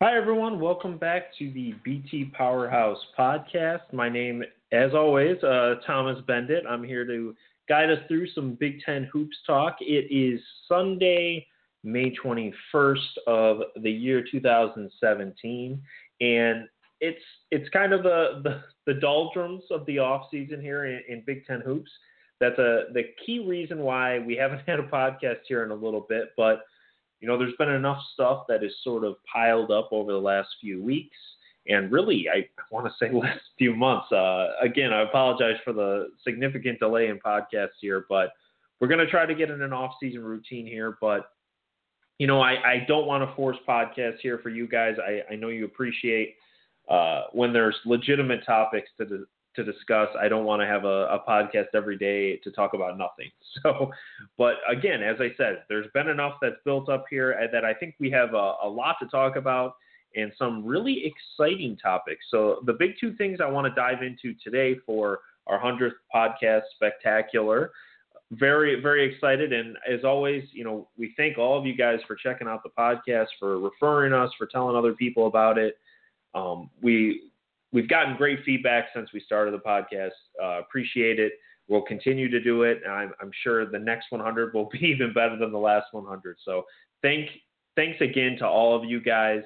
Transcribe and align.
Hi, 0.00 0.16
everyone. 0.16 0.60
Welcome 0.60 0.96
back 0.96 1.36
to 1.40 1.50
the 1.50 1.74
BT 1.82 2.26
Powerhouse 2.26 2.98
podcast. 3.18 3.92
My 3.92 4.08
name, 4.08 4.44
as 4.70 4.94
always, 4.94 5.42
uh, 5.42 5.74
Thomas 5.84 6.18
Beindit. 6.28 6.64
I'm 6.68 6.84
here 6.84 7.04
to 7.04 7.34
guide 7.68 7.90
us 7.90 7.98
through 8.06 8.28
some 8.28 8.54
Big 8.54 8.78
Ten 8.86 9.10
hoops 9.12 9.36
talk. 9.44 9.74
It 9.80 10.06
is 10.08 10.40
Sunday, 10.68 11.44
May 11.82 12.14
21st 12.14 13.18
of 13.26 13.62
the 13.82 13.90
year 13.90 14.24
2017, 14.30 15.82
and 16.20 16.68
it's 17.00 17.24
it's 17.50 17.68
kind 17.70 17.92
of 17.92 18.04
the 18.04 18.40
the, 18.44 18.62
the 18.86 19.00
doldrums 19.00 19.64
of 19.72 19.84
the 19.86 19.98
off 19.98 20.28
season 20.30 20.60
here 20.60 20.84
in, 20.84 21.02
in 21.08 21.24
Big 21.26 21.44
Ten 21.44 21.60
hoops. 21.60 21.90
That's 22.38 22.58
a 22.60 22.84
the 22.92 23.02
key 23.26 23.44
reason 23.44 23.80
why 23.80 24.20
we 24.20 24.36
haven't 24.36 24.62
had 24.68 24.78
a 24.78 24.86
podcast 24.86 25.38
here 25.48 25.64
in 25.64 25.72
a 25.72 25.74
little 25.74 26.06
bit, 26.08 26.34
but 26.36 26.60
you 27.20 27.28
know, 27.28 27.36
there's 27.36 27.56
been 27.58 27.70
enough 27.70 28.02
stuff 28.14 28.44
that 28.48 28.62
is 28.62 28.72
sort 28.82 29.04
of 29.04 29.16
piled 29.32 29.70
up 29.70 29.88
over 29.90 30.12
the 30.12 30.18
last 30.18 30.48
few 30.60 30.82
weeks, 30.82 31.16
and 31.66 31.90
really, 31.92 32.26
I 32.32 32.48
want 32.70 32.86
to 32.86 32.92
say 32.98 33.12
last 33.12 33.40
few 33.58 33.74
months. 33.74 34.10
Uh, 34.12 34.48
again, 34.60 34.92
I 34.92 35.02
apologize 35.02 35.56
for 35.64 35.72
the 35.72 36.10
significant 36.24 36.78
delay 36.78 37.08
in 37.08 37.18
podcasts 37.18 37.78
here, 37.80 38.06
but 38.08 38.32
we're 38.80 38.88
going 38.88 39.04
to 39.04 39.10
try 39.10 39.26
to 39.26 39.34
get 39.34 39.50
in 39.50 39.62
an 39.62 39.72
off-season 39.72 40.22
routine 40.22 40.66
here. 40.66 40.96
But 41.00 41.30
you 42.18 42.26
know, 42.26 42.40
I, 42.40 42.52
I 42.52 42.84
don't 42.88 43.06
want 43.06 43.28
to 43.28 43.34
force 43.36 43.56
podcasts 43.68 44.18
here 44.20 44.38
for 44.38 44.48
you 44.48 44.66
guys. 44.66 44.96
I, 45.00 45.32
I 45.32 45.36
know 45.36 45.48
you 45.48 45.64
appreciate 45.64 46.34
uh, 46.88 47.24
when 47.32 47.52
there's 47.52 47.76
legitimate 47.84 48.44
topics 48.44 48.88
to 48.98 49.26
to 49.58 49.64
discuss. 49.64 50.08
I 50.18 50.28
don't 50.28 50.44
want 50.44 50.62
to 50.62 50.66
have 50.66 50.84
a, 50.84 51.06
a, 51.08 51.24
podcast 51.28 51.66
every 51.74 51.98
day 51.98 52.36
to 52.38 52.50
talk 52.50 52.74
about 52.74 52.96
nothing. 52.96 53.30
So, 53.62 53.90
but 54.36 54.56
again, 54.70 55.02
as 55.02 55.16
I 55.18 55.30
said, 55.36 55.64
there's 55.68 55.88
been 55.92 56.08
enough 56.08 56.34
that's 56.40 56.56
built 56.64 56.88
up 56.88 57.06
here 57.10 57.48
that 57.50 57.64
I 57.64 57.74
think 57.74 57.96
we 57.98 58.08
have 58.10 58.34
a, 58.34 58.54
a 58.62 58.68
lot 58.68 58.96
to 59.02 59.08
talk 59.08 59.34
about 59.34 59.74
and 60.14 60.30
some 60.38 60.64
really 60.64 61.02
exciting 61.04 61.76
topics. 61.76 62.26
So, 62.30 62.60
the 62.66 62.74
big 62.74 62.92
two 63.00 63.16
things 63.16 63.40
I 63.42 63.50
want 63.50 63.66
to 63.66 63.74
dive 63.74 64.02
into 64.02 64.34
today 64.44 64.76
for 64.86 65.20
our 65.48 65.60
100th 65.60 65.92
podcast 66.14 66.62
spectacular. 66.76 67.72
Very, 68.32 68.80
very 68.80 69.12
excited. 69.12 69.52
And 69.52 69.76
as 69.90 70.04
always, 70.04 70.44
you 70.52 70.62
know, 70.62 70.88
we 70.96 71.14
thank 71.16 71.38
all 71.38 71.58
of 71.58 71.66
you 71.66 71.74
guys 71.74 71.98
for 72.06 72.14
checking 72.14 72.46
out 72.46 72.62
the 72.62 72.70
podcast, 72.78 73.28
for 73.40 73.58
referring 73.58 74.12
us, 74.12 74.30
for 74.38 74.46
telling 74.46 74.76
other 74.76 74.92
people 74.92 75.26
about 75.26 75.58
it. 75.58 75.78
Um, 76.34 76.70
we 76.82 77.27
we've 77.72 77.88
gotten 77.88 78.16
great 78.16 78.40
feedback 78.44 78.86
since 78.94 79.10
we 79.12 79.20
started 79.20 79.54
the 79.54 79.58
podcast. 79.58 80.10
Uh, 80.42 80.60
appreciate 80.60 81.18
it. 81.18 81.32
We'll 81.68 81.82
continue 81.82 82.30
to 82.30 82.40
do 82.40 82.62
it. 82.62 82.80
I'm, 82.88 83.12
I'm, 83.20 83.30
sure 83.42 83.70
the 83.70 83.78
next 83.78 84.06
100 84.10 84.54
will 84.54 84.68
be 84.72 84.78
even 84.78 85.12
better 85.12 85.36
than 85.36 85.52
the 85.52 85.58
last 85.58 85.86
100. 85.92 86.36
So 86.44 86.64
thank 87.02 87.28
thanks 87.76 88.00
again 88.00 88.36
to 88.38 88.46
all 88.46 88.76
of 88.76 88.84
you 88.84 89.00
guys. 89.00 89.42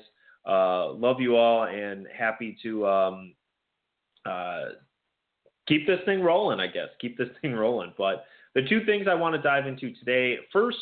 Uh, 0.49 0.93
love 0.93 1.21
you 1.21 1.37
all 1.37 1.65
and 1.65 2.07
happy 2.17 2.57
to 2.63 2.87
um, 2.87 3.35
uh, 4.25 4.65
keep 5.69 5.87
this 5.87 6.01
thing 6.05 6.21
rolling. 6.23 6.61
I 6.61 6.67
guess 6.67 6.89
keep 7.01 7.19
this 7.19 7.29
thing 7.43 7.55
rolling. 7.55 7.93
But 7.99 8.25
the 8.55 8.63
two 8.63 8.85
things 8.85 9.07
I 9.09 9.15
want 9.15 9.35
to 9.35 9.43
dive 9.43 9.67
into 9.67 9.93
today. 9.95 10.39
First, 10.53 10.79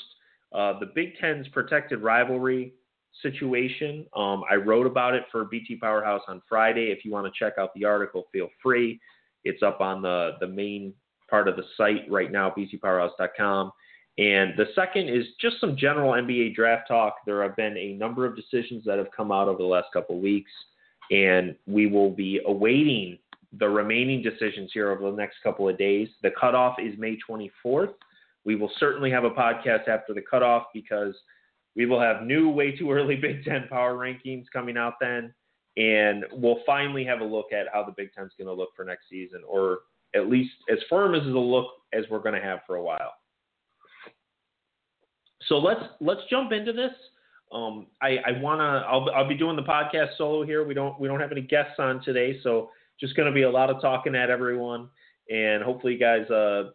uh, 0.52 0.78
the 0.78 0.91
Big 0.94 1.16
Ten's 1.19 1.47
protected 1.48 2.02
rivalry 2.02 2.75
situation. 3.22 4.06
Um, 4.16 4.42
I 4.50 4.55
wrote 4.55 4.86
about 4.86 5.14
it 5.14 5.25
for 5.30 5.44
BT 5.44 5.77
Powerhouse 5.77 6.22
on 6.28 6.42
Friday. 6.48 6.91
If 6.91 7.05
you 7.05 7.11
want 7.11 7.33
to 7.33 7.33
check 7.39 7.55
out 7.58 7.75
the 7.75 7.84
article, 7.84 8.27
feel 8.33 8.48
free. 8.62 9.00
It's 9.44 9.62
up 9.62 9.80
on 9.80 10.03
the, 10.03 10.33
the 10.41 10.47
main 10.47 10.92
part 11.28 11.48
of 11.48 11.56
the 11.56 11.64
site 11.77 12.11
right 12.11 12.31
now, 12.31 12.53
btpowerhouse.com. 12.56 13.72
And 14.19 14.53
the 14.56 14.66
second 14.75 15.08
is 15.08 15.25
just 15.41 15.61
some 15.61 15.77
general 15.77 16.12
NBA 16.12 16.55
draft 16.55 16.88
talk. 16.88 17.16
There 17.25 17.42
have 17.42 17.56
been 17.56 17.77
a 17.77 17.94
number 17.94 18.27
of 18.27 18.36
decisions 18.36 18.84
that 18.84 18.98
have 18.98 19.08
come 19.16 19.33
out 19.33 19.48
over 19.48 19.58
the 19.58 19.64
last 19.64 19.86
couple 19.92 20.16
of 20.16 20.22
weeks, 20.22 20.50
and 21.11 21.55
we 21.66 21.86
will 21.86 22.11
be 22.11 22.41
awaiting 22.47 23.19
the 23.58 23.69
remaining 23.69 24.22
decisions 24.22 24.70
here 24.72 24.91
over 24.91 25.11
the 25.11 25.16
next 25.16 25.36
couple 25.42 25.69
of 25.69 25.78
days. 25.78 26.08
The 26.22 26.31
cutoff 26.38 26.77
is 26.78 26.98
May 26.98 27.19
24th. 27.28 27.94
We 28.44 28.56
will 28.56 28.70
certainly 28.78 29.10
have 29.10 29.25
a 29.25 29.31
podcast 29.31 29.88
after 29.88 30.15
the 30.15 30.22
cutoff 30.22 30.66
because– 30.75 31.15
we 31.76 31.86
will 31.86 32.00
have 32.00 32.22
new, 32.22 32.50
way 32.50 32.76
too 32.76 32.91
early 32.91 33.16
Big 33.20 33.44
Ten 33.44 33.66
power 33.69 33.94
rankings 33.94 34.44
coming 34.53 34.76
out 34.76 34.94
then, 35.00 35.32
and 35.76 36.25
we'll 36.32 36.60
finally 36.66 37.04
have 37.04 37.20
a 37.20 37.25
look 37.25 37.53
at 37.53 37.66
how 37.72 37.84
the 37.84 37.94
Big 37.97 38.12
Ten's 38.12 38.32
going 38.38 38.48
to 38.48 38.54
look 38.54 38.70
for 38.76 38.84
next 38.84 39.08
season, 39.08 39.41
or 39.48 39.81
at 40.14 40.28
least 40.28 40.53
as 40.70 40.78
firm 40.88 41.14
as 41.14 41.22
a 41.22 41.31
look 41.31 41.69
as 41.92 42.04
we're 42.10 42.19
going 42.19 42.34
to 42.34 42.41
have 42.41 42.60
for 42.66 42.76
a 42.76 42.82
while. 42.82 43.12
So 45.47 45.58
let's 45.58 45.82
let's 46.00 46.20
jump 46.28 46.53
into 46.53 46.72
this. 46.72 46.92
Um, 47.53 47.88
I, 48.00 48.19
I 48.25 48.41
wanna 48.41 48.84
I'll, 48.87 49.10
I'll 49.10 49.28
be 49.28 49.34
doing 49.34 49.56
the 49.56 49.62
podcast 49.62 50.16
solo 50.16 50.44
here. 50.44 50.64
We 50.64 50.75
don't 50.75 50.98
we 51.00 51.08
don't 51.08 51.19
have 51.19 51.32
any 51.32 51.41
guests 51.41 51.75
on 51.78 52.02
today, 52.02 52.38
so 52.42 52.70
just 53.00 53.16
going 53.16 53.26
to 53.26 53.34
be 53.34 53.42
a 53.42 53.50
lot 53.50 53.70
of 53.70 53.81
talking 53.81 54.14
at 54.14 54.31
everyone, 54.31 54.88
and 55.31 55.62
hopefully 55.62 55.94
you 55.94 55.98
guys 55.98 56.31
uh, 56.31 56.70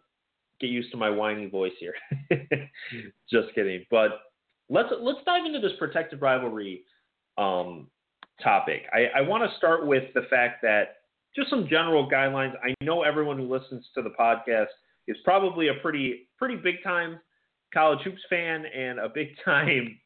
get 0.60 0.70
used 0.70 0.90
to 0.90 0.96
my 0.96 1.08
whiny 1.08 1.46
voice 1.46 1.72
here. 1.78 1.94
just 3.30 3.54
kidding, 3.54 3.86
but 3.90 4.10
let's 4.68 4.88
let's 5.00 5.20
dive 5.24 5.44
into 5.44 5.60
this 5.60 5.72
protected 5.78 6.20
rivalry 6.20 6.82
um, 7.38 7.88
topic. 8.42 8.82
I, 8.92 9.18
I 9.18 9.20
want 9.22 9.48
to 9.48 9.56
start 9.56 9.86
with 9.86 10.04
the 10.14 10.22
fact 10.30 10.62
that 10.62 10.96
just 11.34 11.50
some 11.50 11.68
general 11.68 12.08
guidelines. 12.08 12.54
I 12.64 12.74
know 12.82 13.02
everyone 13.02 13.38
who 13.38 13.52
listens 13.52 13.86
to 13.94 14.02
the 14.02 14.12
podcast 14.18 14.66
is 15.06 15.16
probably 15.24 15.68
a 15.68 15.74
pretty 15.74 16.28
pretty 16.38 16.56
big 16.56 16.82
time 16.82 17.20
college 17.72 18.00
hoops 18.04 18.22
fan 18.30 18.64
and 18.66 18.98
a 18.98 19.08
big 19.08 19.28
time 19.44 19.98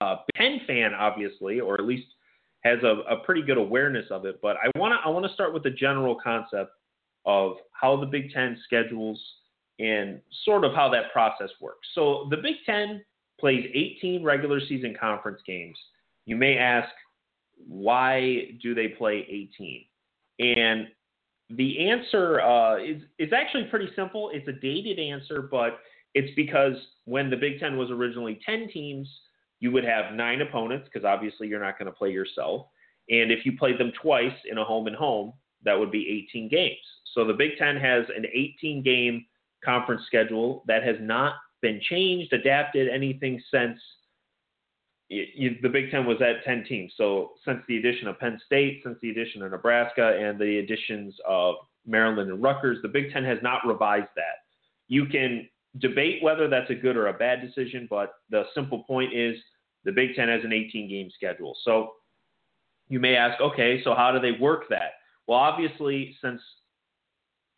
uh, 0.00 0.16
Penn 0.34 0.60
fan, 0.66 0.94
obviously, 0.94 1.60
or 1.60 1.74
at 1.74 1.84
least 1.84 2.06
has 2.64 2.78
a, 2.82 3.02
a 3.10 3.24
pretty 3.24 3.42
good 3.42 3.56
awareness 3.56 4.06
of 4.10 4.24
it. 4.24 4.38
But 4.42 4.56
I 4.56 4.78
want 4.78 4.92
to 4.92 5.06
I 5.06 5.10
want 5.10 5.26
to 5.26 5.32
start 5.32 5.54
with 5.54 5.62
the 5.62 5.70
general 5.70 6.16
concept 6.22 6.72
of 7.26 7.54
how 7.72 7.98
the 7.98 8.06
Big 8.06 8.32
Ten 8.32 8.58
schedules 8.64 9.20
and 9.78 10.20
sort 10.44 10.64
of 10.64 10.74
how 10.74 10.88
that 10.90 11.12
process 11.12 11.50
works. 11.60 11.88
So 11.94 12.26
the 12.30 12.36
Big 12.36 12.56
Ten 12.66 13.02
plays 13.40 13.64
18 13.74 14.22
regular 14.22 14.60
season 14.60 14.94
conference 14.98 15.40
games. 15.46 15.76
You 16.26 16.36
may 16.36 16.56
ask, 16.56 16.88
why 17.66 18.56
do 18.62 18.74
they 18.74 18.88
play 18.88 19.26
18? 19.28 19.84
And 20.38 20.88
the 21.50 21.88
answer 21.88 22.40
uh, 22.40 22.76
is, 22.76 23.02
is 23.18 23.32
actually 23.32 23.64
pretty 23.64 23.88
simple. 23.96 24.30
It's 24.32 24.46
a 24.48 24.52
dated 24.52 24.98
answer, 24.98 25.42
but 25.42 25.80
it's 26.14 26.34
because 26.36 26.74
when 27.04 27.30
the 27.30 27.36
Big 27.36 27.58
Ten 27.60 27.76
was 27.76 27.90
originally 27.90 28.40
10 28.46 28.68
teams, 28.72 29.08
you 29.58 29.70
would 29.72 29.84
have 29.84 30.14
nine 30.14 30.40
opponents 30.40 30.88
because 30.92 31.04
obviously 31.04 31.48
you're 31.48 31.62
not 31.62 31.78
going 31.78 31.86
to 31.86 31.96
play 31.96 32.10
yourself. 32.10 32.66
And 33.10 33.30
if 33.30 33.44
you 33.44 33.56
played 33.58 33.78
them 33.78 33.92
twice 34.00 34.32
in 34.50 34.58
a 34.58 34.64
home 34.64 34.86
and 34.86 34.96
home, 34.96 35.32
that 35.64 35.78
would 35.78 35.90
be 35.90 36.26
18 36.30 36.48
games. 36.48 36.78
So 37.14 37.24
the 37.24 37.34
Big 37.34 37.58
Ten 37.58 37.76
has 37.76 38.04
an 38.16 38.24
18 38.32 38.82
game 38.82 39.26
conference 39.64 40.02
schedule 40.06 40.64
that 40.66 40.82
has 40.84 40.96
not 41.00 41.34
been 41.62 41.80
changed, 41.88 42.32
adapted, 42.32 42.88
anything 42.88 43.40
since 43.50 43.78
you, 45.10 45.56
the 45.60 45.68
Big 45.68 45.90
Ten 45.90 46.06
was 46.06 46.22
at 46.22 46.44
10 46.44 46.64
teams. 46.68 46.92
So 46.96 47.32
since 47.44 47.60
the 47.66 47.78
addition 47.78 48.06
of 48.06 48.18
Penn 48.18 48.40
State, 48.46 48.82
since 48.84 48.96
the 49.02 49.10
addition 49.10 49.42
of 49.42 49.50
Nebraska, 49.50 50.16
and 50.20 50.38
the 50.38 50.58
additions 50.58 51.14
of 51.28 51.56
Maryland 51.84 52.30
and 52.30 52.42
Rutgers, 52.42 52.78
the 52.82 52.88
Big 52.88 53.12
Ten 53.12 53.24
has 53.24 53.38
not 53.42 53.66
revised 53.66 54.10
that. 54.14 54.44
You 54.88 55.06
can 55.06 55.48
debate 55.78 56.22
whether 56.22 56.48
that's 56.48 56.70
a 56.70 56.74
good 56.74 56.96
or 56.96 57.08
a 57.08 57.12
bad 57.12 57.40
decision, 57.40 57.88
but 57.90 58.14
the 58.30 58.44
simple 58.54 58.84
point 58.84 59.12
is 59.12 59.36
the 59.84 59.92
Big 59.92 60.14
Ten 60.14 60.28
has 60.28 60.44
an 60.44 60.52
18 60.52 60.88
game 60.88 61.10
schedule. 61.14 61.56
So 61.64 61.92
you 62.88 63.00
may 63.00 63.16
ask, 63.16 63.40
okay, 63.40 63.82
so 63.82 63.94
how 63.94 64.12
do 64.12 64.20
they 64.20 64.38
work 64.38 64.64
that? 64.70 64.92
Well, 65.26 65.38
obviously, 65.38 66.16
since 66.22 66.40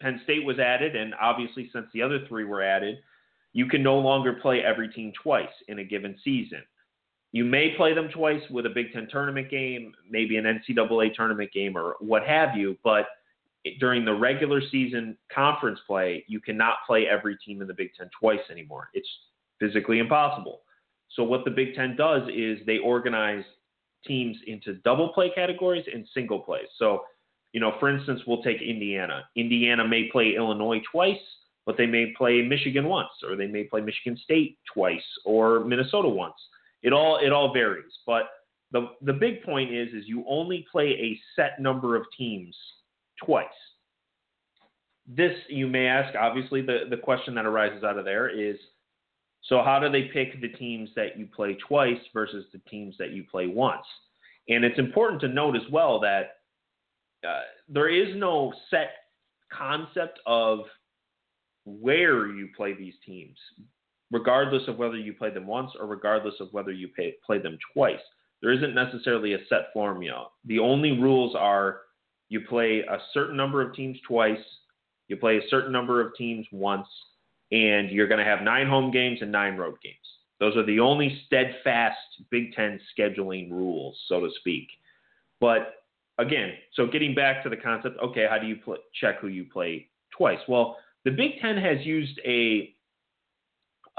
Penn 0.01 0.21
State 0.25 0.45
was 0.45 0.59
added, 0.59 0.97
and 0.97 1.15
obviously 1.21 1.71
since 1.73 1.87
the 1.93 2.03
other 2.03 2.27
three 2.29 2.45
were 2.45 2.63
added, 2.63 2.99
you 3.53 3.67
can 3.67 3.83
no 3.83 3.99
longer 3.99 4.35
play 4.35 4.63
every 4.63 4.89
team 4.89 5.13
twice 5.23 5.53
in 5.69 5.79
a 5.79 5.85
given 5.85 6.17
season. 6.25 6.63
You 7.33 7.45
may 7.45 7.75
play 7.77 7.95
them 7.95 8.09
twice 8.09 8.43
with 8.51 8.67
a 8.67 8.71
Big 8.71 8.93
Ten 8.93 9.09
tournament 9.11 9.51
game, 9.51 9.95
maybe 10.09 10.37
an 10.37 10.45
NCAA 10.45 11.15
tournament 11.15 11.51
game, 11.53 11.77
or 11.77 11.97
what 12.01 12.25
have 12.25 12.57
you, 12.57 12.77
but 12.85 13.07
during 13.79 14.05
the 14.05 14.13
regular 14.13 14.61
season 14.71 15.17
conference 15.33 15.79
play, 15.87 16.25
you 16.27 16.41
cannot 16.41 16.77
play 16.87 17.07
every 17.07 17.37
team 17.45 17.63
in 17.63 17.69
the 17.69 17.75
Big 17.75 17.91
Ten 17.97 18.11
twice 18.19 18.41
anymore. 18.51 18.89
It's 18.93 19.09
physically 19.59 19.99
impossible. 19.99 20.63
So, 21.11 21.23
what 21.23 21.45
the 21.45 21.51
Big 21.51 21.75
Ten 21.75 21.97
does 21.97 22.23
is 22.35 22.59
they 22.67 22.79
organize 22.79 23.45
teams 24.07 24.37
into 24.47 24.75
double 24.85 25.11
play 25.11 25.31
categories 25.35 25.85
and 25.93 26.07
single 26.13 26.41
plays. 26.41 26.67
So, 26.79 27.03
you 27.53 27.61
know, 27.61 27.75
for 27.79 27.89
instance, 27.89 28.21
we'll 28.27 28.43
take 28.43 28.61
Indiana. 28.61 29.25
Indiana 29.37 29.87
may 29.87 30.09
play 30.11 30.35
Illinois 30.37 30.81
twice, 30.91 31.21
but 31.67 31.77
they 31.77 31.87
may 31.87 32.13
play 32.17 32.43
Michigan 32.43 32.87
once, 32.87 33.11
or 33.27 33.37
they 33.37 33.47
may 33.47 33.65
play 33.65 33.81
Michigan 33.81 34.19
State 34.23 34.59
twice, 34.73 35.03
or 35.25 35.61
Minnesota 35.61 36.09
once. 36.09 36.35
It 36.83 36.93
all 36.93 37.19
it 37.19 37.33
all 37.33 37.53
varies. 37.53 37.93
But 38.07 38.25
the 38.73 38.91
the 39.03 39.13
big 39.13 39.43
point 39.43 39.73
is 39.73 39.89
is 39.89 40.05
you 40.07 40.25
only 40.29 40.67
play 40.71 40.89
a 40.89 41.21
set 41.37 41.61
number 41.61 41.95
of 41.97 42.05
teams 42.17 42.57
twice. 43.25 43.47
This 45.07 45.37
you 45.49 45.67
may 45.67 45.87
ask. 45.87 46.17
Obviously, 46.17 46.63
the 46.63 46.85
the 46.91 46.97
question 46.97 47.35
that 47.35 47.47
arises 47.47 47.85
out 47.85 47.99
of 47.99 48.05
there 48.05 48.29
is, 48.29 48.57
so 49.45 49.63
how 49.63 49.79
do 49.79 49.91
they 49.91 50.11
pick 50.13 50.41
the 50.41 50.49
teams 50.49 50.91
that 50.97 51.19
you 51.19 51.27
play 51.27 51.57
twice 51.67 52.01
versus 52.13 52.47
the 52.53 52.61
teams 52.71 52.97
that 52.99 53.11
you 53.11 53.25
play 53.31 53.47
once? 53.47 53.87
And 54.49 54.65
it's 54.65 54.79
important 54.79 55.21
to 55.21 55.29
note 55.29 55.55
as 55.55 55.63
well 55.71 56.01
that 56.01 56.39
uh, 57.27 57.43
there 57.69 57.89
is 57.89 58.17
no 58.17 58.53
set 58.71 58.91
concept 59.53 60.19
of 60.27 60.61
where 61.65 62.29
you 62.29 62.49
play 62.57 62.75
these 62.75 62.95
teams, 63.05 63.37
regardless 64.11 64.63
of 64.69 64.79
whether 64.79 64.97
you 64.97 65.13
play 65.15 65.31
them 65.31 65.47
once 65.47 65.71
or 65.79 65.87
regardless 65.87 66.35
of 66.41 66.49
whether 66.53 66.73
you 66.73 66.89
pay, 66.89 67.15
play 67.25 67.39
them 67.39 67.59
twice. 67.73 68.01
There 68.41 68.53
isn't 68.53 68.75
necessarily 68.75 69.35
a 69.35 69.47
set 69.49 69.73
formula. 69.73 70.29
The 70.47 70.59
only 70.59 70.99
rules 70.99 71.35
are 71.37 71.83
you 72.29 72.41
play 72.49 72.81
a 72.81 72.99
certain 73.15 73.37
number 73.37 73.63
of 73.63 73.75
teams 73.75 73.99
twice, 74.07 74.43
you 75.09 75.17
play 75.17 75.37
a 75.37 75.49
certain 75.49 75.73
number 75.73 76.01
of 76.01 76.15
teams 76.17 76.47
once, 76.51 76.89
and 77.53 77.91
you're 77.91 78.09
going 78.09 78.19
to 78.19 78.25
have 78.25 78.43
nine 78.43 78.67
home 78.67 78.91
games 78.91 79.19
and 79.21 79.31
nine 79.31 79.57
road 79.57 79.77
games. 79.83 79.97
Those 80.41 80.57
are 80.57 80.67
the 80.67 80.81
only 80.81 81.23
steadfast 81.27 81.97
Big 82.31 82.53
Ten 82.55 82.81
scheduling 82.99 83.51
rules, 83.51 83.97
so 84.09 84.21
to 84.21 84.31
speak. 84.41 84.67
But 85.41 85.75
again, 86.19 86.55
so 86.75 86.87
getting 86.87 87.15
back 87.15 87.43
to 87.45 87.51
the 87.51 87.57
concept, 87.57 87.99
okay, 88.03 88.27
how 88.29 88.39
do 88.39 88.47
you 88.47 88.57
check 89.01 89.21
who 89.21 89.29
you 89.29 89.45
play 89.53 89.89
twice? 90.17 90.41
Well, 90.49 90.79
the 91.05 91.11
Big 91.11 91.41
Ten 91.41 91.57
has 91.57 91.85
used 91.85 92.21
a 92.25 92.75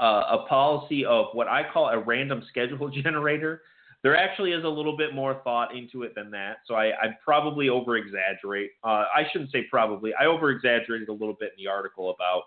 uh, 0.00 0.38
a 0.40 0.46
policy 0.48 1.04
of 1.04 1.26
what 1.34 1.46
I 1.46 1.62
call 1.72 1.88
a 1.88 1.98
random 1.98 2.42
schedule 2.48 2.88
generator. 3.02 3.62
There 4.02 4.16
actually 4.16 4.52
is 4.52 4.64
a 4.64 4.68
little 4.68 4.96
bit 4.96 5.14
more 5.14 5.40
thought 5.44 5.74
into 5.74 6.02
it 6.02 6.14
than 6.14 6.30
that, 6.32 6.58
so 6.66 6.74
I, 6.74 6.88
I 6.88 7.16
probably 7.24 7.70
over 7.70 7.96
exaggerate. 7.96 8.72
Uh, 8.82 9.04
I 9.14 9.22
shouldn't 9.32 9.50
say 9.50 9.64
probably. 9.70 10.12
I 10.20 10.26
over 10.26 10.50
exaggerated 10.50 11.08
a 11.08 11.12
little 11.12 11.36
bit 11.38 11.52
in 11.56 11.64
the 11.64 11.70
article 11.70 12.10
about 12.10 12.42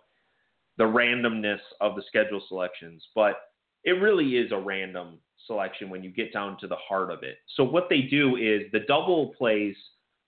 the 0.77 0.83
randomness 0.83 1.59
of 1.81 1.95
the 1.95 2.03
schedule 2.07 2.43
selections, 2.47 3.03
but 3.15 3.37
it 3.83 3.93
really 3.93 4.37
is 4.37 4.51
a 4.51 4.57
random 4.57 5.17
selection 5.47 5.89
when 5.89 6.03
you 6.03 6.11
get 6.11 6.31
down 6.31 6.57
to 6.59 6.67
the 6.67 6.75
heart 6.75 7.09
of 7.09 7.23
it. 7.23 7.37
So 7.55 7.63
what 7.63 7.87
they 7.89 8.01
do 8.01 8.35
is 8.35 8.71
the 8.71 8.81
double 8.87 9.33
plays. 9.37 9.75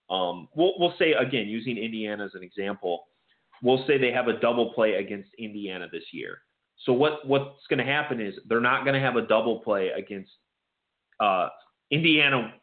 Um, 0.10 0.48
we'll, 0.56 0.74
we'll 0.80 0.96
say 0.98 1.12
again 1.12 1.48
using 1.48 1.78
Indiana 1.78 2.26
as 2.26 2.32
an 2.34 2.42
example. 2.42 3.04
We'll 3.62 3.86
say 3.88 3.98
they 3.98 4.12
have 4.12 4.28
a 4.28 4.40
double 4.40 4.74
play 4.74 4.96
against 4.96 5.30
Indiana 5.38 5.88
this 5.92 6.04
year. 6.12 6.40
So 6.86 6.94
what 6.94 7.28
what's 7.28 7.68
going 7.70 7.80
to 7.80 7.86
happen 7.86 8.22
is 8.22 8.36
they're 8.48 8.62
not 8.62 8.84
going 8.84 8.94
to 8.94 9.02
have 9.02 9.16
a 9.16 9.28
double 9.28 9.60
play 9.60 9.90
against 9.90 10.32
uh, 11.20 11.50
Indiana. 11.92 12.54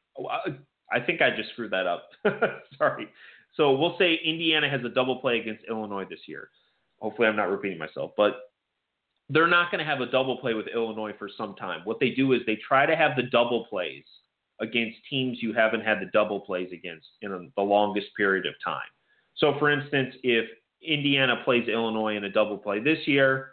I 0.91 1.01
think 1.01 1.21
I 1.21 1.31
just 1.37 1.51
screwed 1.51 1.73
that 1.73 1.87
up. 1.87 2.09
Sorry. 2.79 3.09
So 3.55 3.73
we'll 3.75 3.97
say 3.99 4.19
Indiana 4.25 4.69
has 4.71 4.81
a 4.85 4.89
double 4.89 5.17
play 5.17 5.41
against 5.41 5.65
Illinois 5.69 6.07
this 6.09 6.21
year. 6.27 6.51
Hopefully, 7.01 7.29
I'm 7.29 7.37
not 7.37 7.51
repeating 7.51 7.79
myself, 7.79 8.13
but 8.17 8.37
they're 9.29 9.47
not 9.47 9.71
going 9.71 9.85
to 9.85 9.91
have 9.91 10.01
a 10.01 10.07
double 10.07 10.39
play 10.39 10.55
with 10.55 10.67
Illinois 10.69 11.13
for 11.19 11.29
some 11.37 11.55
time. 11.57 11.81
What 11.85 12.01
they 12.01 12.11
do 12.11 12.33
is 12.33 12.41
they 12.47 12.57
try 12.57 12.87
to 12.87 12.97
have 12.97 13.17
the 13.17 13.25
double 13.25 13.67
plays 13.67 14.05
against 14.61 14.97
teams 15.11 15.39
you 15.43 15.53
haven't 15.53 15.83
had 15.83 16.01
the 16.01 16.11
double 16.13 16.41
plays 16.41 16.71
against 16.73 17.07
in 17.23 17.53
the 17.57 17.63
longest 17.63 18.09
period 18.17 18.47
of 18.47 18.55
time. 18.65 18.89
So, 19.37 19.59
for 19.59 19.71
instance, 19.71 20.15
if 20.23 20.47
Indiana 20.83 21.43
plays 21.45 21.69
Illinois 21.69 22.17
in 22.17 22.25
a 22.25 22.31
double 22.31 22.59
play 22.59 22.81
this 22.81 22.99
year, 23.07 23.53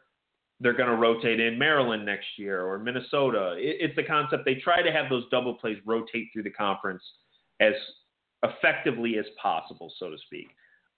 they're 0.59 0.73
going 0.73 0.89
to 0.89 0.95
rotate 0.95 1.39
in 1.39 1.57
Maryland 1.57 2.05
next 2.05 2.27
year 2.37 2.65
or 2.65 2.79
Minnesota. 2.79 3.55
It's 3.57 3.95
the 3.95 4.03
concept 4.03 4.45
they 4.45 4.55
try 4.55 4.81
to 4.81 4.91
have 4.91 5.09
those 5.09 5.25
double 5.29 5.55
plays 5.55 5.77
rotate 5.85 6.29
through 6.31 6.43
the 6.43 6.51
conference 6.51 7.03
as 7.59 7.73
effectively 8.43 9.17
as 9.17 9.25
possible, 9.41 9.91
so 9.97 10.09
to 10.09 10.17
speak. 10.25 10.47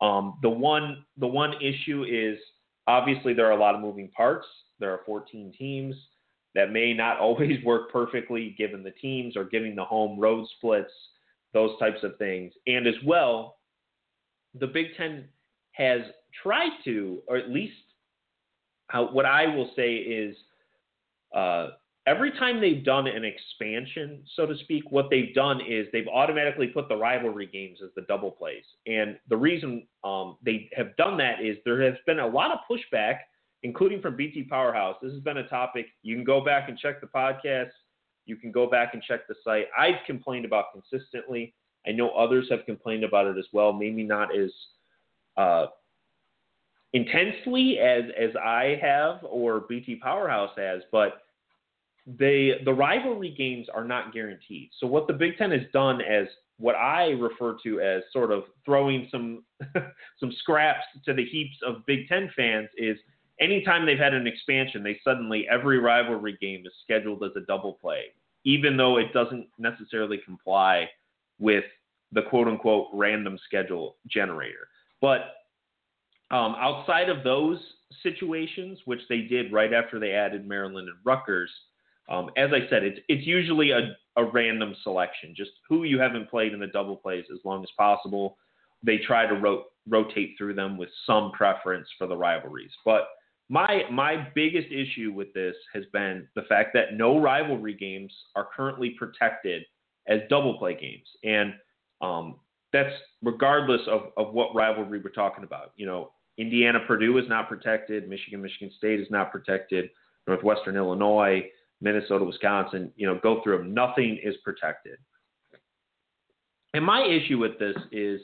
Um, 0.01 0.37
the 0.41 0.49
one 0.49 1.05
the 1.17 1.27
one 1.27 1.53
issue 1.61 2.03
is 2.03 2.37
obviously 2.87 3.33
there 3.33 3.47
are 3.47 3.51
a 3.51 3.59
lot 3.59 3.75
of 3.75 3.81
moving 3.81 4.09
parts. 4.09 4.45
There 4.79 4.91
are 4.91 5.01
14 5.05 5.53
teams 5.57 5.95
that 6.53 6.71
may 6.71 6.93
not 6.93 7.19
always 7.21 7.63
work 7.63 7.91
perfectly 7.91 8.55
given 8.57 8.83
the 8.83 8.91
teams 8.91 9.37
or 9.37 9.45
giving 9.45 9.75
the 9.75 9.85
home 9.85 10.19
road 10.19 10.45
splits, 10.57 10.91
those 11.53 11.77
types 11.79 12.03
of 12.03 12.17
things. 12.17 12.53
And 12.67 12.87
as 12.87 12.95
well, 13.05 13.57
the 14.59 14.67
Big 14.67 14.87
Ten 14.97 15.25
has 15.75 16.01
tried 16.43 16.71
to, 16.85 17.21
or 17.27 17.37
at 17.37 17.49
least 17.49 17.73
uh, 18.93 19.03
what 19.03 19.25
I 19.25 19.47
will 19.47 19.71
say 19.75 19.95
is, 19.95 20.35
uh, 21.35 21.69
every 22.07 22.31
time 22.31 22.61
they've 22.61 22.83
done 22.83 23.07
an 23.07 23.25
expansion, 23.25 24.23
so 24.35 24.45
to 24.45 24.55
speak, 24.59 24.83
what 24.91 25.09
they've 25.09 25.33
done 25.33 25.59
is 25.67 25.87
they've 25.91 26.07
automatically 26.07 26.67
put 26.67 26.87
the 26.87 26.95
rivalry 26.95 27.47
games 27.47 27.79
as 27.83 27.89
the 27.95 28.03
double 28.03 28.31
plays. 28.31 28.63
And 28.85 29.17
the 29.27 29.37
reason 29.37 29.87
um, 30.03 30.37
they 30.43 30.69
have 30.75 30.95
done 30.97 31.17
that 31.17 31.43
is 31.43 31.57
there 31.65 31.81
has 31.81 31.95
been 32.05 32.19
a 32.19 32.27
lot 32.27 32.51
of 32.51 32.59
pushback 32.69 33.19
including 33.65 33.99
from 33.99 34.15
BT 34.15 34.43
Powerhouse. 34.43 34.95
This 35.01 35.11
has 35.11 35.21
been 35.21 35.37
a 35.37 35.47
topic. 35.47 35.87
You 36.03 36.15
can 36.15 36.23
go 36.23 36.39
back 36.39 36.69
and 36.69 36.77
check 36.77 37.01
the 37.01 37.07
podcast. 37.07 37.71
You 38.27 38.35
can 38.35 38.51
go 38.51 38.69
back 38.69 38.93
and 38.93 39.01
check 39.01 39.27
the 39.27 39.33
site. 39.43 39.65
I've 39.77 40.05
complained 40.05 40.45
about 40.45 40.65
consistently. 40.71 41.55
I 41.87 41.91
know 41.91 42.11
others 42.11 42.45
have 42.51 42.63
complained 42.67 43.03
about 43.03 43.25
it 43.25 43.39
as 43.39 43.47
well. 43.53 43.73
Maybe 43.73 44.03
not 44.03 44.35
as 44.37 44.51
uh, 45.37 45.67
intensely 46.93 47.79
as 47.79 48.03
as 48.17 48.31
I 48.35 48.79
have 48.81 49.19
or 49.23 49.61
BT 49.61 49.97
Powerhouse 49.97 50.51
has, 50.57 50.81
but 50.91 51.21
they 52.05 52.53
the 52.63 52.73
rivalry 52.73 53.33
games 53.37 53.67
are 53.73 53.83
not 53.83 54.13
guaranteed. 54.13 54.69
So 54.79 54.87
what 54.87 55.07
the 55.07 55.13
Big 55.13 55.37
Ten 55.37 55.51
has 55.51 55.61
done 55.73 56.01
as 56.01 56.27
what 56.57 56.75
I 56.75 57.07
refer 57.09 57.57
to 57.63 57.81
as 57.81 58.03
sort 58.13 58.31
of 58.31 58.43
throwing 58.63 59.07
some 59.11 59.43
some 60.19 60.31
scraps 60.39 60.85
to 61.05 61.13
the 61.13 61.25
heaps 61.25 61.57
of 61.65 61.85
Big 61.85 62.07
Ten 62.07 62.29
fans 62.35 62.69
is 62.77 62.97
anytime 63.39 63.85
they've 63.85 63.97
had 63.97 64.13
an 64.13 64.27
expansion, 64.27 64.83
they 64.83 64.99
suddenly 65.03 65.47
every 65.49 65.79
rivalry 65.79 66.37
game 66.39 66.63
is 66.65 66.73
scheduled 66.83 67.23
as 67.23 67.31
a 67.35 67.45
double 67.45 67.73
play, 67.73 68.05
even 68.45 68.77
though 68.77 68.97
it 68.97 69.11
doesn't 69.13 69.47
necessarily 69.57 70.19
comply 70.23 70.87
with 71.39 71.65
the 72.11 72.21
quote 72.21 72.47
unquote 72.47 72.87
random 72.93 73.37
schedule 73.45 73.97
generator. 74.07 74.69
But 75.01 75.35
um, 76.31 76.55
outside 76.57 77.09
of 77.09 77.23
those 77.23 77.59
situations, 78.01 78.79
which 78.85 79.01
they 79.09 79.21
did 79.21 79.53
right 79.53 79.73
after 79.73 79.99
they 79.99 80.11
added 80.11 80.47
Maryland 80.47 80.89
and 80.89 80.97
Rutgers, 81.03 81.51
um, 82.09 82.29
as 82.37 82.51
I 82.51 82.69
said, 82.69 82.83
it's 82.83 82.99
it's 83.07 83.25
usually 83.25 83.71
a, 83.71 83.95
a 84.15 84.23
random 84.23 84.75
selection, 84.83 85.33
just 85.35 85.51
who 85.67 85.83
you 85.83 85.99
haven't 85.99 86.29
played 86.29 86.53
in 86.53 86.59
the 86.59 86.67
double 86.67 86.95
plays 86.95 87.25
as 87.33 87.39
long 87.43 87.63
as 87.63 87.69
possible. 87.77 88.37
They 88.83 88.97
try 88.97 89.25
to 89.25 89.35
ro- 89.35 89.65
rotate 89.87 90.35
through 90.37 90.53
them 90.53 90.77
with 90.77 90.89
some 91.07 91.31
preference 91.31 91.87
for 91.97 92.05
the 92.05 92.15
rivalries, 92.15 92.71
but 92.83 93.07
my 93.49 93.83
my 93.91 94.27
biggest 94.33 94.67
issue 94.71 95.11
with 95.13 95.33
this 95.33 95.55
has 95.73 95.83
been 95.93 96.27
the 96.35 96.43
fact 96.43 96.71
that 96.73 96.93
no 96.95 97.19
rivalry 97.19 97.73
games 97.73 98.13
are 98.35 98.47
currently 98.55 98.91
protected 98.91 99.63
as 100.07 100.21
double 100.29 100.57
play 100.57 100.75
games, 100.75 101.07
and 101.23 101.53
um, 102.01 102.35
that's 102.75 102.93
regardless 103.23 103.81
of, 103.87 104.11
of 104.17 104.33
what 104.33 104.53
rivalry 104.53 104.99
we're 105.01 105.09
talking 105.09 105.45
about. 105.45 105.71
You 105.77 105.85
know, 105.85 106.11
Indiana 106.37 106.79
Purdue 106.85 107.17
is 107.17 107.25
not 107.29 107.47
protected, 107.47 108.09
Michigan 108.09 108.41
Michigan 108.41 108.69
State 108.77 108.99
is 108.99 109.07
not 109.09 109.31
protected, 109.31 109.89
Northwestern 110.27 110.75
Illinois, 110.75 111.43
Minnesota 111.79 112.25
Wisconsin. 112.25 112.91
You 112.97 113.07
know, 113.07 113.19
go 113.23 113.41
through 113.41 113.59
them. 113.59 113.73
Nothing 113.73 114.19
is 114.21 114.35
protected. 114.43 114.97
And 116.73 116.83
my 116.83 117.05
issue 117.05 117.37
with 117.37 117.57
this 117.57 117.77
is, 117.93 118.19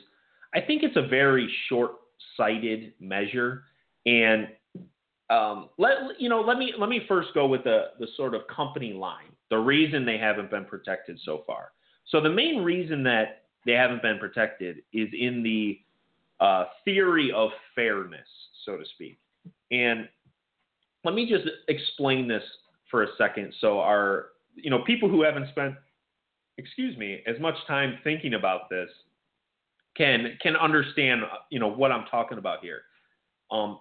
I 0.54 0.60
think 0.60 0.84
it's 0.84 0.98
a 0.98 1.08
very 1.08 1.50
short 1.70 1.92
sighted 2.36 2.92
measure, 3.00 3.64
and 4.06 4.50
um, 5.30 5.70
let 5.78 5.94
you 6.20 6.28
know. 6.28 6.42
Let 6.42 6.58
me 6.58 6.74
let 6.78 6.90
me 6.90 7.06
first 7.08 7.30
go 7.34 7.48
with 7.48 7.64
the 7.64 7.92
the 8.00 8.08
sort 8.18 8.36
of 8.36 8.42
company 8.54 8.92
line. 8.92 9.32
The 9.50 9.58
reason 9.58 10.06
they 10.06 10.18
haven't 10.18 10.52
been 10.52 10.66
protected 10.66 11.18
so 11.24 11.44
far. 11.48 11.72
So 12.08 12.20
the 12.20 12.30
main 12.30 12.64
reason 12.64 13.04
that 13.04 13.41
they 13.66 13.74
haven't 13.74 14.02
been 14.02 14.18
protected 14.18 14.78
is 14.94 15.10
in 15.18 15.44
the 15.44 15.80
uh, 16.40 16.66
theory 16.84 17.32
of 17.32 17.52
fairness, 17.76 18.28
so 18.66 18.78
to 18.78 18.84
speak. 18.96 19.20
And 19.72 20.08
let 21.04 21.14
me 21.14 21.30
just 21.30 21.46
explain 21.68 22.28
this 22.28 22.44
for 22.90 23.04
a 23.04 23.08
second, 23.18 23.54
so 23.62 23.80
our 23.80 24.28
you 24.56 24.70
know 24.70 24.84
people 24.84 25.08
who 25.08 25.24
haven't 25.24 25.50
spent 25.50 25.76
excuse 26.58 26.98
me 26.98 27.22
as 27.26 27.40
much 27.40 27.56
time 27.68 27.98
thinking 28.04 28.34
about 28.34 28.70
this 28.70 28.90
can 29.96 30.38
can 30.42 30.56
understand 30.56 31.22
you 31.50 31.60
know 31.60 31.70
what 31.70 31.92
I'm 31.92 32.06
talking 32.10 32.38
about 32.38 32.60
here. 32.62 32.82
Um, 33.50 33.80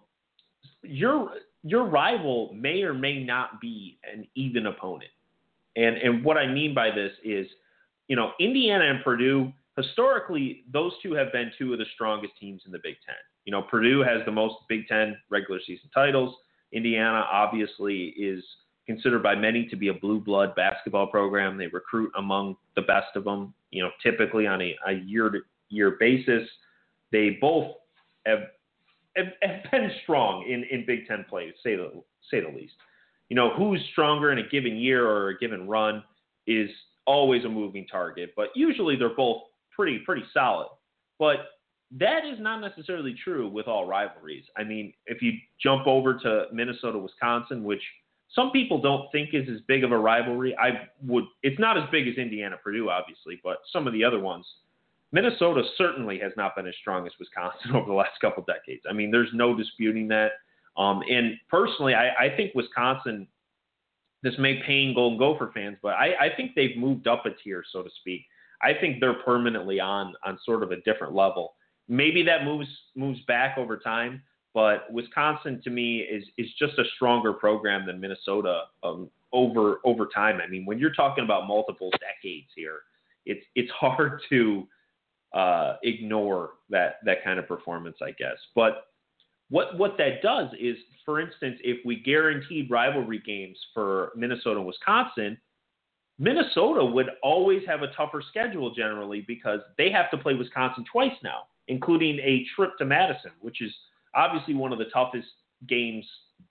your 0.82 1.32
your 1.62 1.84
rival 1.84 2.52
may 2.54 2.82
or 2.82 2.94
may 2.94 3.22
not 3.22 3.60
be 3.60 3.98
an 4.10 4.26
even 4.34 4.66
opponent. 4.66 5.10
And 5.76 5.96
and 5.96 6.24
what 6.24 6.36
I 6.36 6.46
mean 6.46 6.74
by 6.74 6.90
this 6.90 7.12
is, 7.24 7.46
you 8.08 8.16
know, 8.16 8.32
Indiana 8.40 8.84
and 8.84 9.04
Purdue 9.04 9.52
historically 9.82 10.64
those 10.72 10.92
two 11.02 11.12
have 11.14 11.32
been 11.32 11.50
two 11.58 11.72
of 11.72 11.78
the 11.78 11.84
strongest 11.94 12.32
teams 12.40 12.62
in 12.66 12.72
the 12.72 12.78
Big 12.82 12.96
10. 13.06 13.14
You 13.44 13.52
know, 13.52 13.62
Purdue 13.62 14.00
has 14.00 14.24
the 14.24 14.32
most 14.32 14.54
Big 14.68 14.86
10 14.88 15.16
regular 15.30 15.60
season 15.66 15.90
titles. 15.94 16.34
Indiana 16.72 17.24
obviously 17.30 18.14
is 18.16 18.42
considered 18.86 19.22
by 19.22 19.34
many 19.34 19.66
to 19.66 19.76
be 19.76 19.88
a 19.88 19.94
blue 19.94 20.20
blood 20.20 20.54
basketball 20.54 21.06
program. 21.06 21.56
They 21.56 21.68
recruit 21.68 22.12
among 22.16 22.56
the 22.76 22.82
best 22.82 23.14
of 23.14 23.24
them, 23.24 23.54
you 23.70 23.82
know, 23.82 23.90
typically 24.02 24.46
on 24.46 24.60
a, 24.60 24.76
a 24.86 24.92
year 24.92 25.30
to 25.30 25.40
year 25.68 25.96
basis. 25.98 26.48
They 27.12 27.38
both 27.40 27.74
have 28.26 28.40
have, 29.16 29.26
have 29.42 29.70
been 29.70 29.90
strong 30.02 30.44
in, 30.48 30.64
in 30.70 30.84
Big 30.86 31.06
Ten 31.06 31.24
plays, 31.28 31.52
say 31.62 31.76
the 31.76 32.02
say 32.30 32.40
the 32.40 32.48
least. 32.48 32.74
You 33.28 33.36
know, 33.36 33.50
who's 33.56 33.80
stronger 33.92 34.32
in 34.32 34.38
a 34.38 34.48
given 34.48 34.76
year 34.76 35.06
or 35.06 35.28
a 35.28 35.38
given 35.38 35.68
run 35.68 36.02
is 36.46 36.68
always 37.06 37.44
a 37.44 37.48
moving 37.48 37.86
target, 37.86 38.32
but 38.36 38.48
usually 38.54 38.96
they're 38.96 39.14
both 39.14 39.42
pretty 39.74 40.00
pretty 40.00 40.24
solid. 40.32 40.68
But 41.18 41.38
that 41.98 42.24
is 42.24 42.38
not 42.38 42.60
necessarily 42.60 43.14
true 43.22 43.48
with 43.48 43.66
all 43.66 43.86
rivalries. 43.86 44.44
I 44.56 44.64
mean, 44.64 44.92
if 45.06 45.20
you 45.22 45.32
jump 45.60 45.86
over 45.86 46.14
to 46.18 46.44
Minnesota, 46.52 46.98
Wisconsin, 46.98 47.64
which 47.64 47.82
some 48.34 48.52
people 48.52 48.80
don't 48.80 49.10
think 49.10 49.30
is 49.32 49.48
as 49.48 49.60
big 49.66 49.82
of 49.82 49.90
a 49.90 49.98
rivalry, 49.98 50.56
I 50.56 50.88
would. 51.04 51.24
It's 51.42 51.58
not 51.58 51.76
as 51.76 51.84
big 51.90 52.06
as 52.06 52.16
Indiana 52.16 52.56
Purdue, 52.62 52.88
obviously, 52.88 53.40
but 53.42 53.58
some 53.72 53.86
of 53.86 53.92
the 53.92 54.04
other 54.04 54.20
ones. 54.20 54.46
Minnesota 55.12 55.62
certainly 55.76 56.20
has 56.20 56.32
not 56.36 56.54
been 56.54 56.68
as 56.68 56.74
strong 56.80 57.04
as 57.06 57.12
Wisconsin 57.18 57.72
over 57.74 57.86
the 57.86 57.94
last 57.94 58.20
couple 58.20 58.44
decades. 58.44 58.82
I 58.88 58.92
mean, 58.92 59.10
there's 59.10 59.30
no 59.32 59.56
disputing 59.56 60.06
that. 60.08 60.32
Um, 60.76 61.02
and 61.10 61.34
personally, 61.48 61.94
I, 61.94 62.26
I 62.26 62.36
think 62.36 62.54
Wisconsin. 62.54 63.26
This 64.22 64.34
may 64.38 64.62
pain 64.66 64.94
Golden 64.94 65.18
Gopher 65.18 65.50
fans, 65.54 65.78
but 65.82 65.94
I, 65.94 66.26
I 66.26 66.36
think 66.36 66.50
they've 66.54 66.76
moved 66.76 67.06
up 67.06 67.24
a 67.24 67.30
tier, 67.42 67.64
so 67.72 67.82
to 67.82 67.88
speak. 68.00 68.26
I 68.62 68.74
think 68.74 69.00
they're 69.00 69.22
permanently 69.22 69.80
on 69.80 70.14
on 70.24 70.38
sort 70.44 70.62
of 70.62 70.72
a 70.72 70.80
different 70.82 71.14
level. 71.14 71.54
Maybe 71.88 72.22
that 72.24 72.44
moves 72.44 72.68
moves 72.94 73.20
back 73.26 73.58
over 73.58 73.76
time, 73.76 74.22
but 74.54 74.90
Wisconsin 74.92 75.60
to 75.64 75.70
me 75.70 75.98
is 76.00 76.24
is 76.38 76.48
just 76.58 76.78
a 76.78 76.84
stronger 76.96 77.32
program 77.32 77.86
than 77.86 78.00
Minnesota 78.00 78.62
um, 78.82 79.10
over 79.32 79.80
over 79.84 80.06
time. 80.06 80.40
I 80.44 80.48
mean, 80.48 80.66
when 80.66 80.78
you're 80.78 80.92
talking 80.92 81.24
about 81.24 81.46
multiple 81.46 81.90
decades 81.92 82.48
here, 82.54 82.80
it's 83.26 83.44
it's 83.54 83.70
hard 83.70 84.20
to 84.28 84.66
uh, 85.34 85.76
ignore 85.82 86.50
that 86.68 86.96
that 87.04 87.24
kind 87.24 87.38
of 87.38 87.46
performance, 87.46 87.96
I 88.02 88.10
guess. 88.12 88.36
But 88.54 88.86
what 89.48 89.78
what 89.78 89.96
that 89.98 90.22
does 90.22 90.48
is, 90.60 90.76
for 91.04 91.20
instance, 91.20 91.58
if 91.62 91.84
we 91.84 91.96
guaranteed 92.00 92.70
rivalry 92.70 93.22
games 93.24 93.58
for 93.74 94.12
Minnesota 94.16 94.58
and 94.58 94.66
Wisconsin, 94.66 95.38
Minnesota 96.20 96.84
would 96.84 97.08
always 97.22 97.62
have 97.66 97.82
a 97.82 97.88
tougher 97.96 98.22
schedule 98.28 98.72
generally 98.72 99.24
because 99.26 99.58
they 99.76 99.90
have 99.90 100.10
to 100.12 100.18
play 100.18 100.34
Wisconsin 100.34 100.84
twice 100.92 101.16
now 101.24 101.46
including 101.70 102.18
a 102.18 102.44
trip 102.54 102.76
to 102.78 102.84
Madison, 102.84 103.30
which 103.40 103.62
is 103.62 103.72
obviously 104.14 104.54
one 104.54 104.72
of 104.72 104.78
the 104.78 104.86
toughest 104.86 105.28
games 105.68 106.04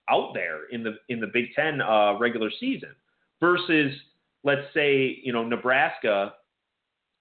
out 0.08 0.32
there 0.34 0.68
in 0.70 0.82
the 0.82 0.96
in 1.08 1.20
the 1.20 1.26
Big 1.26 1.52
Ten 1.54 1.80
uh, 1.80 2.18
regular 2.18 2.50
season. 2.58 2.90
Versus, 3.38 3.92
let's 4.44 4.66
say, 4.74 5.18
you 5.22 5.32
know, 5.32 5.44
Nebraska, 5.44 6.34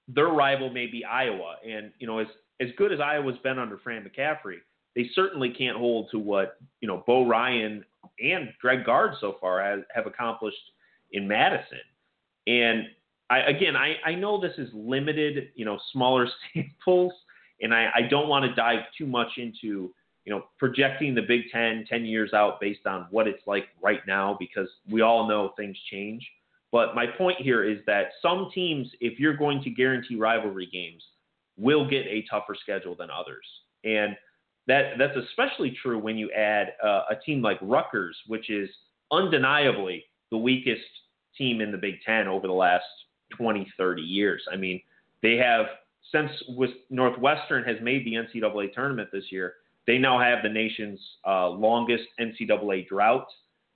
their 0.07 0.27
rival 0.27 0.69
may 0.69 0.87
be 0.87 1.05
Iowa, 1.05 1.55
and 1.67 1.91
you 1.99 2.07
know, 2.07 2.19
as 2.19 2.27
as 2.59 2.69
good 2.77 2.91
as 2.91 2.99
Iowa's 2.99 3.37
been 3.43 3.59
under 3.59 3.77
Fran 3.77 4.03
McCaffery, 4.03 4.57
they 4.95 5.09
certainly 5.13 5.49
can't 5.51 5.77
hold 5.77 6.09
to 6.11 6.19
what 6.19 6.57
you 6.81 6.87
know 6.87 7.03
Bo 7.05 7.27
Ryan 7.27 7.83
and 8.21 8.49
Greg 8.61 8.85
Gard 8.85 9.13
so 9.19 9.35
far 9.41 9.61
has, 9.61 9.81
have 9.93 10.07
accomplished 10.07 10.57
in 11.11 11.27
Madison. 11.27 11.79
And 12.47 12.85
I, 13.29 13.39
again, 13.41 13.75
I, 13.75 13.95
I 14.05 14.15
know 14.15 14.41
this 14.41 14.57
is 14.57 14.69
limited, 14.73 15.49
you 15.55 15.65
know, 15.65 15.79
smaller 15.91 16.27
samples, 16.53 17.13
and 17.61 17.73
I, 17.73 17.89
I 17.95 18.01
don't 18.09 18.27
want 18.27 18.45
to 18.45 18.55
dive 18.55 18.79
too 18.97 19.05
much 19.05 19.29
into 19.37 19.93
you 20.25 20.35
know 20.35 20.43
projecting 20.57 21.15
the 21.15 21.21
Big 21.21 21.43
Ten 21.51 21.85
10 21.89 22.05
years 22.05 22.33
out 22.33 22.59
based 22.59 22.85
on 22.85 23.07
what 23.11 23.27
it's 23.27 23.41
like 23.47 23.69
right 23.81 24.01
now 24.07 24.35
because 24.39 24.67
we 24.89 25.01
all 25.01 25.27
know 25.27 25.53
things 25.57 25.77
change. 25.91 26.27
But 26.71 26.93
my 26.93 27.07
point 27.07 27.41
here 27.41 27.63
is 27.63 27.79
that 27.87 28.09
some 28.21 28.49
teams, 28.53 28.87
if 29.01 29.19
you're 29.19 29.35
going 29.35 29.63
to 29.63 29.71
guarantee 29.71 30.15
rivalry 30.15 30.69
games, 30.71 31.03
will 31.57 31.87
get 31.89 32.05
a 32.05 32.23
tougher 32.29 32.55
schedule 32.61 32.95
than 32.95 33.09
others, 33.09 33.45
and 33.83 34.15
that 34.67 34.93
that's 34.97 35.17
especially 35.17 35.77
true 35.81 35.99
when 35.99 36.17
you 36.17 36.31
add 36.31 36.73
uh, 36.83 37.03
a 37.09 37.15
team 37.25 37.41
like 37.41 37.57
Rutgers, 37.61 38.15
which 38.27 38.49
is 38.49 38.69
undeniably 39.11 40.05
the 40.31 40.37
weakest 40.37 40.81
team 41.39 41.61
in 41.61 41.71
the 41.71 41.77
Big 41.77 41.95
Ten 42.05 42.27
over 42.27 42.45
the 42.45 42.53
last 42.53 42.85
20, 43.35 43.67
30 43.77 44.01
years. 44.03 44.43
I 44.51 44.57
mean, 44.57 44.79
they 45.23 45.37
have 45.37 45.65
since 46.11 46.31
Northwestern 46.89 47.63
has 47.63 47.77
made 47.81 48.05
the 48.05 48.13
NCAA 48.13 48.73
tournament 48.73 49.09
this 49.11 49.25
year, 49.31 49.55
they 49.87 49.97
now 49.97 50.19
have 50.19 50.43
the 50.43 50.49
nation's 50.49 50.99
uh, 51.27 51.49
longest 51.49 52.03
NCAA 52.19 52.87
drought. 52.87 53.27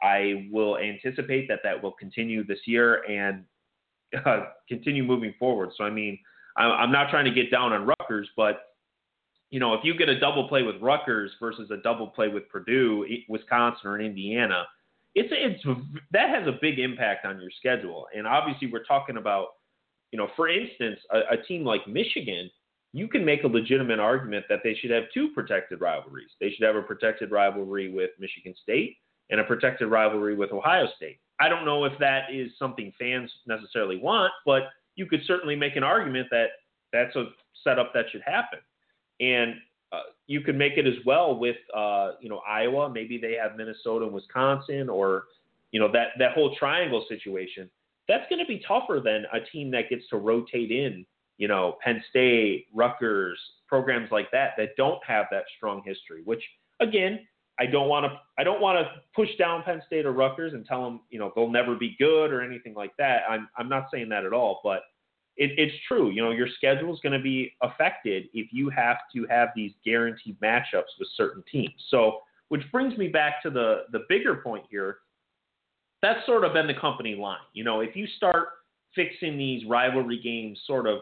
I 0.02 0.48
will 0.52 0.78
anticipate 0.78 1.48
that 1.48 1.60
that 1.64 1.82
will 1.82 1.94
continue 1.94 2.46
this 2.46 2.60
year 2.66 3.04
and 3.10 3.46
uh, 4.26 4.46
continue 4.68 5.04
moving 5.04 5.34
forward. 5.40 5.70
So, 5.78 5.84
I 5.84 5.90
mean, 5.90 6.20
I'm 6.56 6.92
not 6.92 7.10
trying 7.10 7.26
to 7.26 7.32
get 7.32 7.50
down 7.50 7.74
on 7.74 7.88
Rutgers, 8.00 8.30
but 8.38 8.62
you 9.50 9.60
know, 9.60 9.74
if 9.74 9.82
you 9.84 9.98
get 9.98 10.10
a 10.10 10.20
double 10.20 10.48
play 10.48 10.62
with 10.62 10.76
Rutgers 10.82 11.32
versus 11.40 11.72
a 11.72 11.78
double 11.78 12.08
play 12.08 12.28
with 12.28 12.48
Purdue, 12.50 13.06
Wisconsin, 13.28 13.88
or 13.90 14.00
Indiana, 14.00 14.66
it's 15.16 15.30
it's 15.32 15.64
that 16.12 16.30
has 16.30 16.48
a 16.48 16.58
big 16.62 16.80
impact 16.80 17.26
on 17.26 17.40
your 17.40 17.52
schedule. 17.52 18.08
And 18.16 18.28
obviously, 18.28 18.72
we're 18.72 18.84
talking 18.84 19.18
about 19.18 19.48
you 20.14 20.18
know, 20.18 20.28
for 20.36 20.48
instance, 20.48 21.00
a, 21.12 21.34
a 21.34 21.38
team 21.48 21.66
like 21.66 21.88
Michigan, 21.88 22.50
you 22.94 23.08
can 23.08 23.26
make 23.26 23.44
a 23.44 23.48
legitimate 23.48 24.00
argument 24.00 24.46
that 24.48 24.60
they 24.64 24.76
should 24.76 24.92
have 24.92 25.06
two 25.12 25.30
protected 25.34 25.82
rivalries. 25.82 26.30
They 26.40 26.52
should 26.52 26.66
have 26.66 26.76
a 26.76 26.84
protected 26.84 27.32
rivalry 27.32 27.92
with 27.92 28.12
Michigan 28.20 28.54
State 28.62 28.98
and 29.32 29.40
a 29.40 29.44
protected 29.44 29.90
rivalry 29.90 30.36
with 30.36 30.52
Ohio 30.52 30.86
State. 30.96 31.18
I 31.40 31.50
don't 31.50 31.66
know 31.66 31.86
if 31.86 31.94
that 32.00 32.32
is 32.32 32.52
something 32.60 32.94
fans 33.00 33.32
necessarily 33.48 33.98
want, 33.98 34.32
but 34.46 34.64
you 34.96 35.08
could 35.08 35.22
certainly 35.26 35.56
make 35.56 35.76
an 35.76 35.84
argument 35.84 36.28
that 36.30 36.50
that's 36.94 37.16
a 37.16 37.30
setup 37.64 37.92
that 37.96 38.06
should 38.12 38.22
happen. 38.24 38.60
And 39.20 39.56
you 40.28 40.42
could 40.42 40.58
make 40.58 40.74
it 40.78 40.88
as 40.88 40.96
well 41.06 41.38
with, 41.38 41.58
uh, 41.76 42.12
you 42.22 42.30
know, 42.30 42.42
Iowa. 42.48 42.90
Maybe 42.90 43.18
they 43.18 43.34
have 43.34 43.58
Minnesota 43.58 44.06
and 44.06 44.14
Wisconsin, 44.14 44.90
or 44.90 45.26
you 45.72 45.80
know 45.80 45.92
that 45.92 46.10
that 46.20 46.34
whole 46.34 46.56
triangle 46.56 47.06
situation 47.10 47.70
that's 48.08 48.28
going 48.30 48.40
to 48.40 48.46
be 48.46 48.64
tougher 48.68 49.02
than 49.04 49.26
a 49.34 49.40
team 49.52 49.72
that 49.72 49.90
gets 49.90 50.08
to 50.10 50.18
rotate 50.18 50.72
in, 50.72 51.06
you 51.38 51.48
know, 51.48 51.78
Penn 51.84 52.04
State, 52.10 52.68
Rutgers, 52.74 53.40
programs 53.68 54.12
like 54.12 54.30
that 54.32 54.52
that 54.58 54.76
don't 54.78 55.04
have 55.06 55.26
that 55.32 55.44
strong 55.58 55.82
history. 55.86 56.22
Which 56.26 56.44
again, 56.80 57.20
I 57.60 57.66
don't 57.66 57.88
want 57.88 58.06
to 58.06 58.20
I 58.38 58.44
don't 58.44 58.62
want 58.62 58.80
to 58.80 58.92
push 59.16 59.30
down 59.38 59.64
Penn 59.64 59.82
State 59.88 60.06
or 60.06 60.12
Rutgers 60.12 60.54
and 60.54 60.66
tell 60.66 60.84
them 60.84 61.02
you 61.10 61.20
know 61.20 61.32
they'll 61.36 61.50
never 61.50 61.76
be 61.76 61.96
good 62.00 62.32
or 62.32 62.42
anything 62.42 62.74
like 62.74 62.96
that. 62.98 63.22
I'm 63.30 63.48
I'm 63.58 63.70
not 63.70 63.88
saying 63.92 64.10
that 64.10 64.26
at 64.26 64.34
all, 64.34 64.60
but 64.64 64.82
it, 65.38 65.52
it's 65.58 65.76
true. 65.88 66.12
You 66.12 66.22
know, 66.22 66.32
your 66.32 66.48
schedule 66.56 66.94
is 66.94 67.00
going 67.02 67.18
to 67.18 67.24
be 67.24 67.54
affected 67.62 68.26
if 68.34 68.48
you 68.52 68.70
have 68.70 68.98
to 69.16 69.26
have 69.30 69.50
these 69.56 69.72
guaranteed 69.84 70.40
matchups 70.40 70.94
with 71.00 71.08
certain 71.16 71.44
teams. 71.52 71.74
So, 71.90 72.20
which 72.50 72.62
brings 72.72 72.98
me 72.98 73.08
back 73.08 73.42
to 73.44 73.50
the 73.50 73.84
the 73.92 74.02
bigger 74.10 74.36
point 74.36 74.66
here 74.70 74.98
that's 76.04 76.24
sort 76.26 76.44
of 76.44 76.54
been 76.54 76.68
the 76.68 76.74
company 76.76 77.16
line. 77.16 77.40
You 77.54 77.64
know, 77.64 77.80
if 77.80 77.96
you 77.96 78.06
start 78.18 78.50
fixing 78.94 79.38
these 79.38 79.66
rivalry 79.66 80.20
games, 80.22 80.60
sort 80.68 80.86
of 80.86 81.00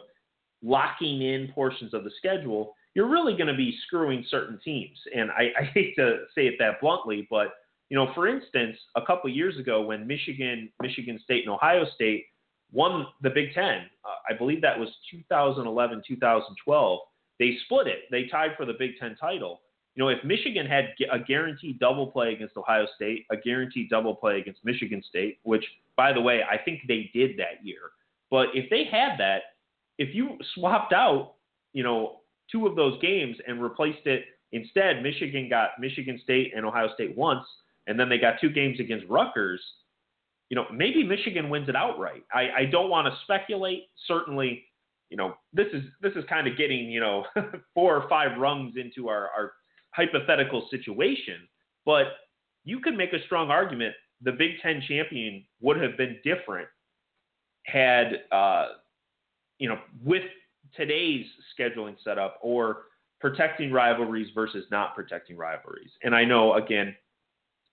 locking 0.63 1.23
in 1.23 1.51
portions 1.53 1.93
of 1.93 2.03
the 2.03 2.11
schedule, 2.17 2.75
you're 2.93 3.09
really 3.09 3.33
going 3.33 3.47
to 3.47 3.55
be 3.55 3.75
screwing 3.87 4.23
certain 4.29 4.59
teams. 4.63 4.97
And 5.13 5.31
I, 5.31 5.49
I 5.59 5.63
hate 5.63 5.95
to 5.95 6.25
say 6.35 6.43
it 6.43 6.55
that 6.59 6.79
bluntly, 6.79 7.27
but 7.29 7.47
you 7.89 7.97
know, 7.97 8.11
for 8.13 8.27
instance, 8.27 8.77
a 8.95 9.01
couple 9.05 9.29
years 9.29 9.57
ago 9.57 9.81
when 9.81 10.07
Michigan, 10.07 10.71
Michigan 10.81 11.19
State, 11.23 11.45
and 11.45 11.53
Ohio 11.53 11.83
State 11.95 12.25
won 12.71 13.07
the 13.21 13.29
Big 13.31 13.53
Ten, 13.53 13.81
uh, 14.05 14.20
I 14.31 14.37
believe 14.37 14.61
that 14.61 14.79
was 14.79 14.89
2011, 15.11 16.03
2012. 16.07 16.99
They 17.39 17.57
split 17.65 17.87
it. 17.87 17.99
They 18.11 18.27
tied 18.27 18.51
for 18.55 18.65
the 18.65 18.73
Big 18.77 18.91
Ten 18.99 19.15
title. 19.19 19.61
You 19.95 20.03
know, 20.03 20.09
if 20.09 20.23
Michigan 20.23 20.65
had 20.65 20.85
a 21.11 21.19
guaranteed 21.19 21.79
double 21.79 22.07
play 22.07 22.33
against 22.33 22.55
Ohio 22.55 22.85
State, 22.95 23.25
a 23.29 23.35
guaranteed 23.35 23.89
double 23.89 24.15
play 24.15 24.39
against 24.39 24.63
Michigan 24.63 25.03
State, 25.09 25.39
which, 25.43 25.65
by 25.97 26.13
the 26.13 26.21
way, 26.21 26.41
I 26.49 26.57
think 26.57 26.81
they 26.87 27.09
did 27.13 27.37
that 27.37 27.65
year. 27.65 27.91
But 28.29 28.47
if 28.53 28.69
they 28.69 28.85
had 28.85 29.17
that, 29.19 29.41
if 29.97 30.15
you 30.15 30.37
swapped 30.55 30.93
out, 30.93 31.33
you 31.73 31.83
know, 31.83 32.21
two 32.49 32.67
of 32.67 32.75
those 32.75 32.99
games 33.01 33.35
and 33.47 33.61
replaced 33.61 34.05
it 34.05 34.23
instead, 34.53 35.03
Michigan 35.03 35.49
got 35.49 35.71
Michigan 35.79 36.19
State 36.23 36.53
and 36.55 36.65
Ohio 36.65 36.93
State 36.93 37.17
once, 37.17 37.45
and 37.87 37.99
then 37.99 38.07
they 38.07 38.17
got 38.17 38.35
two 38.39 38.49
games 38.49 38.79
against 38.79 39.05
Rutgers. 39.09 39.61
You 40.51 40.55
know, 40.55 40.65
maybe 40.71 41.01
Michigan 41.03 41.49
wins 41.49 41.69
it 41.69 41.75
outright. 41.77 42.23
I, 42.33 42.49
I 42.57 42.65
don't 42.65 42.89
want 42.89 43.07
to 43.07 43.19
speculate. 43.23 43.85
Certainly, 44.05 44.63
you 45.09 45.15
know, 45.15 45.33
this 45.53 45.67
is 45.73 45.83
this 46.01 46.11
is 46.15 46.25
kind 46.27 46.45
of 46.45 46.57
getting 46.57 46.91
you 46.91 46.99
know 46.99 47.25
four 47.73 47.95
or 47.95 48.07
five 48.09 48.37
rungs 48.37 48.75
into 48.75 49.07
our, 49.07 49.29
our 49.35 49.53
hypothetical 49.91 50.67
situation, 50.69 51.47
but 51.85 52.07
you 52.65 52.81
could 52.81 52.95
make 52.95 53.13
a 53.13 53.23
strong 53.25 53.49
argument 53.49 53.95
the 54.21 54.31
Big 54.31 54.51
Ten 54.61 54.83
champion 54.87 55.43
would 55.61 55.81
have 55.81 55.97
been 55.97 56.17
different 56.23 56.67
had, 57.65 58.23
uh, 58.31 58.67
you 59.57 59.69
know, 59.69 59.79
with 60.03 60.23
today's 60.75 61.25
scheduling 61.57 61.95
setup 62.03 62.39
or 62.41 62.83
protecting 63.19 63.71
rivalries 63.71 64.29
versus 64.33 64.65
not 64.71 64.95
protecting 64.95 65.37
rivalries. 65.37 65.91
And 66.03 66.15
I 66.15 66.23
know, 66.23 66.55
again, 66.55 66.95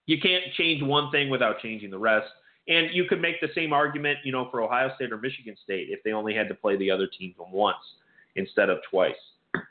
you 0.07 0.19
can't 0.21 0.45
change 0.57 0.83
one 0.83 1.11
thing 1.11 1.31
without 1.31 1.61
changing 1.61 1.91
the 1.91 1.99
rest. 1.99 2.29
And 2.69 2.91
you 2.93 3.05
could 3.05 3.21
make 3.21 3.41
the 3.41 3.49
same 3.55 3.73
argument, 3.73 4.19
you 4.25 4.33
know, 4.33 4.49
for 4.51 4.63
Ohio 4.63 4.91
State 4.95 5.11
or 5.11 5.19
Michigan 5.19 5.57
State 5.65 5.89
if 5.91 6.01
they 6.05 6.13
only 6.13 6.35
had 6.35 6.49
to 6.49 6.55
play 6.55 6.77
the 6.77 6.91
other 6.91 7.07
teams 7.07 7.35
once 7.39 7.77
instead 8.37 8.69
of 8.69 8.79
twice. 8.91 9.15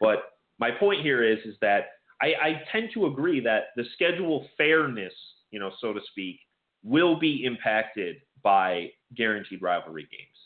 But 0.02 0.34
my 0.60 0.72
point 0.72 1.02
here 1.02 1.24
is, 1.24 1.38
is 1.46 1.56
that 1.62 1.90
I, 2.22 2.34
I 2.42 2.62
tend 2.72 2.90
to 2.96 3.06
agree 3.06 3.40
that 3.42 3.66
the 3.76 3.84
schedule 3.94 4.48
fairness, 4.58 5.14
you 5.52 5.60
know, 5.60 5.72
so 5.80 5.94
to 5.94 6.00
speak, 6.12 6.40
will 6.84 7.20
be 7.20 7.46
impacted 7.46 8.18
by 8.44 8.90
guaranteed 9.16 9.62
rivalry 9.62 10.08
games. 10.12 10.38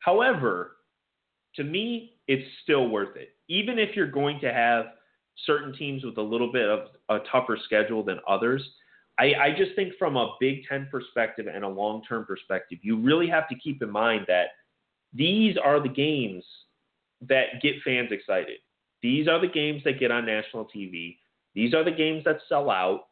However, 0.00 0.76
to 1.56 1.64
me, 1.64 2.18
it's 2.28 2.46
still 2.62 2.88
worth 2.88 3.16
it. 3.16 3.30
Even 3.48 3.78
if 3.78 3.96
you're 3.96 4.10
going 4.10 4.38
to 4.40 4.52
have 4.52 4.86
certain 5.46 5.74
teams 5.74 6.04
with 6.04 6.18
a 6.18 6.22
little 6.22 6.52
bit 6.52 6.68
of 6.68 6.80
a 7.08 7.18
tougher 7.30 7.58
schedule 7.64 8.02
than 8.02 8.18
others, 8.28 8.62
I, 9.18 9.34
I 9.34 9.54
just 9.56 9.74
think 9.74 9.94
from 9.98 10.16
a 10.16 10.34
Big 10.40 10.66
Ten 10.68 10.88
perspective 10.90 11.46
and 11.52 11.64
a 11.64 11.68
long 11.68 12.02
term 12.08 12.24
perspective, 12.26 12.78
you 12.82 13.00
really 13.00 13.28
have 13.28 13.48
to 13.48 13.54
keep 13.54 13.82
in 13.82 13.90
mind 13.90 14.26
that 14.28 14.48
these 15.14 15.56
are 15.62 15.80
the 15.80 15.88
games 15.88 16.44
that 17.22 17.62
get 17.62 17.74
fans 17.84 18.12
excited. 18.12 18.58
These 19.02 19.28
are 19.28 19.40
the 19.40 19.48
games 19.48 19.82
that 19.84 19.98
get 19.98 20.10
on 20.10 20.26
national 20.26 20.66
TV. 20.66 21.16
These 21.54 21.72
are 21.74 21.84
the 21.84 21.90
games 21.90 22.24
that 22.24 22.38
sell 22.48 22.70
out. 22.70 23.06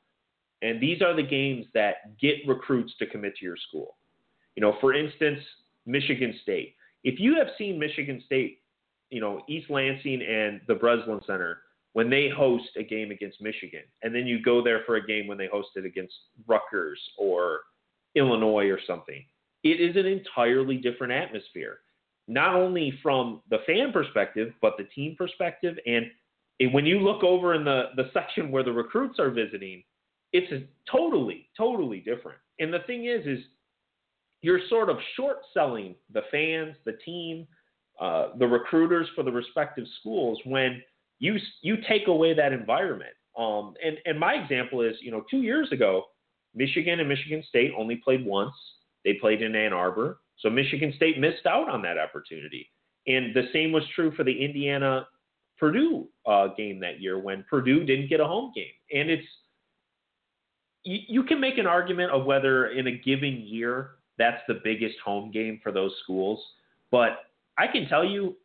And 0.63 0.81
these 0.81 1.03
are 1.03 1.15
the 1.15 1.23
games 1.23 1.67
that 1.75 2.19
get 2.19 2.37
recruits 2.47 2.93
to 2.99 3.07
commit 3.07 3.37
to 3.37 3.45
your 3.45 3.57
school. 3.69 3.97
You 4.57 4.63
know, 4.63 4.77
for 4.81 4.95
instance, 4.95 5.41
Michigan 5.87 6.35
State. 6.43 6.75
If 7.03 7.21
you 7.21 7.37
have 7.37 7.49
seen 7.59 7.79
Michigan 7.79 8.23
State, 8.25 8.61
you 9.11 9.21
know, 9.21 9.43
East 9.49 9.71
Lansing 9.71 10.23
and 10.23 10.61
the 10.67 10.75
Breslin 10.75 11.21
Center 11.27 11.59
when 11.95 12.11
they 12.11 12.29
host 12.29 12.71
a 12.77 12.83
game 12.83 13.13
against 13.13 13.41
Michigan, 13.41 13.83
and 14.03 14.13
then 14.13 14.27
you 14.27 14.43
go 14.43 14.63
there 14.63 14.83
for 14.85 14.97
a 14.97 15.07
game 15.07 15.29
when 15.29 15.39
they 15.39 15.47
host 15.47 15.69
it 15.77 15.87
against 15.87 16.13
Rutgers 16.47 17.01
or 17.17 17.61
Illinois 18.17 18.69
or 18.69 18.81
something, 18.85 19.25
it 19.63 19.81
is 19.81 19.97
an 19.97 20.05
entirely 20.05 20.77
different 20.77 21.13
atmosphere. 21.13 21.79
Not 22.27 22.57
only 22.57 22.99
from 23.01 23.43
the 23.49 23.59
fan 23.65 23.93
perspective, 23.93 24.53
but 24.61 24.75
the 24.77 24.85
team 24.93 25.15
perspective. 25.17 25.77
And 25.87 26.07
when 26.73 26.85
you 26.85 26.99
look 26.99 27.23
over 27.23 27.55
in 27.55 27.65
the, 27.65 27.91
the 27.95 28.11
section 28.13 28.51
where 28.51 28.65
the 28.65 28.73
recruits 28.73 29.21
are 29.21 29.31
visiting, 29.31 29.85
it's 30.33 30.53
totally, 30.91 31.49
totally 31.57 32.01
different. 32.01 32.39
And 32.59 32.75
the 32.75 32.81
thing 32.89 33.07
is, 33.07 33.25
is 33.25 33.45
you're 34.43 34.61
sort 34.69 34.91
of 34.91 34.97
short 35.17 35.39
selling 35.55 35.95
the 36.13 36.23
fans, 36.33 36.75
the 36.85 36.99
team, 37.05 37.47
uh, 38.01 38.31
the 38.37 38.49
recruiters 38.49 39.07
for 39.15 39.23
the 39.23 39.31
respective 39.31 39.85
schools 40.01 40.41
when– 40.45 40.83
you 41.19 41.37
you 41.63 41.77
take 41.89 42.09
away 42.09 42.35
that 42.35 42.53
environment. 42.53 43.13
Um, 43.37 43.75
and 43.85 43.97
and 44.07 44.19
my 44.19 44.35
example 44.35 44.81
is, 44.81 44.97
you 45.01 45.11
know, 45.11 45.25
two 45.31 45.43
years 45.43 45.71
ago, 45.73 46.05
Michigan 46.55 47.01
and 47.01 47.09
Michigan 47.09 47.43
State 47.49 47.73
only 47.77 47.97
played 47.97 48.25
once. 48.25 48.55
They 49.05 49.15
played 49.15 49.43
in 49.43 49.55
Ann 49.55 49.73
Arbor, 49.73 50.19
so 50.39 50.49
Michigan 50.49 50.93
State 50.97 51.19
missed 51.19 51.47
out 51.47 51.69
on 51.69 51.83
that 51.83 51.99
opportunity. 51.99 52.71
And 53.07 53.35
the 53.35 53.49
same 53.53 53.71
was 53.71 53.83
true 53.95 54.15
for 54.17 54.25
the 54.25 54.45
Indiana 54.45 55.07
Purdue 55.59 56.09
uh, 56.27 56.49
game 56.57 56.81
that 56.81 57.01
year 57.01 57.19
when 57.19 57.45
Purdue 57.49 57.85
didn't 57.85 58.09
get 58.09 58.21
a 58.21 58.27
home 58.27 58.53
game. 58.55 58.73
And 58.93 59.11
it's 59.11 59.27
you, 60.85 60.99
you 61.09 61.23
can 61.25 61.41
make 61.41 61.59
an 61.59 61.67
argument 61.67 62.13
of 62.13 62.25
whether 62.25 62.69
in 62.69 62.87
a 62.87 62.93
given 62.93 63.43
year 63.45 63.97
that's 64.17 64.43
the 64.49 64.61
biggest 64.63 64.97
home 65.05 65.31
game 65.31 65.61
for 65.63 65.73
those 65.73 65.93
schools, 66.03 66.41
but 66.91 67.19
I 67.59 67.67
can 67.67 67.89
tell 67.89 68.05
you 68.05 68.37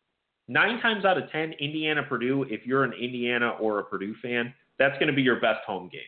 nine 0.50 0.82
times 0.82 1.06
out 1.06 1.18
of 1.18 1.32
ten, 1.32 1.54
Indiana 1.54 2.04
Purdue, 2.04 2.44
if 2.50 2.66
you're 2.66 2.84
an 2.84 2.94
Indiana 2.94 3.52
or 3.62 3.80
a 3.80 3.84
Purdue 3.84 4.16
fan, 4.22 4.54
that's 4.78 4.96
going 4.96 5.08
to 5.08 5.14
be 5.14 5.22
your 5.22 5.40
best 5.40 5.60
home 5.66 5.88
game. 5.90 6.02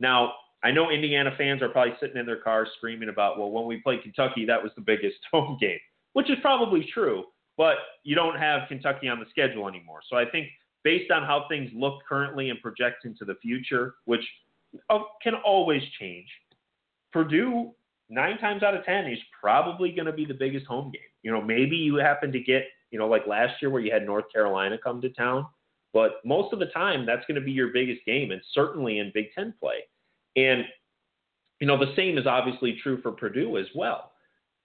Now, 0.00 0.32
I 0.64 0.70
know 0.70 0.90
Indiana 0.90 1.30
fans 1.36 1.60
are 1.60 1.68
probably 1.68 1.94
sitting 2.00 2.16
in 2.16 2.26
their 2.26 2.40
cars 2.40 2.68
screaming 2.76 3.08
about, 3.08 3.38
well, 3.38 3.50
when 3.50 3.66
we 3.66 3.78
played 3.78 4.02
Kentucky, 4.02 4.46
that 4.46 4.62
was 4.62 4.72
the 4.74 4.80
biggest 4.80 5.18
home 5.32 5.58
game, 5.60 5.78
which 6.14 6.30
is 6.30 6.38
probably 6.40 6.88
true, 6.92 7.24
but 7.56 7.76
you 8.02 8.14
don't 8.14 8.38
have 8.38 8.68
Kentucky 8.68 9.08
on 9.08 9.20
the 9.20 9.26
schedule 9.30 9.68
anymore. 9.68 10.00
So 10.08 10.16
I 10.16 10.24
think 10.24 10.48
based 10.84 11.10
on 11.10 11.22
how 11.22 11.46
things 11.48 11.70
look 11.74 12.00
currently 12.08 12.50
and 12.50 12.60
project 12.60 13.04
into 13.04 13.24
the 13.24 13.34
future, 13.42 13.94
which 14.06 14.24
uh, 14.88 15.00
can 15.22 15.34
always 15.34 15.82
change, 16.00 16.28
Purdue, 17.12 17.72
nine 18.08 18.38
times 18.38 18.62
out 18.62 18.74
of 18.74 18.84
10, 18.84 19.06
is 19.06 19.18
probably 19.38 19.92
going 19.92 20.06
to 20.06 20.12
be 20.12 20.24
the 20.24 20.34
biggest 20.34 20.66
home 20.66 20.90
game. 20.90 21.02
You 21.22 21.30
know, 21.30 21.42
maybe 21.42 21.76
you 21.76 21.96
happen 21.96 22.32
to 22.32 22.40
get 22.40 22.64
you 22.92 22.98
know, 22.98 23.08
like 23.08 23.26
last 23.26 23.60
year 23.60 23.70
where 23.70 23.82
you 23.82 23.92
had 23.92 24.06
North 24.06 24.26
Carolina 24.32 24.78
come 24.82 25.00
to 25.00 25.08
town. 25.10 25.46
But 25.92 26.20
most 26.24 26.52
of 26.52 26.58
the 26.58 26.66
time, 26.66 27.04
that's 27.04 27.24
going 27.26 27.34
to 27.34 27.44
be 27.44 27.52
your 27.52 27.68
biggest 27.68 28.04
game, 28.06 28.30
and 28.30 28.40
certainly 28.54 28.98
in 28.98 29.10
Big 29.12 29.26
Ten 29.34 29.52
play. 29.60 29.80
And 30.36 30.64
you 31.60 31.66
know, 31.66 31.78
the 31.78 31.94
same 31.94 32.18
is 32.18 32.26
obviously 32.26 32.78
true 32.82 33.00
for 33.02 33.12
Purdue 33.12 33.56
as 33.56 33.66
well. 33.74 34.12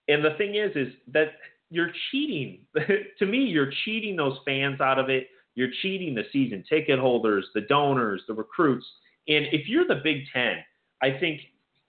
And 0.07 0.23
the 0.25 0.33
thing 0.37 0.55
is, 0.55 0.75
is 0.75 0.93
that 1.13 1.33
you're 1.69 1.91
cheating. 2.09 2.61
to 3.19 3.25
me, 3.25 3.39
you're 3.39 3.71
cheating 3.85 4.15
those 4.15 4.37
fans 4.45 4.81
out 4.81 4.97
of 4.97 5.09
it. 5.09 5.27
You're 5.55 5.69
cheating 5.81 6.15
the 6.15 6.23
season 6.31 6.63
ticket 6.67 6.97
holders, 6.99 7.45
the 7.53 7.61
donors, 7.61 8.23
the 8.27 8.33
recruits. 8.33 8.85
And 9.27 9.45
if 9.51 9.67
you're 9.67 9.87
the 9.87 10.01
Big 10.03 10.23
Ten, 10.33 10.57
I 11.01 11.11
think, 11.19 11.41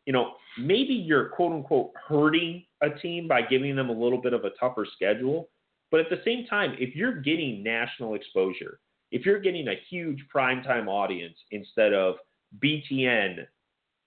you 0.05 0.13
know, 0.13 0.35
maybe 0.59 0.93
you're 0.93 1.29
quote 1.31 1.53
unquote 1.53 1.93
hurting 2.09 2.65
a 2.83 2.91
team 2.91 3.29
by 3.29 3.43
giving 3.43 3.77
them 3.77 3.89
a 3.89 3.93
little 3.93 4.21
bit 4.21 4.33
of 4.33 4.45
a 4.45 4.51
tougher 4.61 4.87
schedule. 4.95 5.49
But 5.91 6.01
at 6.01 6.11
the 6.11 6.21
same 6.25 6.47
time, 6.47 6.77
if 6.79 6.95
you're 6.95 7.21
getting 7.21 7.63
national 7.63 8.15
exposure, 8.15 8.81
if 9.11 9.25
you're 9.25 9.41
getting 9.41 9.69
a 9.69 9.75
huge 9.89 10.25
primetime 10.35 10.87
audience 10.87 11.37
instead 11.51 11.95
of 11.95 12.17
BTN, 12.63 13.47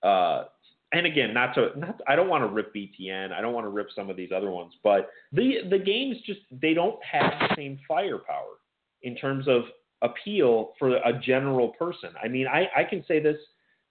uh, 0.03 0.43
and 0.93 1.05
again, 1.05 1.33
not 1.33 1.53
to, 1.55 1.71
not, 1.77 2.01
I 2.07 2.15
don't 2.15 2.27
want 2.27 2.43
to 2.43 2.47
rip 2.47 2.73
BTN, 2.73 3.31
I 3.31 3.41
don't 3.41 3.53
want 3.53 3.65
to 3.65 3.69
rip 3.69 3.87
some 3.95 4.09
of 4.09 4.17
these 4.17 4.31
other 4.35 4.51
ones, 4.51 4.73
but 4.83 5.09
the 5.31 5.59
the 5.69 5.79
games 5.79 6.17
just 6.25 6.41
they 6.51 6.73
don't 6.73 6.99
have 7.03 7.31
the 7.39 7.55
same 7.55 7.79
firepower 7.87 8.59
in 9.01 9.15
terms 9.15 9.47
of 9.47 9.63
appeal 10.01 10.73
for 10.77 10.97
a 10.97 11.19
general 11.23 11.69
person. 11.69 12.09
I 12.21 12.27
mean, 12.27 12.47
I, 12.47 12.67
I 12.75 12.83
can 12.83 13.03
say 13.07 13.21
this 13.21 13.37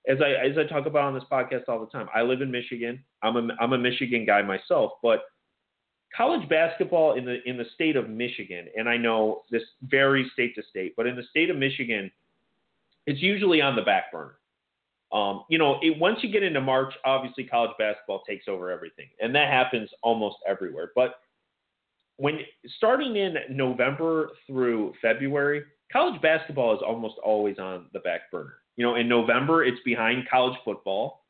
as 0.08 0.18
I 0.20 0.30
as 0.46 0.58
I 0.58 0.64
talk 0.64 0.86
about 0.86 1.04
on 1.04 1.14
this 1.14 1.24
podcast 1.30 1.68
all 1.68 1.80
the 1.80 1.86
time. 1.86 2.08
I 2.14 2.22
live 2.22 2.42
in 2.42 2.50
Michigan. 2.50 3.02
I'm 3.22 3.36
a 3.36 3.54
I'm 3.60 3.72
a 3.72 3.78
Michigan 3.78 4.26
guy 4.26 4.42
myself, 4.42 4.92
but 5.02 5.20
college 6.16 6.48
basketball 6.48 7.16
in 7.16 7.24
the 7.24 7.38
in 7.48 7.56
the 7.56 7.66
state 7.74 7.96
of 7.96 8.08
Michigan, 8.08 8.66
and 8.76 8.88
I 8.88 8.96
know 8.96 9.42
this 9.50 9.62
varies 9.82 10.30
state 10.32 10.54
to 10.56 10.62
state, 10.68 10.94
but 10.96 11.06
in 11.06 11.16
the 11.16 11.22
state 11.30 11.50
of 11.50 11.56
Michigan, 11.56 12.10
it's 13.06 13.20
usually 13.20 13.60
on 13.60 13.76
the 13.76 13.82
back 13.82 14.12
burner. 14.12 14.36
Um, 15.12 15.44
you 15.48 15.58
know, 15.58 15.78
it, 15.82 15.98
once 15.98 16.18
you 16.22 16.30
get 16.30 16.42
into 16.42 16.60
March, 16.60 16.94
obviously 17.04 17.44
college 17.44 17.72
basketball 17.78 18.22
takes 18.28 18.46
over 18.48 18.70
everything, 18.70 19.06
and 19.20 19.34
that 19.34 19.50
happens 19.50 19.88
almost 20.02 20.36
everywhere. 20.46 20.92
But 20.94 21.20
when 22.16 22.40
starting 22.76 23.16
in 23.16 23.36
November 23.50 24.30
through 24.46 24.92
February, 25.00 25.62
college 25.92 26.20
basketball 26.20 26.74
is 26.74 26.80
almost 26.86 27.16
always 27.24 27.58
on 27.58 27.86
the 27.92 28.00
back 28.00 28.30
burner. 28.30 28.56
You 28.76 28.84
know, 28.84 28.96
in 28.96 29.08
November 29.08 29.64
it's 29.64 29.80
behind 29.84 30.28
college 30.30 30.58
football. 30.64 31.24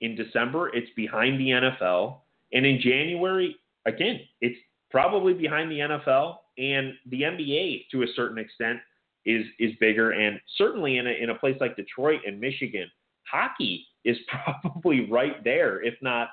In 0.00 0.16
December 0.16 0.74
it's 0.74 0.90
behind 0.96 1.38
the 1.38 1.48
NFL, 1.50 2.18
and 2.52 2.64
in 2.64 2.80
January 2.80 3.56
again, 3.86 4.20
it's 4.40 4.58
probably 4.90 5.34
behind 5.34 5.70
the 5.70 5.78
NFL 5.78 6.36
and 6.58 6.92
the 7.10 7.22
NBA 7.22 7.86
to 7.92 8.02
a 8.02 8.06
certain 8.14 8.38
extent 8.38 8.78
is 9.26 9.44
is 9.58 9.72
bigger, 9.80 10.12
and 10.12 10.40
certainly 10.56 10.98
in 10.98 11.06
a 11.06 11.10
in 11.10 11.30
a 11.30 11.34
place 11.34 11.56
like 11.60 11.76
Detroit 11.76 12.20
and 12.26 12.40
Michigan, 12.40 12.90
hockey 13.30 13.86
is 14.04 14.16
probably 14.62 15.08
right 15.10 15.42
there, 15.44 15.82
if 15.82 15.94
not 16.02 16.28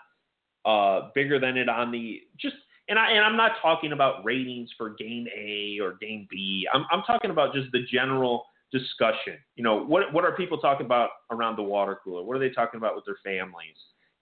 uh, 0.65 1.09
bigger 1.15 1.39
than 1.39 1.57
it 1.57 1.69
on 1.69 1.91
the 1.91 2.21
just. 2.39 2.55
And 2.89 2.97
I 2.97 3.11
and 3.11 3.25
I'm 3.25 3.35
not 3.35 3.53
talking 3.61 3.91
about 3.91 4.23
ratings 4.23 4.69
for 4.77 4.91
game 4.91 5.27
A 5.37 5.77
or 5.81 5.97
game 5.99 6.25
B. 6.31 6.65
I'm 6.73 6.85
I'm 6.89 7.03
talking 7.03 7.31
about 7.31 7.53
just 7.53 7.69
the 7.73 7.85
general 7.91 8.45
discussion. 8.71 9.37
You 9.57 9.63
know, 9.63 9.83
what 9.83 10.13
what 10.13 10.23
are 10.23 10.31
people 10.37 10.57
talking 10.57 10.85
about 10.85 11.09
around 11.29 11.57
the 11.57 11.63
water 11.63 11.99
cooler? 12.01 12.23
What 12.23 12.37
are 12.37 12.39
they 12.39 12.49
talking 12.49 12.77
about 12.77 12.95
with 12.95 13.03
their 13.03 13.17
families? 13.25 13.75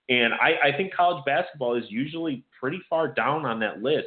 And 0.08 0.34
I, 0.34 0.68
I 0.68 0.76
think 0.76 0.94
college 0.94 1.24
basketball 1.24 1.74
is 1.74 1.84
usually 1.88 2.44
pretty 2.58 2.80
far 2.88 3.08
down 3.08 3.44
on 3.44 3.58
that 3.60 3.82
list. 3.82 4.06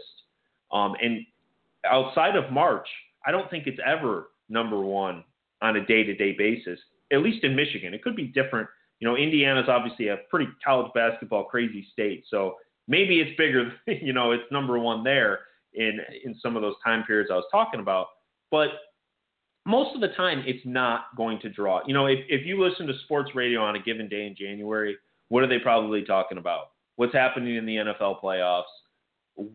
Um, 0.71 0.95
and 1.01 1.25
outside 1.85 2.35
of 2.35 2.51
March, 2.51 2.87
I 3.25 3.31
don't 3.31 3.49
think 3.49 3.67
it's 3.67 3.79
ever 3.85 4.29
number 4.47 4.79
one 4.79 5.23
on 5.61 5.75
a 5.75 5.85
day 5.85 6.03
to 6.03 6.15
day 6.15 6.33
basis, 6.37 6.79
at 7.11 7.21
least 7.21 7.43
in 7.43 7.55
Michigan. 7.55 7.93
It 7.93 8.01
could 8.01 8.15
be 8.15 8.27
different. 8.27 8.67
You 8.99 9.07
know, 9.07 9.17
Indiana's 9.17 9.67
obviously 9.67 10.07
a 10.09 10.17
pretty 10.29 10.47
college 10.63 10.91
basketball 10.93 11.45
crazy 11.45 11.87
state. 11.91 12.25
So 12.29 12.55
maybe 12.87 13.19
it's 13.19 13.37
bigger, 13.37 13.73
you 13.87 14.13
know, 14.13 14.31
it's 14.31 14.43
number 14.51 14.79
one 14.79 15.03
there 15.03 15.39
in, 15.73 15.99
in 16.23 16.35
some 16.41 16.55
of 16.55 16.61
those 16.61 16.75
time 16.83 17.03
periods 17.03 17.29
I 17.31 17.35
was 17.35 17.45
talking 17.51 17.79
about. 17.79 18.07
But 18.51 18.69
most 19.65 19.93
of 19.95 20.01
the 20.01 20.09
time, 20.09 20.43
it's 20.47 20.65
not 20.65 21.15
going 21.15 21.39
to 21.41 21.49
draw. 21.49 21.81
You 21.85 21.93
know, 21.93 22.07
if, 22.07 22.19
if 22.27 22.45
you 22.45 22.63
listen 22.63 22.87
to 22.87 22.93
sports 23.03 23.31
radio 23.35 23.61
on 23.61 23.75
a 23.75 23.79
given 23.79 24.07
day 24.09 24.25
in 24.25 24.35
January, 24.35 24.97
what 25.29 25.43
are 25.43 25.47
they 25.47 25.59
probably 25.59 26.03
talking 26.03 26.37
about? 26.37 26.71
What's 26.97 27.13
happening 27.13 27.55
in 27.55 27.65
the 27.65 27.77
NFL 27.77 28.21
playoffs? 28.21 28.63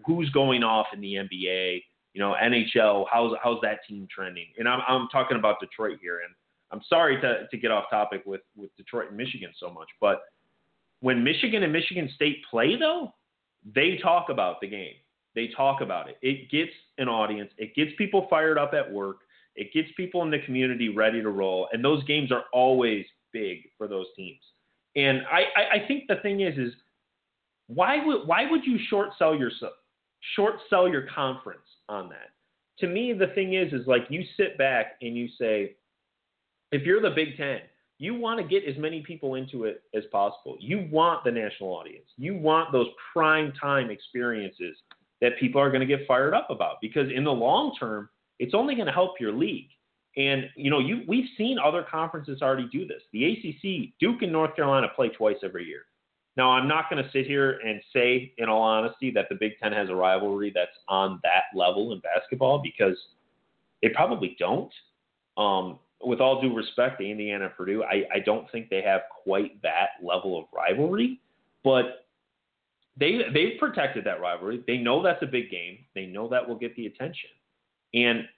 Who's 0.06 0.30
going 0.30 0.62
off 0.62 0.86
in 0.94 1.00
the 1.00 1.14
NBA? 1.14 1.82
You 2.14 2.20
know, 2.20 2.34
NHL. 2.42 3.06
How's 3.12 3.36
how's 3.42 3.60
that 3.62 3.80
team 3.86 4.08
trending? 4.12 4.46
And 4.58 4.68
I'm 4.68 4.80
I'm 4.88 5.08
talking 5.12 5.36
about 5.36 5.60
Detroit 5.60 5.98
here, 6.00 6.20
and 6.24 6.34
I'm 6.70 6.80
sorry 6.88 7.20
to 7.20 7.46
to 7.50 7.56
get 7.58 7.70
off 7.70 7.84
topic 7.90 8.22
with 8.24 8.40
with 8.56 8.74
Detroit 8.76 9.08
and 9.08 9.16
Michigan 9.16 9.50
so 9.58 9.70
much, 9.70 9.88
but 10.00 10.22
when 11.00 11.22
Michigan 11.22 11.62
and 11.62 11.72
Michigan 11.72 12.10
State 12.14 12.38
play 12.50 12.76
though, 12.76 13.12
they 13.74 13.98
talk 14.02 14.30
about 14.30 14.60
the 14.62 14.68
game. 14.68 14.94
They 15.34 15.48
talk 15.48 15.82
about 15.82 16.08
it. 16.08 16.16
It 16.22 16.50
gets 16.50 16.70
an 16.96 17.08
audience. 17.08 17.50
It 17.58 17.74
gets 17.74 17.90
people 17.98 18.26
fired 18.30 18.56
up 18.56 18.72
at 18.72 18.90
work. 18.90 19.18
It 19.54 19.72
gets 19.72 19.88
people 19.96 20.22
in 20.22 20.30
the 20.30 20.38
community 20.46 20.88
ready 20.88 21.20
to 21.20 21.28
roll. 21.28 21.68
And 21.72 21.84
those 21.84 22.02
games 22.04 22.32
are 22.32 22.44
always 22.54 23.04
big 23.32 23.58
for 23.76 23.86
those 23.86 24.06
teams. 24.16 24.40
And 24.96 25.22
I, 25.30 25.60
I, 25.60 25.76
I 25.82 25.86
think 25.88 26.04
the 26.08 26.16
thing 26.22 26.40
is, 26.40 26.56
is 26.58 26.72
why 27.66 28.04
would 28.04 28.26
why 28.26 28.50
would 28.50 28.64
you 28.64 28.78
short 28.88 29.10
sell 29.18 29.34
yourself 29.34 29.72
short 30.36 30.54
sell 30.70 30.88
your 30.88 31.06
conference 31.14 31.66
on 31.88 32.08
that. 32.08 32.30
To 32.78 32.86
me, 32.86 33.12
the 33.12 33.28
thing 33.34 33.54
is, 33.54 33.72
is 33.72 33.86
like 33.86 34.06
you 34.08 34.24
sit 34.36 34.58
back 34.58 34.96
and 35.00 35.16
you 35.16 35.28
say, 35.38 35.76
if 36.72 36.82
you're 36.82 37.00
the 37.00 37.10
Big 37.10 37.36
Ten, 37.36 37.60
you 37.98 38.14
want 38.14 38.40
to 38.40 38.46
get 38.46 38.68
as 38.68 38.76
many 38.78 39.02
people 39.02 39.36
into 39.36 39.64
it 39.64 39.82
as 39.94 40.02
possible. 40.10 40.56
You 40.58 40.88
want 40.90 41.22
the 41.24 41.30
national 41.30 41.70
audience. 41.70 42.06
You 42.16 42.36
want 42.36 42.72
those 42.72 42.88
prime 43.12 43.52
time 43.60 43.90
experiences 43.90 44.76
that 45.20 45.38
people 45.38 45.60
are 45.60 45.70
going 45.70 45.80
to 45.80 45.86
get 45.86 46.06
fired 46.06 46.34
up 46.34 46.50
about 46.50 46.76
because 46.80 47.08
in 47.14 47.22
the 47.22 47.32
long 47.32 47.74
term, 47.78 48.08
it's 48.40 48.54
only 48.54 48.74
going 48.74 48.86
to 48.86 48.92
help 48.92 49.20
your 49.20 49.32
league. 49.32 49.68
And 50.16 50.44
you 50.56 50.70
know, 50.70 50.78
you 50.78 51.02
we've 51.08 51.28
seen 51.36 51.58
other 51.58 51.84
conferences 51.88 52.40
already 52.42 52.68
do 52.70 52.86
this. 52.86 53.02
The 53.12 53.24
ACC, 53.24 53.92
Duke 53.98 54.22
and 54.22 54.32
North 54.32 54.54
Carolina 54.54 54.88
play 54.94 55.08
twice 55.08 55.36
every 55.42 55.64
year. 55.66 55.86
Now, 56.36 56.50
I'm 56.50 56.66
not 56.66 56.90
going 56.90 57.02
to 57.02 57.10
sit 57.10 57.26
here 57.26 57.60
and 57.64 57.80
say, 57.92 58.32
in 58.38 58.48
all 58.48 58.62
honesty, 58.62 59.10
that 59.12 59.28
the 59.28 59.36
Big 59.36 59.52
Ten 59.62 59.72
has 59.72 59.88
a 59.88 59.94
rivalry 59.94 60.50
that's 60.52 60.76
on 60.88 61.20
that 61.22 61.56
level 61.56 61.92
in 61.92 62.00
basketball 62.00 62.60
because 62.60 62.96
they 63.82 63.88
probably 63.90 64.36
don't. 64.38 64.72
Um, 65.36 65.78
with 66.00 66.20
all 66.20 66.40
due 66.40 66.54
respect 66.54 67.00
to 67.00 67.08
Indiana 67.08 67.46
and 67.46 67.54
Purdue, 67.54 67.82
I, 67.84 68.04
I 68.12 68.18
don't 68.18 68.50
think 68.50 68.68
they 68.68 68.82
have 68.82 69.02
quite 69.22 69.60
that 69.62 69.90
level 70.02 70.38
of 70.38 70.44
rivalry, 70.52 71.20
but 71.62 72.06
they 72.96 73.22
they've 73.32 73.58
protected 73.58 74.04
that 74.04 74.20
rivalry. 74.20 74.62
They 74.66 74.76
know 74.76 75.02
that's 75.02 75.22
a 75.22 75.26
big 75.26 75.50
game. 75.50 75.78
They 75.94 76.06
know 76.06 76.28
that 76.28 76.46
will 76.46 76.56
get 76.56 76.76
the 76.76 76.86
attention. 76.86 77.30
And 77.94 78.28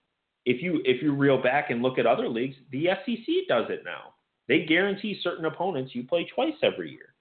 if 0.47 0.63
you 0.63 0.81
if 0.85 1.03
you 1.03 1.13
reel 1.15 1.43
back 1.43 1.71
and 1.71 1.83
look 1.83 1.99
at 1.99 2.07
other 2.07 2.29
leagues, 2.29 2.57
the 2.71 2.87
SEC 3.05 3.27
does 3.49 3.67
it 3.69 3.83
now. 3.85 4.15
They 4.49 4.65
guarantee 4.65 5.21
certain 5.23 5.45
opponents 5.45 5.95
you 5.95 6.05
play 6.05 6.27
twice 6.35 6.55
every 6.63 6.93
year. 6.93 7.15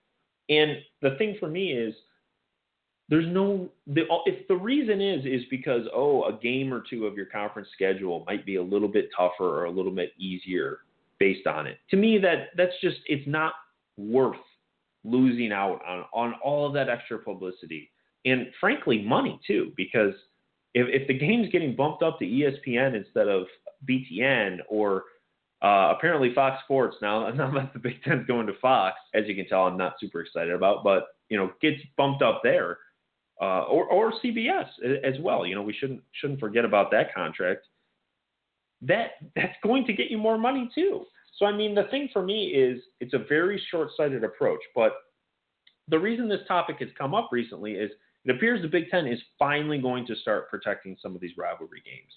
And 0.47 0.77
the 1.01 1.17
thing 1.17 1.35
for 1.39 1.49
me 1.49 1.71
is 1.71 1.93
there's 3.09 3.27
no 3.27 3.69
the 3.87 4.03
if 4.25 4.47
the 4.47 4.55
reason 4.55 5.01
is 5.01 5.25
is 5.25 5.41
because 5.49 5.87
oh 5.93 6.25
a 6.25 6.33
game 6.33 6.71
or 6.71 6.83
two 6.87 7.07
of 7.07 7.15
your 7.15 7.25
conference 7.25 7.67
schedule 7.73 8.23
might 8.27 8.45
be 8.45 8.55
a 8.55 8.63
little 8.63 8.87
bit 8.87 9.09
tougher 9.17 9.59
or 9.59 9.65
a 9.65 9.71
little 9.71 9.91
bit 9.91 10.11
easier 10.19 10.79
based 11.19 11.47
on 11.47 11.65
it. 11.65 11.79
To 11.89 11.97
me 11.97 12.19
that 12.19 12.49
that's 12.55 12.73
just 12.81 12.97
it's 13.07 13.27
not 13.27 13.53
worth 13.97 14.37
losing 15.03 15.51
out 15.51 15.81
on 15.87 16.05
on 16.13 16.35
all 16.43 16.67
of 16.67 16.73
that 16.73 16.89
extra 16.89 17.17
publicity 17.17 17.89
and 18.25 18.47
frankly 18.59 19.01
money 19.01 19.39
too 19.47 19.71
because 19.75 20.13
if 20.75 21.01
if 21.01 21.07
the 21.07 21.17
game's 21.17 21.49
getting 21.51 21.75
bumped 21.75 22.03
up 22.03 22.19
to 22.19 22.25
ESPN 22.25 22.95
instead 22.95 23.27
of 23.27 23.47
BTN 23.89 24.59
or 24.69 25.05
uh, 25.63 25.93
apparently 25.97 26.33
Fox 26.35 26.61
Sports 26.65 26.97
now 27.01 27.27
now 27.31 27.49
that 27.51 27.73
the 27.73 27.79
Big 27.79 28.03
Ten's 28.03 28.27
going 28.27 28.45
to 28.45 28.53
Fox, 28.61 28.97
as 29.15 29.23
you 29.25 29.33
can 29.33 29.47
tell, 29.47 29.61
I'm 29.61 29.77
not 29.77 29.95
super 29.99 30.21
excited 30.21 30.53
about, 30.53 30.83
but 30.83 31.07
you 31.29 31.37
know 31.37 31.51
gets 31.61 31.81
bumped 31.97 32.21
up 32.21 32.41
there 32.43 32.77
uh, 33.41 33.63
or 33.63 33.85
or 33.85 34.13
CBS 34.23 34.67
as 35.03 35.15
well. 35.21 35.45
You 35.45 35.55
know, 35.55 35.63
we 35.63 35.73
shouldn't 35.73 36.03
shouldn't 36.11 36.39
forget 36.39 36.65
about 36.65 36.91
that 36.91 37.15
contract. 37.15 37.65
That 38.81 39.11
that's 39.35 39.55
going 39.63 39.85
to 39.85 39.93
get 39.93 40.11
you 40.11 40.17
more 40.17 40.37
money 40.37 40.69
too. 40.75 41.05
So 41.37 41.45
I 41.45 41.55
mean, 41.55 41.73
the 41.73 41.85
thing 41.85 42.09
for 42.11 42.21
me 42.21 42.47
is 42.47 42.81
it's 42.99 43.13
a 43.13 43.25
very 43.29 43.61
short-sighted 43.71 44.23
approach. 44.23 44.61
But 44.75 44.93
the 45.87 45.99
reason 45.99 46.27
this 46.27 46.47
topic 46.47 46.77
has 46.79 46.89
come 46.97 47.13
up 47.13 47.29
recently 47.31 47.73
is 47.73 47.91
it 48.25 48.35
appears 48.35 48.61
the 48.61 48.67
Big 48.67 48.89
Ten 48.89 49.07
is 49.07 49.19
finally 49.37 49.77
going 49.77 50.05
to 50.07 50.15
start 50.15 50.49
protecting 50.49 50.97
some 51.01 51.15
of 51.15 51.21
these 51.21 51.37
rivalry 51.37 51.81
games. 51.85 52.11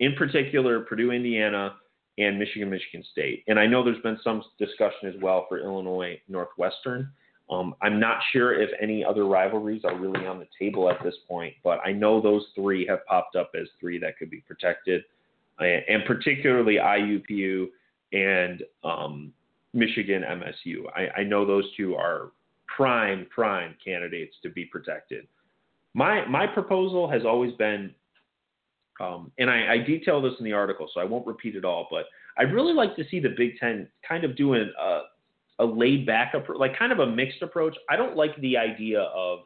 In 0.00 0.14
particular, 0.14 0.80
Purdue, 0.80 1.12
Indiana, 1.12 1.76
and 2.18 2.38
Michigan, 2.38 2.70
Michigan 2.70 3.04
State. 3.12 3.44
And 3.46 3.58
I 3.58 3.66
know 3.66 3.84
there's 3.84 4.02
been 4.02 4.18
some 4.24 4.42
discussion 4.58 5.08
as 5.08 5.14
well 5.20 5.46
for 5.48 5.58
Illinois 5.60 6.20
Northwestern. 6.28 7.10
Um, 7.48 7.74
I'm 7.80 8.00
not 8.00 8.18
sure 8.32 8.60
if 8.60 8.70
any 8.80 9.04
other 9.04 9.24
rivalries 9.24 9.82
are 9.84 9.96
really 9.96 10.26
on 10.26 10.38
the 10.38 10.48
table 10.58 10.90
at 10.90 11.02
this 11.04 11.14
point, 11.28 11.54
but 11.62 11.78
I 11.84 11.92
know 11.92 12.20
those 12.20 12.44
three 12.54 12.86
have 12.86 13.06
popped 13.06 13.36
up 13.36 13.52
as 13.60 13.68
three 13.78 13.98
that 14.00 14.18
could 14.18 14.30
be 14.30 14.40
protected, 14.40 15.04
and 15.60 16.04
particularly 16.06 16.76
IUPU 16.76 17.66
and 18.12 18.62
um, 18.82 19.32
Michigan 19.72 20.22
MSU. 20.22 20.84
I, 20.94 21.20
I, 21.20 21.22
know 21.22 21.44
those 21.44 21.64
two 21.76 21.94
are 21.96 22.30
prime 22.66 23.26
prime 23.30 23.74
candidates 23.84 24.36
to 24.42 24.48
be 24.48 24.64
protected. 24.64 25.26
My 25.96 26.26
my 26.26 26.46
proposal 26.46 27.08
has 27.08 27.24
always 27.24 27.54
been, 27.54 27.90
um, 29.00 29.32
and 29.38 29.50
I, 29.50 29.72
I 29.72 29.78
detail 29.78 30.20
this 30.20 30.34
in 30.38 30.44
the 30.44 30.52
article, 30.52 30.86
so 30.92 31.00
I 31.00 31.04
won't 31.04 31.26
repeat 31.26 31.56
it 31.56 31.64
all, 31.64 31.88
but 31.90 32.04
I'd 32.36 32.52
really 32.52 32.74
like 32.74 32.94
to 32.96 33.04
see 33.10 33.18
the 33.18 33.34
Big 33.34 33.56
Ten 33.58 33.88
kind 34.06 34.22
of 34.22 34.36
doing 34.36 34.70
a 34.78 35.00
a 35.58 35.64
laid 35.64 36.04
back 36.04 36.34
approach, 36.34 36.58
like 36.58 36.78
kind 36.78 36.92
of 36.92 36.98
a 36.98 37.06
mixed 37.06 37.40
approach. 37.40 37.74
I 37.88 37.96
don't 37.96 38.14
like 38.14 38.38
the 38.42 38.58
idea 38.58 39.00
of 39.00 39.38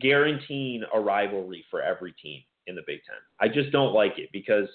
guaranteeing 0.00 0.82
a 0.92 0.98
rivalry 0.98 1.64
for 1.70 1.80
every 1.80 2.12
team 2.20 2.42
in 2.66 2.74
the 2.74 2.82
Big 2.84 2.98
Ten. 3.06 3.18
I 3.38 3.46
just 3.46 3.70
don't 3.70 3.94
like 3.94 4.18
it 4.18 4.30
because 4.32 4.66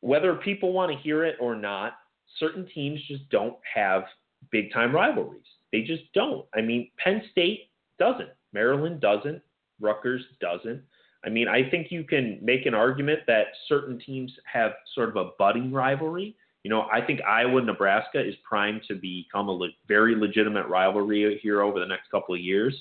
whether 0.00 0.36
people 0.36 0.72
want 0.72 0.90
to 0.90 0.96
hear 0.96 1.22
it 1.26 1.36
or 1.38 1.54
not, 1.54 1.98
certain 2.38 2.66
teams 2.74 2.98
just 3.08 3.28
don't 3.28 3.56
have 3.74 4.04
big 4.50 4.72
time 4.72 4.94
rivalries. 4.94 5.44
They 5.70 5.82
just 5.82 6.04
don't. 6.14 6.46
I 6.54 6.62
mean, 6.62 6.90
Penn 6.96 7.20
State 7.30 7.68
doesn't, 7.98 8.30
Maryland 8.54 9.02
doesn't, 9.02 9.42
Rutgers 9.80 10.22
doesn't. 10.40 10.82
I 11.24 11.28
mean, 11.28 11.48
I 11.48 11.68
think 11.68 11.88
you 11.90 12.04
can 12.04 12.38
make 12.42 12.66
an 12.66 12.74
argument 12.74 13.20
that 13.26 13.46
certain 13.68 13.98
teams 13.98 14.32
have 14.50 14.72
sort 14.94 15.10
of 15.10 15.16
a 15.16 15.30
budding 15.38 15.70
rivalry. 15.70 16.34
You 16.64 16.70
know, 16.70 16.86
I 16.92 17.00
think 17.00 17.20
Iowa 17.22 17.62
Nebraska 17.62 18.20
is 18.20 18.34
primed 18.42 18.82
to 18.88 18.94
become 18.94 19.48
a 19.48 19.52
le- 19.52 19.68
very 19.88 20.14
legitimate 20.14 20.66
rivalry 20.66 21.38
here 21.42 21.62
over 21.62 21.78
the 21.78 21.86
next 21.86 22.10
couple 22.10 22.34
of 22.34 22.40
years, 22.40 22.74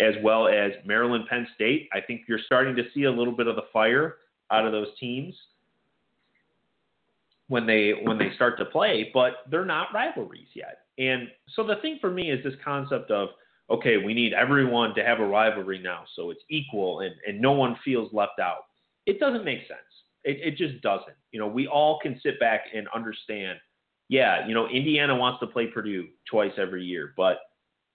as 0.00 0.14
well 0.22 0.46
as 0.48 0.72
Maryland 0.84 1.24
Penn 1.28 1.46
State. 1.54 1.88
I 1.92 2.00
think 2.00 2.22
you're 2.28 2.40
starting 2.46 2.76
to 2.76 2.84
see 2.94 3.04
a 3.04 3.10
little 3.10 3.34
bit 3.34 3.46
of 3.46 3.56
the 3.56 3.66
fire 3.72 4.16
out 4.50 4.66
of 4.66 4.72
those 4.72 4.88
teams 4.98 5.34
when 7.48 7.66
they 7.66 7.92
when 8.04 8.18
they 8.18 8.32
start 8.34 8.58
to 8.58 8.64
play, 8.66 9.10
but 9.12 9.44
they're 9.50 9.64
not 9.64 9.88
rivalries 9.92 10.48
yet. 10.54 10.80
And 10.98 11.28
so 11.54 11.66
the 11.66 11.76
thing 11.76 11.98
for 12.00 12.10
me 12.10 12.30
is 12.30 12.42
this 12.44 12.54
concept 12.64 13.10
of 13.10 13.30
okay, 13.70 13.96
we 13.98 14.14
need 14.14 14.32
everyone 14.32 14.94
to 14.94 15.04
have 15.04 15.20
a 15.20 15.26
rivalry 15.26 15.78
now, 15.78 16.04
so 16.16 16.30
it's 16.30 16.42
equal 16.48 17.00
and, 17.00 17.14
and 17.26 17.40
no 17.40 17.52
one 17.52 17.76
feels 17.84 18.12
left 18.12 18.40
out. 18.40 18.64
It 19.06 19.20
doesn't 19.20 19.44
make 19.44 19.60
sense. 19.60 19.80
It, 20.24 20.38
it 20.42 20.56
just 20.56 20.82
doesn't. 20.82 21.16
You 21.32 21.40
know, 21.40 21.46
we 21.46 21.66
all 21.66 21.98
can 22.00 22.18
sit 22.22 22.40
back 22.40 22.62
and 22.74 22.88
understand. 22.94 23.58
Yeah, 24.08 24.46
you 24.46 24.54
know, 24.54 24.68
Indiana 24.68 25.14
wants 25.14 25.40
to 25.40 25.46
play 25.46 25.66
Purdue 25.66 26.08
twice 26.30 26.52
every 26.56 26.82
year, 26.84 27.12
but 27.16 27.38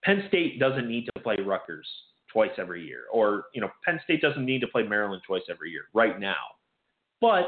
Penn 0.03 0.23
State 0.27 0.59
doesn't 0.59 0.87
need 0.87 1.05
to 1.05 1.21
play 1.21 1.37
Rutgers 1.43 1.87
twice 2.31 2.51
every 2.57 2.85
year, 2.85 3.03
or 3.11 3.45
you 3.53 3.61
know, 3.61 3.69
Penn 3.85 3.99
State 4.03 4.21
doesn't 4.21 4.45
need 4.45 4.61
to 4.61 4.67
play 4.67 4.83
Maryland 4.83 5.23
twice 5.25 5.43
every 5.49 5.71
year 5.71 5.85
right 5.93 6.19
now. 6.19 6.35
But 7.19 7.45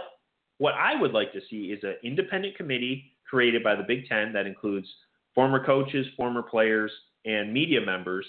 what 0.58 0.74
I 0.74 1.00
would 1.00 1.12
like 1.12 1.34
to 1.34 1.42
see 1.50 1.66
is 1.72 1.84
an 1.84 1.96
independent 2.04 2.56
committee 2.56 3.12
created 3.30 3.64
by 3.64 3.76
the 3.76 3.84
Big 3.84 4.08
Ten 4.08 4.32
that 4.34 4.48
includes 4.48 4.88
former 5.34 5.64
coaches, 5.64 6.08
former 6.16 6.42
players, 6.42 6.92
and 7.26 7.54
media 7.54 7.82
members 7.82 8.26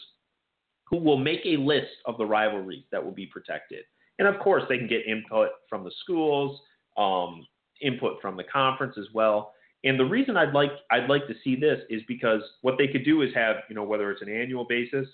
who 0.89 0.97
will 0.97 1.19
make 1.19 1.41
a 1.45 1.57
list 1.57 1.91
of 2.05 2.17
the 2.19 2.25
rivalries 2.25 2.85
that 2.93 3.05
will 3.05 3.13
be 3.13 3.27
protected. 3.27 3.85
And 4.19 4.27
of 4.27 4.39
course, 4.41 4.63
they 4.69 4.79
can 4.79 4.87
get 4.87 5.07
input 5.07 5.51
from 5.69 5.85
the 5.85 5.91
schools, 6.03 6.61
um, 6.97 7.47
input 7.83 8.21
from 8.23 8.37
the 8.37 8.45
conference 8.45 8.97
as 8.99 9.07
well. 9.13 9.53
And 9.85 10.01
the 10.01 10.05
reason 10.05 10.37
I'd 10.37 10.55
like 10.55 10.71
I'd 10.91 11.09
like 11.09 11.27
to 11.29 11.35
see 11.45 11.55
this 11.55 11.81
is 11.91 12.03
because 12.09 12.41
what 12.63 12.77
they 12.79 12.89
could 12.89 13.05
do 13.05 13.23
is 13.23 13.35
have 13.35 13.57
you 13.69 13.75
know 13.75 13.85
whether 13.85 14.11
it's 14.11 14.23
an 14.23 14.29
annual 14.29 14.65
basis, 14.65 15.07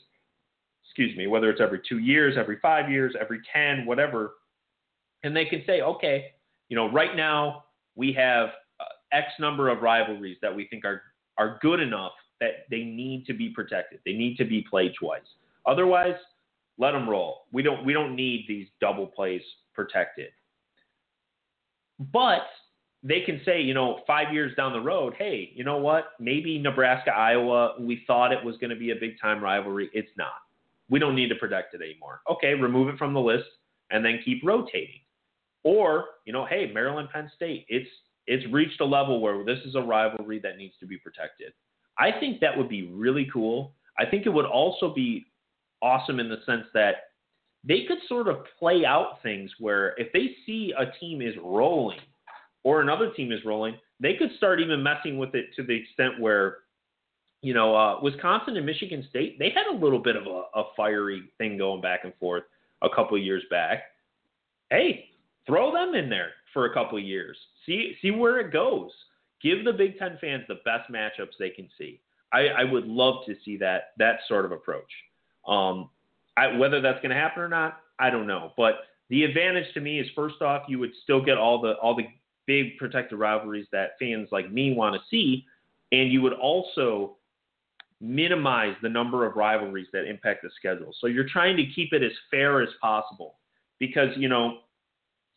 excuse 0.85 1.17
me, 1.17 1.27
whether 1.27 1.51
it's 1.51 1.61
every 1.61 1.81
two 1.87 1.99
years, 1.99 2.37
every 2.39 2.59
five 2.61 2.91
years, 2.91 3.15
every 3.21 3.41
ten, 3.53 3.85
whatever, 3.85 4.35
and 5.25 5.35
they 5.35 5.45
can 5.45 5.63
say, 5.67 5.81
okay, 5.83 6.27
you 6.69 6.77
know, 6.77 6.91
right 6.91 7.17
now 7.17 7.65
we 7.97 8.13
have 8.13 8.51
uh, 8.81 8.85
X 9.13 9.27
number 9.41 9.69
of 9.69 9.83
rivalries 9.83 10.39
that 10.43 10.55
we 10.55 10.69
think 10.69 10.85
are 10.85 11.03
are 11.39 11.59
good 11.61 11.81
enough 11.81 12.13
that 12.43 12.67
they 12.71 12.83
need 12.83 13.25
to 13.27 13.33
be 13.33 13.49
protected. 13.49 14.01
They 14.05 14.15
need 14.15 14.37
to 14.39 14.45
be 14.45 14.67
played 14.69 14.93
twice. 14.99 15.23
Otherwise, 15.65 16.17
let 16.77 16.91
them 16.91 17.09
roll. 17.09 17.43
We 17.53 17.63
don't 17.63 17.85
we 17.85 17.93
don't 17.93 18.17
need 18.17 18.47
these 18.49 18.67
double 18.81 19.07
plays 19.07 19.43
protected. 19.73 20.31
But 22.13 22.43
they 23.05 23.21
can 23.21 23.41
say, 23.45 23.61
you 23.61 23.75
know, 23.75 24.01
five 24.07 24.33
years 24.33 24.57
down 24.57 24.73
the 24.73 24.81
road, 24.81 25.15
hey, 25.17 25.53
you 25.55 25.63
know 25.63 25.77
what? 25.77 26.13
Maybe 26.19 26.59
Nebraska, 26.59 27.13
Iowa, 27.13 27.75
we 27.79 28.03
thought 28.07 28.33
it 28.33 28.45
was 28.45 28.57
going 28.57 28.71
to 28.71 28.77
be 28.77 28.91
a 28.91 28.97
big 28.97 29.21
time 29.21 29.43
rivalry. 29.43 29.89
It's 29.93 30.11
not. 30.17 30.33
We 30.89 30.99
don't 30.99 31.15
need 31.15 31.29
to 31.29 31.37
protect 31.37 31.75
it 31.75 31.81
anymore. 31.81 32.21
Okay, 32.29 32.55
remove 32.55 32.89
it 32.89 32.99
from 32.99 33.15
the 33.15 33.21
list 33.21 33.47
and 33.91 34.05
then 34.05 34.21
keep 34.25 34.43
rotating. 34.45 35.01
Or, 35.63 36.07
you 36.25 36.33
know, 36.33 36.45
hey, 36.45 36.73
Maryland, 36.73 37.09
Penn 37.13 37.31
State, 37.37 37.67
it's 37.69 37.89
it's 38.27 38.45
reached 38.53 38.81
a 38.81 38.85
level 38.85 39.21
where 39.21 39.45
this 39.45 39.59
is 39.65 39.75
a 39.75 39.81
rivalry 39.81 40.41
that 40.41 40.57
needs 40.57 40.75
to 40.81 40.87
be 40.87 40.97
protected. 40.97 41.53
I 41.99 42.11
think 42.19 42.41
that 42.41 42.57
would 42.57 42.69
be 42.69 42.89
really 42.89 43.29
cool. 43.33 43.73
I 43.99 44.07
think 44.07 44.27
it 44.27 44.31
would 44.31 44.47
also 44.47 44.93
be 44.95 45.27
awesome 45.83 46.21
in 46.21 46.29
the 46.29 46.39
sense 46.47 46.65
that 46.75 46.95
they 47.65 47.85
could 47.87 47.99
sort 48.09 48.29
of 48.29 48.39
play 48.59 48.85
out 48.85 49.23
things 49.23 49.51
where 49.59 49.95
if 49.99 50.13
they 50.13 50.35
see 50.47 50.73
a 50.79 50.87
team 50.99 51.21
is 51.23 51.35
rolling 51.43 52.01
or 52.65 52.81
another 52.81 53.11
team 53.11 53.31
is 53.31 53.45
rolling, 53.45 53.75
they 54.01 54.15
could 54.15 54.31
start 54.37 54.61
even 54.61 54.83
messing 54.83 55.19
with 55.19 55.35
it 55.35 55.47
to 55.57 55.63
the 55.63 55.75
extent 55.75 56.19
where, 56.19 56.59
you 57.41 57.55
know, 57.55 57.75
uh, 57.75 58.01
Wisconsin 58.03 58.57
and 58.57 58.67
Michigan 58.67 59.07
State, 59.11 59.39
they 59.39 59.51
had 59.51 59.67
a 59.73 59.77
little 59.77 59.99
bit 59.99 60.17
of 60.17 60.27
a, 60.27 60.43
a 60.59 60.65
fiery 60.77 61.23
thing 61.39 61.57
going 61.57 61.81
back 61.81 62.01
and 62.05 62.13
forth 62.19 62.45
a 62.83 62.89
couple 62.89 63.17
of 63.17 63.23
years 63.23 63.45
back. 63.51 63.85
Hey, 64.71 65.11
throw 65.47 65.73
them 65.73 65.95
in 65.95 66.09
there 66.09 66.31
for 66.53 66.67
a 66.67 66.75
couple 66.75 66.99
of 66.99 67.05
years. 67.05 67.37
See 67.67 67.95
see 68.03 68.11
where 68.11 68.41
it 68.41 68.53
goes. 68.53 68.91
Give 69.43 69.65
the 69.65 69.73
Big 69.73 69.99
Ten 69.99 70.19
fans 70.21 70.45
the 70.49 70.61
best 70.65 70.91
matchups 70.91 71.37
they 71.39 71.51
can 71.51 71.69
see. 71.79 72.01
I, 72.33 72.47
I 72.49 72.65
would 72.65 72.87
love 72.87 73.27
to 73.27 73.35
see 73.45 73.57
that 73.59 73.93
that 73.99 74.21
sort 74.29 74.45
of 74.45 74.53
approach. 74.53 74.91
Um, 75.47 75.91
I, 76.37 76.57
whether 76.57 76.81
that's 76.81 77.01
going 77.03 77.11
to 77.11 77.21
happen 77.21 77.43
or 77.43 77.49
not, 77.49 77.81
I 77.99 78.11
don't 78.11 78.27
know. 78.27 78.53
But 78.57 78.75
the 79.11 79.25
advantage 79.25 79.73
to 79.75 79.81
me 79.81 80.01
is 80.01 80.07
first 80.15 80.41
off, 80.41 80.63
you 80.69 80.79
would 80.79 80.93
still 81.03 81.23
get 81.23 81.37
all 81.37 81.61
the 81.61 81.73
all 81.75 81.95
the 81.95 82.07
big 82.47 82.79
protected 82.79 83.19
rivalries 83.19 83.67
that 83.73 83.91
fans 84.01 84.29
like 84.33 84.51
me 84.51 84.75
want 84.75 84.95
to 84.95 85.01
see, 85.11 85.45
and 85.93 86.13
you 86.13 86.23
would 86.23 86.33
also 86.33 87.17
minimize 88.01 88.75
the 88.83 88.89
number 88.89 89.25
of 89.25 89.37
rivalries 89.37 89.87
that 89.93 90.09
impact 90.09 90.43
the 90.43 90.51
schedule. 90.57 90.93
So 91.01 91.07
you're 91.07 91.29
trying 91.29 91.57
to 91.57 91.67
keep 91.67 91.93
it 91.93 92.03
as 92.03 92.13
fair 92.31 92.61
as 92.61 92.69
possible 92.81 93.37
because 93.79 94.09
you 94.17 94.29
know 94.29 94.59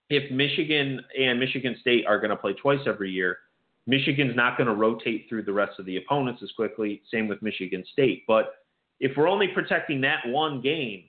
if 0.10 0.32
Michigan 0.32 1.02
and 1.20 1.40
Michigan 1.40 1.76
State 1.82 2.06
are 2.08 2.20
going 2.20 2.30
to 2.30 2.36
play 2.36 2.54
twice 2.54 2.80
every 2.88 3.12
year, 3.12 3.40
Michigan's 3.88 4.36
not 4.36 4.58
going 4.58 4.68
to 4.68 4.74
rotate 4.74 5.28
through 5.30 5.44
the 5.44 5.54
rest 5.54 5.80
of 5.80 5.86
the 5.86 5.98
opponents 5.98 6.42
as 6.44 6.52
quickly. 6.56 7.02
Same 7.12 7.28
with 7.28 7.42
Michigan 7.42 7.84
State. 7.92 8.24
But 8.28 8.56
if 9.00 9.16
we're 9.16 9.30
only 9.30 9.48
protecting 9.50 10.02
that 10.02 10.20
one 10.26 10.62
game, 10.62 11.04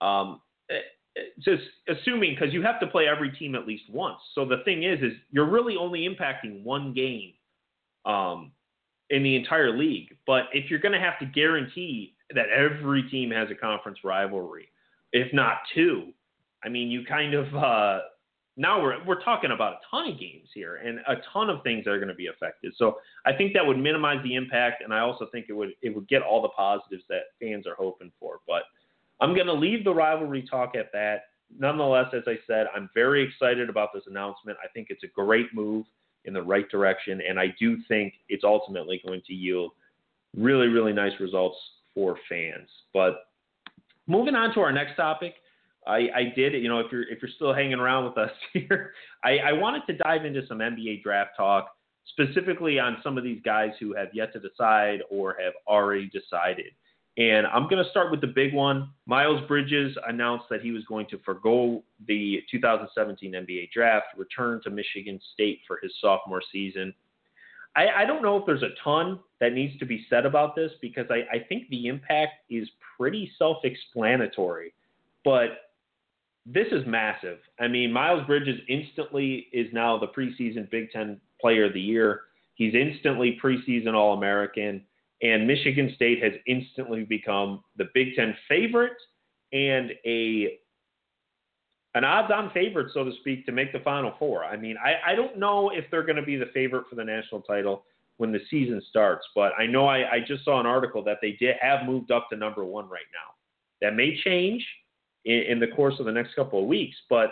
um, 0.00 0.40
eh, 0.70 1.20
just 1.38 1.62
assuming 1.88 2.34
because 2.34 2.52
you 2.52 2.62
have 2.62 2.80
to 2.80 2.86
play 2.86 3.06
every 3.06 3.30
team 3.30 3.54
at 3.54 3.66
least 3.66 3.84
once. 3.90 4.18
So 4.34 4.44
the 4.44 4.58
thing 4.64 4.82
is, 4.82 5.00
is 5.00 5.12
you're 5.30 5.48
really 5.48 5.76
only 5.76 6.08
impacting 6.08 6.62
one 6.62 6.92
game 6.92 7.32
um, 8.04 8.52
in 9.10 9.22
the 9.22 9.36
entire 9.36 9.76
league. 9.76 10.16
But 10.26 10.44
if 10.52 10.70
you're 10.70 10.80
going 10.80 10.92
to 10.92 11.00
have 11.00 11.18
to 11.20 11.26
guarantee 11.26 12.14
that 12.34 12.48
every 12.50 13.04
team 13.04 13.30
has 13.30 13.48
a 13.50 13.54
conference 13.54 13.98
rivalry, 14.04 14.68
if 15.12 15.32
not 15.32 15.58
two, 15.74 16.12
I 16.64 16.68
mean, 16.68 16.90
you 16.90 17.04
kind 17.04 17.34
of 17.34 17.54
uh, 17.54 18.00
now 18.58 18.82
we're 18.82 19.02
we're 19.04 19.22
talking 19.22 19.52
about 19.52 19.74
a 19.74 19.78
ton 19.88 20.12
of 20.12 20.18
games 20.18 20.48
here 20.52 20.76
and 20.76 20.98
a 21.06 21.14
ton 21.32 21.48
of 21.48 21.62
things 21.62 21.84
that 21.84 21.92
are 21.92 21.98
going 21.98 22.08
to 22.08 22.14
be 22.14 22.26
affected. 22.26 22.74
So 22.76 22.98
I 23.24 23.32
think 23.32 23.54
that 23.54 23.64
would 23.64 23.78
minimize 23.78 24.22
the 24.24 24.34
impact, 24.34 24.82
and 24.82 24.92
I 24.92 24.98
also 24.98 25.28
think 25.30 25.46
it 25.48 25.52
would 25.52 25.70
it 25.80 25.94
would 25.94 26.08
get 26.08 26.22
all 26.22 26.42
the 26.42 26.48
positives 26.48 27.04
that 27.08 27.22
fans 27.40 27.66
are 27.66 27.76
hoping 27.76 28.10
for. 28.18 28.40
But 28.46 28.64
I'm 29.20 29.32
going 29.34 29.46
to 29.46 29.52
leave 29.52 29.84
the 29.84 29.94
rivalry 29.94 30.44
talk 30.50 30.74
at 30.74 30.90
that. 30.92 31.22
Nonetheless, 31.56 32.06
as 32.12 32.24
I 32.26 32.36
said, 32.46 32.66
I'm 32.74 32.90
very 32.94 33.22
excited 33.22 33.70
about 33.70 33.90
this 33.94 34.02
announcement. 34.08 34.58
I 34.62 34.68
think 34.68 34.88
it's 34.90 35.04
a 35.04 35.08
great 35.08 35.54
move 35.54 35.86
in 36.24 36.34
the 36.34 36.42
right 36.42 36.68
direction, 36.68 37.22
and 37.26 37.38
I 37.38 37.54
do 37.60 37.78
think 37.86 38.14
it's 38.28 38.44
ultimately 38.44 39.00
going 39.06 39.22
to 39.28 39.32
yield 39.32 39.70
really 40.36 40.66
really 40.66 40.92
nice 40.92 41.12
results 41.20 41.56
for 41.94 42.18
fans. 42.28 42.68
But 42.92 43.28
moving 44.08 44.34
on 44.34 44.52
to 44.54 44.60
our 44.60 44.72
next 44.72 44.96
topic. 44.96 45.34
I, 45.88 46.08
I 46.14 46.32
did, 46.36 46.52
you 46.54 46.68
know, 46.68 46.80
if 46.80 46.92
you're 46.92 47.08
if 47.08 47.22
you're 47.22 47.30
still 47.34 47.54
hanging 47.54 47.78
around 47.78 48.04
with 48.04 48.18
us 48.18 48.30
here, 48.52 48.92
I, 49.24 49.38
I 49.38 49.52
wanted 49.52 49.82
to 49.86 49.94
dive 49.94 50.24
into 50.24 50.46
some 50.46 50.58
NBA 50.58 51.02
draft 51.02 51.30
talk, 51.36 51.74
specifically 52.10 52.78
on 52.78 52.98
some 53.02 53.16
of 53.18 53.24
these 53.24 53.40
guys 53.44 53.70
who 53.80 53.94
have 53.94 54.08
yet 54.12 54.32
to 54.34 54.40
decide 54.40 55.00
or 55.10 55.36
have 55.42 55.54
already 55.66 56.10
decided. 56.10 56.72
And 57.16 57.48
I'm 57.48 57.64
going 57.64 57.82
to 57.82 57.90
start 57.90 58.12
with 58.12 58.20
the 58.20 58.28
big 58.28 58.54
one. 58.54 58.90
Miles 59.06 59.40
Bridges 59.48 59.96
announced 60.06 60.44
that 60.50 60.60
he 60.60 60.70
was 60.70 60.84
going 60.84 61.06
to 61.08 61.18
forego 61.24 61.82
the 62.06 62.42
2017 62.48 63.32
NBA 63.32 63.72
draft, 63.72 64.06
return 64.16 64.60
to 64.62 64.70
Michigan 64.70 65.18
State 65.34 65.60
for 65.66 65.80
his 65.82 65.92
sophomore 66.00 66.42
season. 66.52 66.94
I, 67.74 68.02
I 68.02 68.04
don't 68.04 68.22
know 68.22 68.36
if 68.36 68.46
there's 68.46 68.62
a 68.62 68.70
ton 68.84 69.18
that 69.40 69.52
needs 69.52 69.76
to 69.80 69.84
be 69.84 70.06
said 70.08 70.26
about 70.26 70.54
this 70.54 70.70
because 70.80 71.06
I, 71.10 71.36
I 71.36 71.40
think 71.48 71.68
the 71.70 71.88
impact 71.88 72.34
is 72.50 72.68
pretty 72.96 73.32
self 73.36 73.58
explanatory. 73.64 74.72
But 75.24 75.67
this 76.50 76.66
is 76.72 76.86
massive. 76.86 77.38
I 77.60 77.68
mean, 77.68 77.92
Miles 77.92 78.26
Bridges 78.26 78.58
instantly 78.68 79.48
is 79.52 79.66
now 79.72 79.98
the 79.98 80.08
preseason 80.08 80.70
Big 80.70 80.90
Ten 80.90 81.20
Player 81.40 81.66
of 81.66 81.74
the 81.74 81.80
Year. 81.80 82.22
He's 82.54 82.74
instantly 82.74 83.38
preseason 83.42 83.94
All 83.94 84.14
American, 84.14 84.82
and 85.22 85.46
Michigan 85.46 85.92
State 85.94 86.22
has 86.22 86.32
instantly 86.46 87.04
become 87.04 87.62
the 87.76 87.88
Big 87.92 88.14
Ten 88.16 88.34
favorite 88.48 88.96
and 89.52 89.92
a 90.06 90.58
an 91.94 92.04
odds-on 92.04 92.50
favorite, 92.50 92.92
so 92.92 93.02
to 93.02 93.12
speak, 93.20 93.44
to 93.46 93.52
make 93.52 93.72
the 93.72 93.80
Final 93.80 94.12
Four. 94.18 94.44
I 94.44 94.56
mean, 94.56 94.76
I, 94.82 95.12
I 95.12 95.14
don't 95.14 95.38
know 95.38 95.70
if 95.70 95.84
they're 95.90 96.04
going 96.04 96.16
to 96.16 96.22
be 96.22 96.36
the 96.36 96.50
favorite 96.54 96.84
for 96.88 96.96
the 96.96 97.04
national 97.04 97.40
title 97.42 97.84
when 98.18 98.30
the 98.30 98.40
season 98.50 98.82
starts, 98.88 99.26
but 99.34 99.52
I 99.58 99.66
know 99.66 99.86
I, 99.86 100.10
I 100.10 100.20
just 100.26 100.44
saw 100.44 100.60
an 100.60 100.66
article 100.66 101.02
that 101.04 101.18
they 101.22 101.32
did 101.32 101.56
have 101.60 101.86
moved 101.86 102.10
up 102.10 102.28
to 102.30 102.36
number 102.36 102.64
one 102.64 102.88
right 102.88 103.06
now. 103.12 103.34
That 103.80 103.96
may 103.96 104.20
change 104.22 104.64
in, 105.24 105.42
in 105.48 105.60
the 105.60 105.68
course 105.68 105.94
of 105.98 106.06
the 106.06 106.12
next 106.12 106.34
couple 106.34 106.60
of 106.60 106.66
weeks. 106.66 106.96
But 107.08 107.30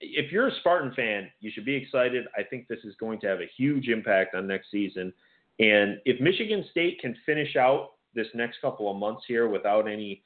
if 0.00 0.30
you're 0.30 0.48
a 0.48 0.54
Spartan 0.60 0.92
fan, 0.94 1.30
you 1.40 1.50
should 1.50 1.64
be 1.64 1.74
excited. 1.74 2.26
I 2.36 2.42
think 2.42 2.68
this 2.68 2.80
is 2.84 2.94
going 3.00 3.20
to 3.20 3.26
have 3.26 3.40
a 3.40 3.50
huge 3.56 3.88
impact 3.88 4.34
on 4.34 4.46
next 4.46 4.70
season. 4.70 5.12
And 5.58 6.00
if 6.04 6.20
Michigan 6.20 6.64
State 6.70 7.00
can 7.00 7.16
finish 7.26 7.56
out 7.56 7.92
this 8.14 8.26
next 8.34 8.60
couple 8.60 8.90
of 8.90 8.96
months 8.96 9.22
here 9.26 9.48
without 9.48 9.88
any 9.88 10.22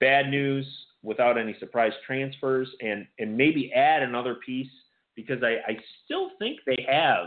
bad 0.00 0.28
news, 0.28 0.66
without 1.02 1.38
any 1.38 1.56
surprise 1.58 1.92
transfers, 2.06 2.68
and, 2.80 3.06
and 3.18 3.36
maybe 3.36 3.72
add 3.72 4.02
another 4.02 4.36
piece, 4.44 4.70
because 5.14 5.42
I, 5.42 5.56
I 5.66 5.76
still 6.04 6.30
think 6.38 6.60
they 6.66 6.86
have 6.88 7.26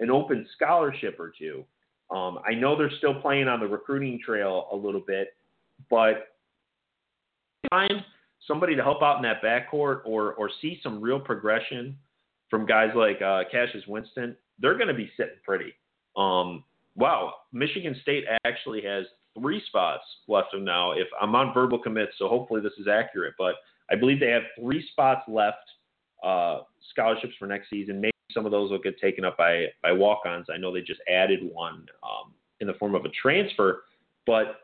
an 0.00 0.10
open 0.10 0.46
scholarship 0.54 1.18
or 1.18 1.32
two. 1.36 1.64
Um, 2.10 2.40
I 2.46 2.54
know 2.54 2.76
they're 2.76 2.90
still 2.98 3.14
playing 3.14 3.48
on 3.48 3.60
the 3.60 3.66
recruiting 3.66 4.20
trail 4.24 4.68
a 4.70 4.76
little 4.76 5.02
bit, 5.06 5.34
but 5.88 6.31
find 7.70 8.04
somebody 8.46 8.74
to 8.76 8.82
help 8.82 9.02
out 9.02 9.16
in 9.16 9.22
that 9.22 9.42
backcourt 9.42 10.00
or 10.04 10.34
or 10.34 10.50
see 10.60 10.80
some 10.82 11.00
real 11.00 11.20
progression 11.20 11.96
from 12.50 12.66
guys 12.66 12.90
like 12.94 13.20
uh, 13.22 13.44
Cassius 13.50 13.86
Winston, 13.86 14.36
they're 14.58 14.76
going 14.76 14.88
to 14.88 14.94
be 14.94 15.10
sitting 15.16 15.36
pretty. 15.42 15.72
Um, 16.16 16.64
wow, 16.94 17.34
Michigan 17.52 17.96
State 18.02 18.24
actually 18.44 18.82
has 18.82 19.06
three 19.38 19.62
spots 19.68 20.04
left 20.28 20.54
of 20.54 20.62
now. 20.62 20.92
If 20.92 21.08
I'm 21.20 21.34
on 21.34 21.54
verbal 21.54 21.78
commits, 21.78 22.12
so 22.18 22.28
hopefully 22.28 22.60
this 22.60 22.74
is 22.78 22.86
accurate, 22.88 23.34
but 23.38 23.54
I 23.90 23.96
believe 23.96 24.20
they 24.20 24.30
have 24.30 24.42
three 24.60 24.86
spots 24.92 25.22
left 25.28 25.64
uh, 26.22 26.60
scholarships 26.90 27.32
for 27.38 27.46
next 27.46 27.70
season. 27.70 28.00
Maybe 28.00 28.12
some 28.32 28.44
of 28.44 28.52
those 28.52 28.70
will 28.70 28.78
get 28.78 29.00
taken 29.00 29.24
up 29.24 29.38
by 29.38 29.66
by 29.82 29.92
walk-ons. 29.92 30.46
I 30.52 30.58
know 30.58 30.72
they 30.72 30.82
just 30.82 31.00
added 31.08 31.40
one 31.42 31.86
um, 32.02 32.34
in 32.60 32.66
the 32.66 32.74
form 32.74 32.94
of 32.94 33.06
a 33.06 33.10
transfer, 33.10 33.84
but 34.26 34.61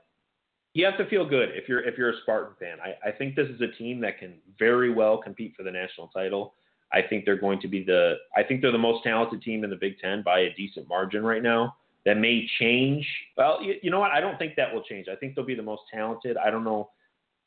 you 0.78 0.84
have 0.84 0.96
to 0.96 1.06
feel 1.06 1.28
good 1.28 1.48
if 1.54 1.68
you're 1.68 1.80
if 1.80 1.98
you're 1.98 2.10
a 2.10 2.20
Spartan 2.22 2.54
fan. 2.60 2.78
I, 2.80 3.08
I 3.08 3.10
think 3.10 3.34
this 3.34 3.48
is 3.48 3.60
a 3.60 3.66
team 3.66 4.00
that 4.02 4.20
can 4.20 4.34
very 4.60 4.94
well 4.94 5.18
compete 5.18 5.54
for 5.56 5.64
the 5.64 5.72
national 5.72 6.06
title. 6.08 6.54
I 6.92 7.02
think 7.02 7.24
they're 7.24 7.36
going 7.36 7.60
to 7.62 7.68
be 7.68 7.82
the 7.82 8.14
I 8.36 8.44
think 8.44 8.62
they're 8.62 8.70
the 8.70 8.78
most 8.78 9.02
talented 9.02 9.42
team 9.42 9.64
in 9.64 9.70
the 9.70 9.76
Big 9.76 9.98
Ten 9.98 10.22
by 10.22 10.40
a 10.40 10.54
decent 10.54 10.88
margin 10.88 11.24
right 11.24 11.42
now. 11.42 11.74
That 12.04 12.16
may 12.16 12.48
change. 12.60 13.04
Well, 13.36 13.60
you, 13.60 13.74
you 13.82 13.90
know 13.90 13.98
what? 13.98 14.12
I 14.12 14.20
don't 14.20 14.38
think 14.38 14.54
that 14.54 14.72
will 14.72 14.84
change. 14.84 15.08
I 15.10 15.16
think 15.16 15.34
they'll 15.34 15.44
be 15.44 15.56
the 15.56 15.62
most 15.62 15.82
talented. 15.92 16.36
I 16.36 16.48
don't 16.48 16.62
know 16.62 16.90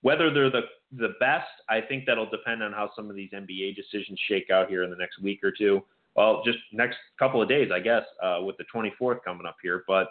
whether 0.02 0.34
they're 0.34 0.52
the 0.52 0.64
the 0.98 1.14
best. 1.22 1.48
I 1.70 1.80
think 1.80 2.06
that'll 2.06 2.30
depend 2.30 2.62
on 2.62 2.74
how 2.74 2.92
some 2.98 3.10
of 3.10 3.16
these 3.16 3.32
NBA 3.32 3.78
decisions 3.78 4.20
shake 4.28 4.50
out 4.50 4.68
here 4.68 4.84
in 4.84 4.90
the 4.90 4.98
next 4.98 5.22
week 5.22 5.40
or 5.42 5.54
two. 5.58 5.82
Well, 6.18 6.44
just 6.44 6.58
next 6.74 6.98
couple 7.18 7.42
of 7.42 7.48
days, 7.48 7.72
I 7.74 7.80
guess, 7.80 8.04
uh, 8.22 8.40
with 8.42 8.58
the 8.58 8.66
24th 8.76 9.24
coming 9.24 9.46
up 9.46 9.56
here. 9.64 9.86
But 9.88 10.10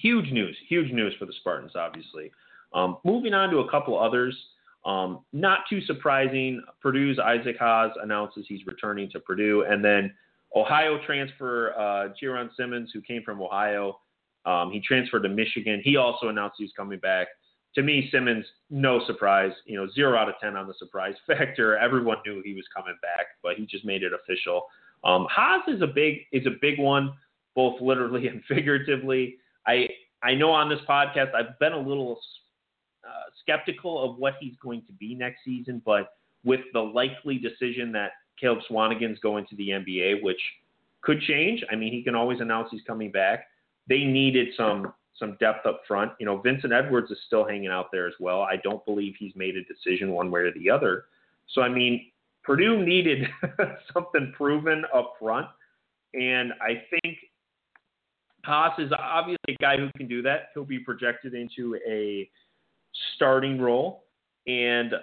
huge 0.00 0.30
news, 0.30 0.56
huge 0.68 0.92
news 0.92 1.14
for 1.18 1.26
the 1.26 1.32
Spartans, 1.40 1.72
obviously. 1.74 2.30
Um, 2.72 2.98
moving 3.04 3.34
on 3.34 3.50
to 3.50 3.58
a 3.58 3.70
couple 3.70 3.98
others. 3.98 4.36
Um, 4.84 5.20
not 5.32 5.60
too 5.68 5.80
surprising, 5.82 6.62
Purdue's 6.80 7.18
Isaac 7.18 7.56
Haas 7.58 7.92
announces 8.02 8.46
he's 8.48 8.64
returning 8.66 9.10
to 9.10 9.20
Purdue, 9.20 9.64
and 9.68 9.84
then 9.84 10.14
Ohio 10.54 10.98
transfer 11.04 11.74
uh, 11.78 12.08
Simmons, 12.56 12.90
who 12.94 13.00
came 13.02 13.22
from 13.22 13.42
Ohio, 13.42 13.98
um, 14.46 14.70
he 14.70 14.80
transferred 14.80 15.24
to 15.24 15.28
Michigan. 15.28 15.80
He 15.84 15.96
also 15.96 16.28
announced 16.28 16.56
he's 16.58 16.72
coming 16.76 16.98
back. 16.98 17.28
To 17.74 17.82
me, 17.82 18.08
Simmons, 18.10 18.46
no 18.70 19.04
surprise. 19.06 19.52
You 19.66 19.76
know, 19.76 19.88
zero 19.94 20.16
out 20.16 20.28
of 20.28 20.36
ten 20.40 20.56
on 20.56 20.66
the 20.66 20.74
surprise 20.78 21.14
factor. 21.26 21.76
Everyone 21.76 22.16
knew 22.24 22.40
he 22.44 22.54
was 22.54 22.64
coming 22.74 22.94
back, 23.02 23.26
but 23.42 23.56
he 23.56 23.66
just 23.66 23.84
made 23.84 24.02
it 24.02 24.12
official. 24.12 24.62
Um, 25.04 25.26
Haas 25.30 25.62
is 25.68 25.82
a 25.82 25.86
big 25.86 26.20
is 26.32 26.46
a 26.46 26.56
big 26.62 26.78
one, 26.78 27.12
both 27.54 27.80
literally 27.80 28.28
and 28.28 28.42
figuratively. 28.48 29.36
I 29.68 29.88
I 30.22 30.34
know 30.34 30.50
on 30.50 30.68
this 30.68 30.80
podcast 30.88 31.34
I've 31.34 31.58
been 31.60 31.74
a 31.74 31.78
little 31.78 32.18
uh, 33.04 33.30
skeptical 33.42 34.02
of 34.02 34.18
what 34.18 34.34
he's 34.40 34.54
going 34.62 34.82
to 34.86 34.92
be 34.92 35.14
next 35.14 35.44
season, 35.44 35.80
but 35.84 36.14
with 36.44 36.60
the 36.72 36.80
likely 36.80 37.38
decision 37.38 37.92
that 37.92 38.12
Caleb 38.40 38.60
Swanigan's 38.68 39.18
going 39.20 39.46
to 39.46 39.56
the 39.56 39.68
NBA, 39.70 40.22
which 40.22 40.40
could 41.02 41.20
change. 41.22 41.62
I 41.70 41.76
mean, 41.76 41.92
he 41.92 42.02
can 42.02 42.14
always 42.14 42.40
announce 42.40 42.68
he's 42.70 42.82
coming 42.86 43.10
back. 43.10 43.46
They 43.88 44.04
needed 44.04 44.48
some 44.56 44.92
some 45.18 45.36
depth 45.40 45.66
up 45.66 45.82
front. 45.86 46.12
You 46.20 46.26
know, 46.26 46.38
Vincent 46.38 46.72
Edwards 46.72 47.10
is 47.10 47.18
still 47.26 47.46
hanging 47.46 47.68
out 47.68 47.90
there 47.90 48.06
as 48.06 48.14
well. 48.20 48.42
I 48.42 48.56
don't 48.62 48.84
believe 48.84 49.14
he's 49.18 49.34
made 49.34 49.56
a 49.56 49.64
decision 49.64 50.12
one 50.12 50.30
way 50.30 50.42
or 50.42 50.52
the 50.52 50.70
other. 50.70 51.04
So 51.54 51.62
I 51.62 51.68
mean, 51.68 52.10
Purdue 52.44 52.84
needed 52.84 53.28
something 53.92 54.32
proven 54.36 54.84
up 54.94 55.14
front, 55.18 55.46
and 56.14 56.52
I 56.60 56.82
think 56.90 57.18
Haas 58.48 58.78
is 58.78 58.90
obviously 58.98 59.54
a 59.54 59.62
guy 59.62 59.76
who 59.76 59.88
can 59.96 60.08
do 60.08 60.22
that. 60.22 60.48
He'll 60.54 60.64
be 60.64 60.78
projected 60.78 61.34
into 61.34 61.76
a 61.86 62.28
starting 63.14 63.60
role. 63.60 64.04
And 64.46 64.94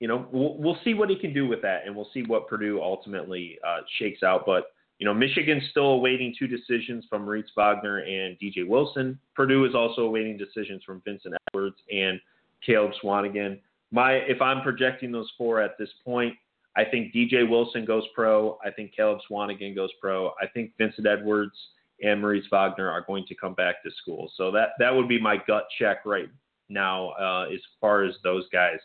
you 0.00 0.08
know, 0.08 0.26
we'll, 0.32 0.56
we'll 0.56 0.78
see 0.82 0.94
what 0.94 1.10
he 1.10 1.16
can 1.16 1.32
do 1.34 1.46
with 1.46 1.60
that, 1.62 1.82
and 1.86 1.94
we'll 1.94 2.08
see 2.12 2.22
what 2.22 2.48
Purdue 2.48 2.80
ultimately 2.82 3.58
uh, 3.66 3.80
shakes 3.98 4.22
out. 4.22 4.44
But 4.46 4.64
you 4.98 5.06
know, 5.06 5.14
Michigan's 5.14 5.62
still 5.70 5.92
awaiting 5.92 6.34
two 6.38 6.46
decisions 6.46 7.04
from 7.08 7.24
Moritz 7.24 7.50
Wagner 7.56 7.98
and 7.98 8.36
DJ 8.38 8.66
Wilson. 8.66 9.18
Purdue 9.34 9.64
is 9.64 9.74
also 9.74 10.02
awaiting 10.02 10.36
decisions 10.36 10.82
from 10.84 11.02
Vincent 11.04 11.34
Edwards 11.48 11.76
and 11.92 12.20
Caleb 12.64 12.92
Swanigan. 13.02 13.60
My, 13.92 14.12
if 14.12 14.40
I'm 14.40 14.62
projecting 14.62 15.10
those 15.10 15.30
four 15.36 15.60
at 15.60 15.78
this 15.78 15.88
point, 16.04 16.34
I 16.76 16.84
think 16.84 17.14
DJ 17.14 17.48
Wilson 17.48 17.84
goes 17.84 18.04
pro. 18.14 18.58
I 18.64 18.70
think 18.70 18.94
Caleb 18.94 19.20
Swanigan 19.30 19.74
goes 19.74 19.90
pro. 20.00 20.28
I 20.40 20.46
think 20.52 20.72
Vincent 20.78 21.06
Edwards 21.06 21.56
and 22.02 22.20
Moritz 22.20 22.46
Wagner 22.50 22.90
are 22.90 23.04
going 23.06 23.24
to 23.26 23.34
come 23.34 23.54
back 23.54 23.82
to 23.82 23.90
school. 24.02 24.30
So 24.36 24.50
that 24.52 24.70
that 24.78 24.94
would 24.94 25.08
be 25.08 25.20
my 25.20 25.36
gut 25.46 25.66
check 25.78 26.04
right 26.04 26.28
now 26.68 27.10
uh, 27.10 27.46
as 27.52 27.60
far 27.80 28.04
as 28.04 28.14
those 28.22 28.44
guys. 28.52 28.78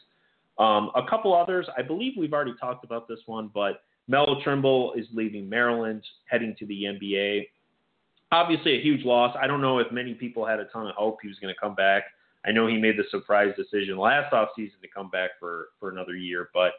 Um, 0.58 0.92
a 0.96 1.06
couple 1.10 1.34
others, 1.34 1.68
I 1.78 1.82
believe 1.82 2.14
we've 2.18 2.34
already 2.34 2.56
talked 2.60 2.86
about 2.86 3.08
this 3.08 3.20
one, 3.26 3.50
but 3.54 3.82
Melo 4.08 4.42
Trimble 4.44 4.94
is 4.94 5.06
leaving 5.14 5.50
Maryland, 5.50 6.04
heading 6.30 6.56
to 6.60 6.66
the 6.66 6.84
NBA. 6.84 7.48
Obviously, 8.32 8.78
a 8.78 8.82
huge 8.82 9.06
loss. 9.06 9.36
I 9.40 9.48
don't 9.48 9.62
know 9.62 9.80
if 9.80 9.92
many 9.92 10.14
people 10.14 10.46
had 10.46 10.60
a 10.60 10.66
ton 10.66 10.88
of 10.88 10.96
hope 10.96 11.18
he 11.22 11.28
was 11.28 11.38
going 11.40 11.54
to 11.54 11.60
come 11.60 11.76
back. 11.76 12.04
I 12.46 12.52
know 12.52 12.68
he 12.68 12.78
made 12.78 12.98
the 12.98 13.04
surprise 13.10 13.54
decision 13.58 13.98
last 13.98 14.32
offseason 14.32 14.80
to 14.82 14.88
come 14.94 15.10
back 15.10 15.32
for, 15.40 15.70
for 15.80 15.90
another 15.90 16.16
year, 16.16 16.50
but 16.54 16.74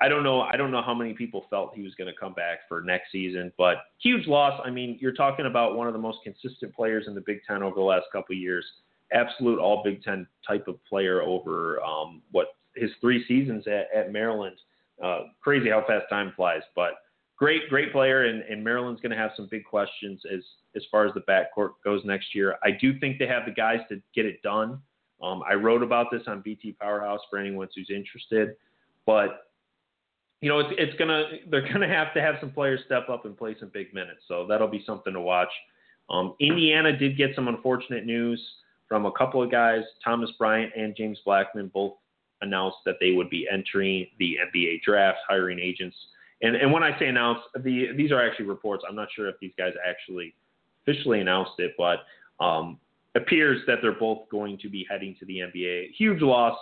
I 0.00 0.08
don't 0.08 0.22
know. 0.22 0.42
I 0.42 0.56
don't 0.56 0.70
know 0.70 0.82
how 0.82 0.94
many 0.94 1.12
people 1.12 1.46
felt 1.50 1.74
he 1.74 1.82
was 1.82 1.94
going 1.96 2.12
to 2.12 2.18
come 2.18 2.32
back 2.32 2.60
for 2.68 2.80
next 2.80 3.10
season, 3.10 3.52
but 3.58 3.78
huge 4.00 4.26
loss. 4.26 4.60
I 4.64 4.70
mean, 4.70 4.96
you're 5.00 5.12
talking 5.12 5.46
about 5.46 5.76
one 5.76 5.86
of 5.88 5.92
the 5.92 5.98
most 5.98 6.18
consistent 6.22 6.74
players 6.74 7.06
in 7.08 7.14
the 7.14 7.20
Big 7.20 7.40
Ten 7.46 7.62
over 7.62 7.74
the 7.74 7.82
last 7.82 8.06
couple 8.12 8.34
of 8.34 8.38
years. 8.38 8.64
Absolute 9.12 9.58
All 9.58 9.82
Big 9.82 10.02
Ten 10.02 10.26
type 10.46 10.68
of 10.68 10.82
player 10.84 11.22
over 11.22 11.82
um, 11.82 12.22
what 12.30 12.48
his 12.76 12.90
three 13.00 13.24
seasons 13.26 13.66
at, 13.66 13.88
at 13.94 14.12
Maryland. 14.12 14.56
Uh, 15.02 15.22
crazy 15.40 15.70
how 15.70 15.84
fast 15.86 16.06
time 16.10 16.32
flies, 16.36 16.62
but 16.74 16.92
great, 17.36 17.68
great 17.68 17.92
player. 17.92 18.24
And, 18.24 18.42
and 18.42 18.62
Maryland's 18.62 19.00
going 19.00 19.12
to 19.12 19.16
have 19.16 19.30
some 19.36 19.48
big 19.50 19.64
questions 19.64 20.20
as 20.32 20.40
as 20.76 20.82
far 20.90 21.06
as 21.06 21.14
the 21.14 21.20
backcourt 21.22 21.70
goes 21.84 22.02
next 22.04 22.34
year. 22.34 22.56
I 22.62 22.70
do 22.70 22.98
think 23.00 23.18
they 23.18 23.26
have 23.26 23.46
the 23.46 23.52
guys 23.52 23.80
to 23.88 24.00
get 24.14 24.26
it 24.26 24.42
done. 24.42 24.80
Um, 25.20 25.42
I 25.48 25.54
wrote 25.54 25.82
about 25.82 26.06
this 26.12 26.22
on 26.28 26.40
BT 26.42 26.72
Powerhouse 26.80 27.20
for 27.28 27.38
anyone 27.38 27.68
who's 27.74 27.90
interested, 27.90 28.54
but 29.06 29.47
you 30.40 30.48
know, 30.48 30.60
it's, 30.60 30.70
it's 30.78 30.98
gonna 30.98 31.24
they're 31.50 31.66
gonna 31.72 31.88
have 31.88 32.14
to 32.14 32.20
have 32.20 32.36
some 32.40 32.50
players 32.50 32.80
step 32.86 33.08
up 33.08 33.24
and 33.24 33.36
play 33.36 33.56
some 33.58 33.70
big 33.72 33.92
minutes. 33.92 34.20
So 34.28 34.46
that'll 34.48 34.68
be 34.68 34.82
something 34.86 35.12
to 35.12 35.20
watch. 35.20 35.48
Um, 36.10 36.34
Indiana 36.40 36.96
did 36.96 37.16
get 37.16 37.30
some 37.34 37.48
unfortunate 37.48 38.06
news 38.06 38.40
from 38.88 39.04
a 39.04 39.12
couple 39.12 39.42
of 39.42 39.50
guys. 39.50 39.82
Thomas 40.02 40.30
Bryant 40.38 40.72
and 40.76 40.96
James 40.96 41.18
Blackmon 41.26 41.70
both 41.72 41.94
announced 42.40 42.78
that 42.86 42.96
they 43.00 43.12
would 43.12 43.28
be 43.28 43.46
entering 43.50 44.06
the 44.18 44.36
NBA 44.54 44.82
draft, 44.82 45.18
hiring 45.28 45.58
agents. 45.58 45.96
And 46.42 46.54
and 46.54 46.72
when 46.72 46.82
I 46.82 46.96
say 46.98 47.08
announced, 47.08 47.42
the 47.56 47.88
these 47.96 48.12
are 48.12 48.24
actually 48.24 48.46
reports. 48.46 48.84
I'm 48.88 48.96
not 48.96 49.08
sure 49.14 49.28
if 49.28 49.34
these 49.40 49.52
guys 49.58 49.72
actually 49.86 50.34
officially 50.82 51.20
announced 51.20 51.58
it, 51.58 51.74
but 51.76 51.98
um, 52.42 52.78
appears 53.16 53.60
that 53.66 53.78
they're 53.82 53.92
both 53.92 54.28
going 54.30 54.58
to 54.58 54.68
be 54.68 54.86
heading 54.88 55.16
to 55.18 55.26
the 55.26 55.38
NBA. 55.38 55.94
Huge 55.96 56.22
loss 56.22 56.56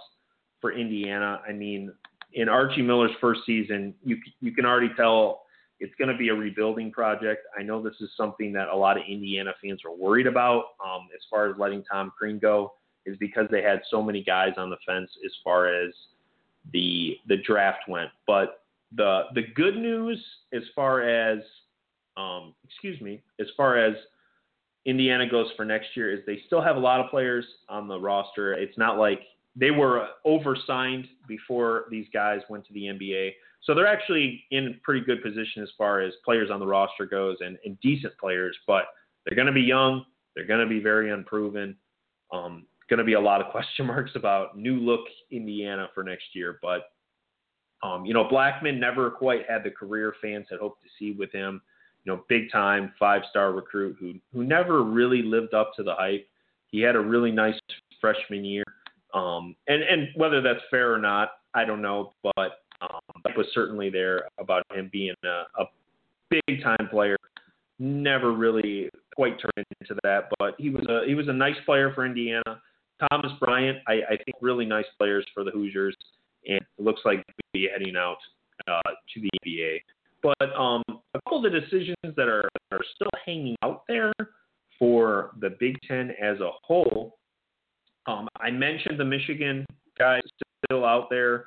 for 0.60 0.72
Indiana. 0.72 1.40
I 1.46 1.52
mean, 1.52 1.92
in 2.36 2.50
Archie 2.50 2.82
Miller's 2.82 3.16
first 3.20 3.40
season, 3.44 3.94
you 4.04 4.18
you 4.40 4.52
can 4.52 4.64
already 4.64 4.90
tell 4.94 5.42
it's 5.80 5.94
going 5.98 6.10
to 6.10 6.16
be 6.16 6.28
a 6.28 6.34
rebuilding 6.34 6.92
project. 6.92 7.46
I 7.58 7.62
know 7.62 7.82
this 7.82 7.94
is 8.00 8.10
something 8.16 8.52
that 8.52 8.68
a 8.68 8.76
lot 8.76 8.96
of 8.96 9.02
Indiana 9.08 9.52
fans 9.62 9.80
are 9.84 9.94
worried 9.94 10.26
about 10.26 10.64
um, 10.84 11.08
as 11.14 11.20
far 11.28 11.50
as 11.50 11.56
letting 11.58 11.82
Tom 11.90 12.12
Crean 12.16 12.38
go, 12.38 12.74
is 13.04 13.16
because 13.18 13.46
they 13.50 13.62
had 13.62 13.80
so 13.90 14.02
many 14.02 14.22
guys 14.22 14.52
on 14.58 14.70
the 14.70 14.76
fence 14.86 15.10
as 15.24 15.32
far 15.42 15.66
as 15.66 15.92
the 16.72 17.16
the 17.26 17.38
draft 17.38 17.88
went. 17.88 18.10
But 18.26 18.62
the 18.94 19.24
the 19.34 19.42
good 19.54 19.76
news 19.76 20.22
as 20.52 20.62
far 20.74 21.08
as 21.08 21.38
um, 22.18 22.54
excuse 22.64 23.00
me, 23.00 23.22
as 23.40 23.46
far 23.56 23.78
as 23.78 23.94
Indiana 24.84 25.28
goes 25.28 25.48
for 25.56 25.64
next 25.64 25.88
year 25.96 26.12
is 26.12 26.20
they 26.26 26.40
still 26.46 26.60
have 26.60 26.76
a 26.76 26.80
lot 26.80 27.00
of 27.00 27.10
players 27.10 27.46
on 27.70 27.88
the 27.88 27.98
roster. 27.98 28.52
It's 28.52 28.76
not 28.76 28.98
like 28.98 29.20
they 29.56 29.70
were 29.70 30.08
oversigned 30.24 31.08
before 31.26 31.86
these 31.90 32.06
guys 32.12 32.40
went 32.50 32.66
to 32.66 32.74
the 32.74 32.84
NBA. 32.84 33.32
So 33.62 33.74
they're 33.74 33.86
actually 33.86 34.44
in 34.50 34.78
pretty 34.84 35.00
good 35.00 35.22
position 35.22 35.62
as 35.62 35.70
far 35.76 36.00
as 36.00 36.12
players 36.24 36.50
on 36.52 36.60
the 36.60 36.66
roster 36.66 37.06
goes 37.06 37.38
and, 37.40 37.56
and 37.64 37.80
decent 37.80 38.16
players, 38.18 38.56
but 38.66 38.84
they're 39.24 39.34
going 39.34 39.46
to 39.46 39.52
be 39.52 39.62
young. 39.62 40.04
They're 40.34 40.46
going 40.46 40.60
to 40.60 40.66
be 40.66 40.80
very 40.80 41.10
unproven. 41.10 41.74
Um, 42.32 42.66
going 42.88 42.98
to 42.98 43.04
be 43.04 43.14
a 43.14 43.20
lot 43.20 43.40
of 43.40 43.50
question 43.50 43.86
marks 43.86 44.12
about 44.14 44.58
new 44.58 44.76
look 44.76 45.06
Indiana 45.30 45.88
for 45.94 46.04
next 46.04 46.26
year. 46.34 46.58
But, 46.60 46.82
um, 47.82 48.04
you 48.04 48.12
know, 48.12 48.28
Blackmon 48.28 48.78
never 48.78 49.10
quite 49.10 49.48
had 49.48 49.64
the 49.64 49.70
career 49.70 50.14
fans 50.20 50.46
had 50.50 50.60
hoped 50.60 50.82
to 50.82 50.88
see 50.98 51.12
with 51.12 51.32
him. 51.32 51.62
You 52.04 52.12
know, 52.12 52.24
big 52.28 52.52
time 52.52 52.92
five 53.00 53.22
star 53.30 53.50
recruit 53.50 53.96
who 53.98 54.14
who 54.32 54.44
never 54.44 54.84
really 54.84 55.22
lived 55.22 55.54
up 55.54 55.72
to 55.74 55.82
the 55.82 55.94
hype. 55.94 56.28
He 56.68 56.80
had 56.80 56.94
a 56.94 57.00
really 57.00 57.32
nice 57.32 57.58
freshman 58.00 58.44
year 58.44 58.62
um, 59.16 59.56
and 59.66 59.82
and 59.82 60.08
whether 60.14 60.42
that's 60.42 60.60
fair 60.70 60.92
or 60.92 60.98
not, 60.98 61.30
I 61.54 61.64
don't 61.64 61.80
know, 61.82 62.12
but 62.22 62.60
um, 62.82 63.00
was 63.36 63.46
certainly 63.54 63.90
there 63.90 64.28
about 64.38 64.64
him 64.72 64.90
being 64.92 65.14
a, 65.24 65.62
a 65.62 65.64
big 66.30 66.62
time 66.62 66.88
player. 66.90 67.16
Never 67.78 68.32
really 68.32 68.88
quite 69.14 69.38
turned 69.40 69.66
into 69.80 69.94
that, 70.02 70.28
but 70.38 70.54
he 70.58 70.70
was 70.70 70.84
a 70.88 71.06
he 71.06 71.14
was 71.14 71.28
a 71.28 71.32
nice 71.32 71.56
player 71.64 71.92
for 71.94 72.06
Indiana. 72.06 72.60
Thomas 73.10 73.32
Bryant, 73.40 73.78
I, 73.86 73.92
I 73.92 74.16
think, 74.16 74.36
really 74.40 74.64
nice 74.64 74.86
players 74.98 75.26
for 75.34 75.44
the 75.44 75.50
Hoosiers, 75.50 75.94
and 76.46 76.56
it 76.56 76.82
looks 76.82 77.02
like 77.04 77.18
he'll 77.26 77.60
be 77.62 77.68
heading 77.70 77.94
out 77.96 78.16
uh, 78.68 78.80
to 79.12 79.20
the 79.20 79.28
NBA. 79.46 79.80
But 80.22 80.58
um, 80.58 80.82
a 80.88 81.20
couple 81.24 81.44
of 81.44 81.52
the 81.52 81.60
decisions 81.60 81.96
that 82.16 82.28
are 82.28 82.48
are 82.72 82.80
still 82.94 83.10
hanging 83.24 83.56
out 83.62 83.82
there 83.86 84.12
for 84.78 85.32
the 85.40 85.50
Big 85.60 85.76
Ten 85.86 86.12
as 86.22 86.40
a 86.40 86.50
whole 86.62 87.18
um, 88.06 88.28
I 88.40 88.50
mentioned 88.50 88.98
the 88.98 89.04
Michigan 89.04 89.66
guys 89.98 90.20
still 90.64 90.84
out 90.84 91.08
there 91.10 91.46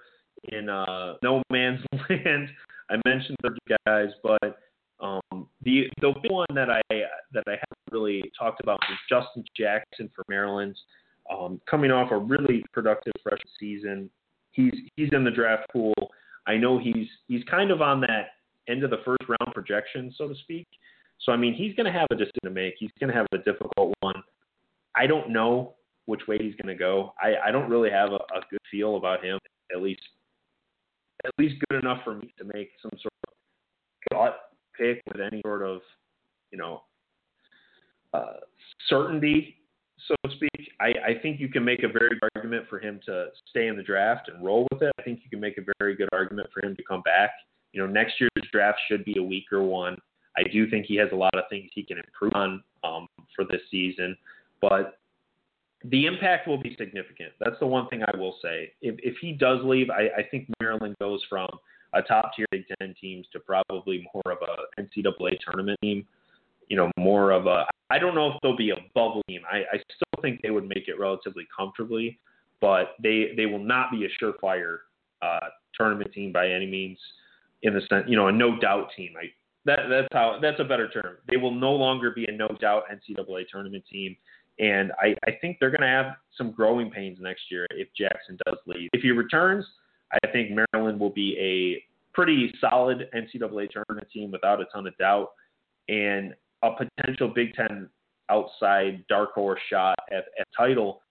in 0.51 0.69
uh, 0.69 1.15
no 1.23 1.41
man's 1.49 1.81
land. 2.09 2.49
I 2.89 2.95
mentioned 3.05 3.37
the 3.41 3.55
guys, 3.85 4.09
but 4.23 4.59
um, 4.99 5.47
the 5.63 5.85
the 6.01 6.13
big 6.21 6.31
one 6.31 6.47
that 6.55 6.69
I 6.69 6.81
that 6.89 7.43
I 7.47 7.51
haven't 7.51 7.91
really 7.91 8.23
talked 8.37 8.61
about 8.61 8.79
is 8.91 8.97
Justin 9.07 9.43
Jackson 9.55 10.09
for 10.15 10.25
Maryland, 10.27 10.75
um, 11.29 11.61
coming 11.69 11.91
off 11.91 12.11
a 12.11 12.17
really 12.17 12.63
productive 12.73 13.13
freshman 13.23 13.51
season. 13.59 14.09
He's 14.51 14.73
he's 14.95 15.09
in 15.11 15.23
the 15.23 15.31
draft 15.31 15.67
pool. 15.71 15.93
I 16.47 16.57
know 16.57 16.79
he's 16.79 17.07
he's 17.27 17.43
kind 17.49 17.71
of 17.71 17.81
on 17.81 18.01
that 18.01 18.31
end 18.67 18.83
of 18.83 18.89
the 18.89 19.01
first 19.05 19.23
round 19.27 19.53
projection, 19.53 20.13
so 20.17 20.27
to 20.27 20.35
speak. 20.43 20.67
So 21.21 21.31
I 21.31 21.37
mean, 21.37 21.53
he's 21.53 21.75
going 21.75 21.91
to 21.91 21.97
have 21.97 22.07
a 22.11 22.15
decision 22.15 22.39
to 22.43 22.49
make. 22.49 22.75
He's 22.79 22.91
going 22.99 23.11
to 23.11 23.15
have 23.15 23.27
a 23.33 23.37
difficult 23.39 23.93
one. 23.99 24.21
I 24.95 25.05
don't 25.05 25.29
know 25.29 25.75
which 26.09 26.27
way 26.27 26.39
he's 26.39 26.55
going 26.55 26.75
to 26.75 26.79
go. 26.79 27.13
I, 27.21 27.49
I 27.49 27.51
don't 27.51 27.69
really 27.69 27.91
have 27.91 28.09
a, 28.09 28.15
a 28.15 28.41
good 28.49 28.59
feel 28.71 28.97
about 28.97 29.23
him, 29.23 29.37
at 29.73 29.81
least 29.81 30.01
at 31.23 31.31
least 31.37 31.55
good 31.69 31.83
enough 31.83 31.99
for 32.03 32.15
me 32.15 32.33
to 32.39 32.45
make 32.45 32.71
some 32.81 32.91
sort 32.91 33.13
of 33.27 33.33
gut 34.11 34.39
pick 34.75 35.01
with 35.07 35.21
any 35.21 35.41
sort 35.45 35.61
of 35.61 35.81
you 36.51 36.57
know 36.57 36.81
uh, 38.13 38.37
certainty, 38.87 39.57
so 40.07 40.15
to 40.25 40.35
speak. 40.35 40.71
I, 40.81 40.87
I 40.87 41.19
think 41.21 41.39
you 41.39 41.47
can 41.47 41.63
make 41.63 41.83
a 41.83 41.87
very 41.87 42.09
good 42.09 42.29
argument 42.35 42.65
for 42.69 42.79
him 42.79 42.99
to 43.05 43.27
stay 43.51 43.67
in 43.67 43.77
the 43.77 43.83
draft 43.83 44.29
and 44.33 44.43
roll 44.43 44.65
with 44.71 44.81
it. 44.81 44.91
I 44.97 45.03
think 45.03 45.19
you 45.23 45.29
can 45.29 45.39
make 45.39 45.59
a 45.59 45.63
very 45.77 45.95
good 45.95 46.09
argument 46.11 46.49
for 46.51 46.65
him 46.65 46.75
to 46.75 46.83
come 46.83 47.03
back. 47.03 47.31
You 47.71 47.81
know, 47.81 47.87
next 47.87 48.19
year's 48.19 48.31
draft 48.51 48.79
should 48.89 49.05
be 49.05 49.15
a 49.19 49.23
weaker 49.23 49.61
one. 49.61 49.95
I 50.35 50.43
do 50.51 50.67
think 50.69 50.87
he 50.87 50.95
has 50.95 51.09
a 51.11 51.15
lot 51.15 51.35
of 51.35 51.43
things 51.51 51.69
he 51.75 51.83
can 51.83 51.97
improve 51.97 52.33
on 52.33 52.63
um, 52.83 53.07
for 53.35 53.45
this 53.45 53.61
season, 53.69 54.17
but 54.59 54.95
the 55.85 56.05
impact 56.05 56.47
will 56.47 56.61
be 56.61 56.75
significant. 56.77 57.31
That's 57.39 57.57
the 57.59 57.67
one 57.67 57.87
thing 57.87 58.03
I 58.03 58.17
will 58.17 58.35
say. 58.41 58.73
If, 58.81 58.95
if 58.99 59.15
he 59.21 59.31
does 59.31 59.59
leave, 59.63 59.89
I, 59.89 60.21
I 60.21 60.23
think 60.29 60.49
Maryland 60.59 60.95
goes 60.99 61.21
from 61.29 61.47
a 61.93 62.01
top 62.01 62.31
tier 62.35 62.45
Big 62.51 62.65
Ten 62.79 62.93
teams 62.99 63.25
to 63.31 63.39
probably 63.39 64.05
more 64.13 64.33
of 64.33 64.39
a 64.41 64.81
NCAA 64.81 65.37
tournament 65.45 65.79
team. 65.81 66.05
You 66.67 66.77
know, 66.77 66.91
more 66.97 67.31
of 67.31 67.47
a. 67.47 67.65
I 67.89 67.97
don't 67.97 68.13
know 68.13 68.27
if 68.27 68.33
they'll 68.43 68.57
be 68.57 68.69
a 68.69 68.77
bubble 68.93 69.23
team. 69.27 69.41
I, 69.51 69.57
I 69.57 69.77
still 69.77 70.21
think 70.21 70.41
they 70.41 70.51
would 70.51 70.67
make 70.67 70.87
it 70.87 70.99
relatively 70.99 71.47
comfortably, 71.55 72.19
but 72.61 72.95
they 73.01 73.31
they 73.35 73.47
will 73.47 73.63
not 73.63 73.89
be 73.89 74.05
a 74.05 74.23
surefire 74.23 74.79
uh, 75.21 75.47
tournament 75.73 76.13
team 76.13 76.31
by 76.31 76.49
any 76.49 76.67
means. 76.67 76.99
In 77.63 77.73
the 77.73 77.81
sense, 77.89 78.05
you 78.07 78.15
know, 78.15 78.27
a 78.27 78.31
no 78.31 78.59
doubt 78.59 78.89
team. 78.95 79.13
I 79.17 79.25
that 79.65 79.79
that's 79.89 80.07
how 80.13 80.37
that's 80.41 80.59
a 80.59 80.63
better 80.63 80.89
term. 80.89 81.17
They 81.27 81.37
will 81.37 81.53
no 81.53 81.71
longer 81.71 82.11
be 82.11 82.25
a 82.25 82.31
no 82.31 82.47
doubt 82.59 82.83
NCAA 82.91 83.47
tournament 83.51 83.83
team. 83.91 84.15
And 84.59 84.91
I, 85.01 85.15
I 85.25 85.31
think 85.39 85.57
they're 85.59 85.71
going 85.71 85.81
to 85.81 85.87
have 85.87 86.15
some 86.37 86.51
growing 86.51 86.91
pains 86.91 87.17
next 87.21 87.43
year 87.49 87.65
if 87.71 87.87
Jackson 87.97 88.37
does 88.45 88.57
leave. 88.67 88.89
If 88.91 89.01
he 89.01 89.11
returns, 89.11 89.65
I 90.11 90.27
think 90.31 90.51
Maryland 90.51 90.99
will 90.99 91.11
be 91.11 91.37
a 91.39 91.83
pretty 92.13 92.51
solid 92.59 93.09
NCAA 93.15 93.69
tournament 93.71 94.07
team 94.13 94.31
without 94.31 94.59
a 94.59 94.65
ton 94.65 94.85
of 94.87 94.97
doubt, 94.97 95.29
and 95.87 96.33
a 96.61 96.71
potential 96.71 97.29
Big 97.33 97.53
Ten 97.53 97.89
outside 98.29 99.05
dark 99.07 99.33
horse 99.33 99.61
shot 99.69 99.97
at, 100.11 100.25
at 100.39 100.47
title. 100.55 101.01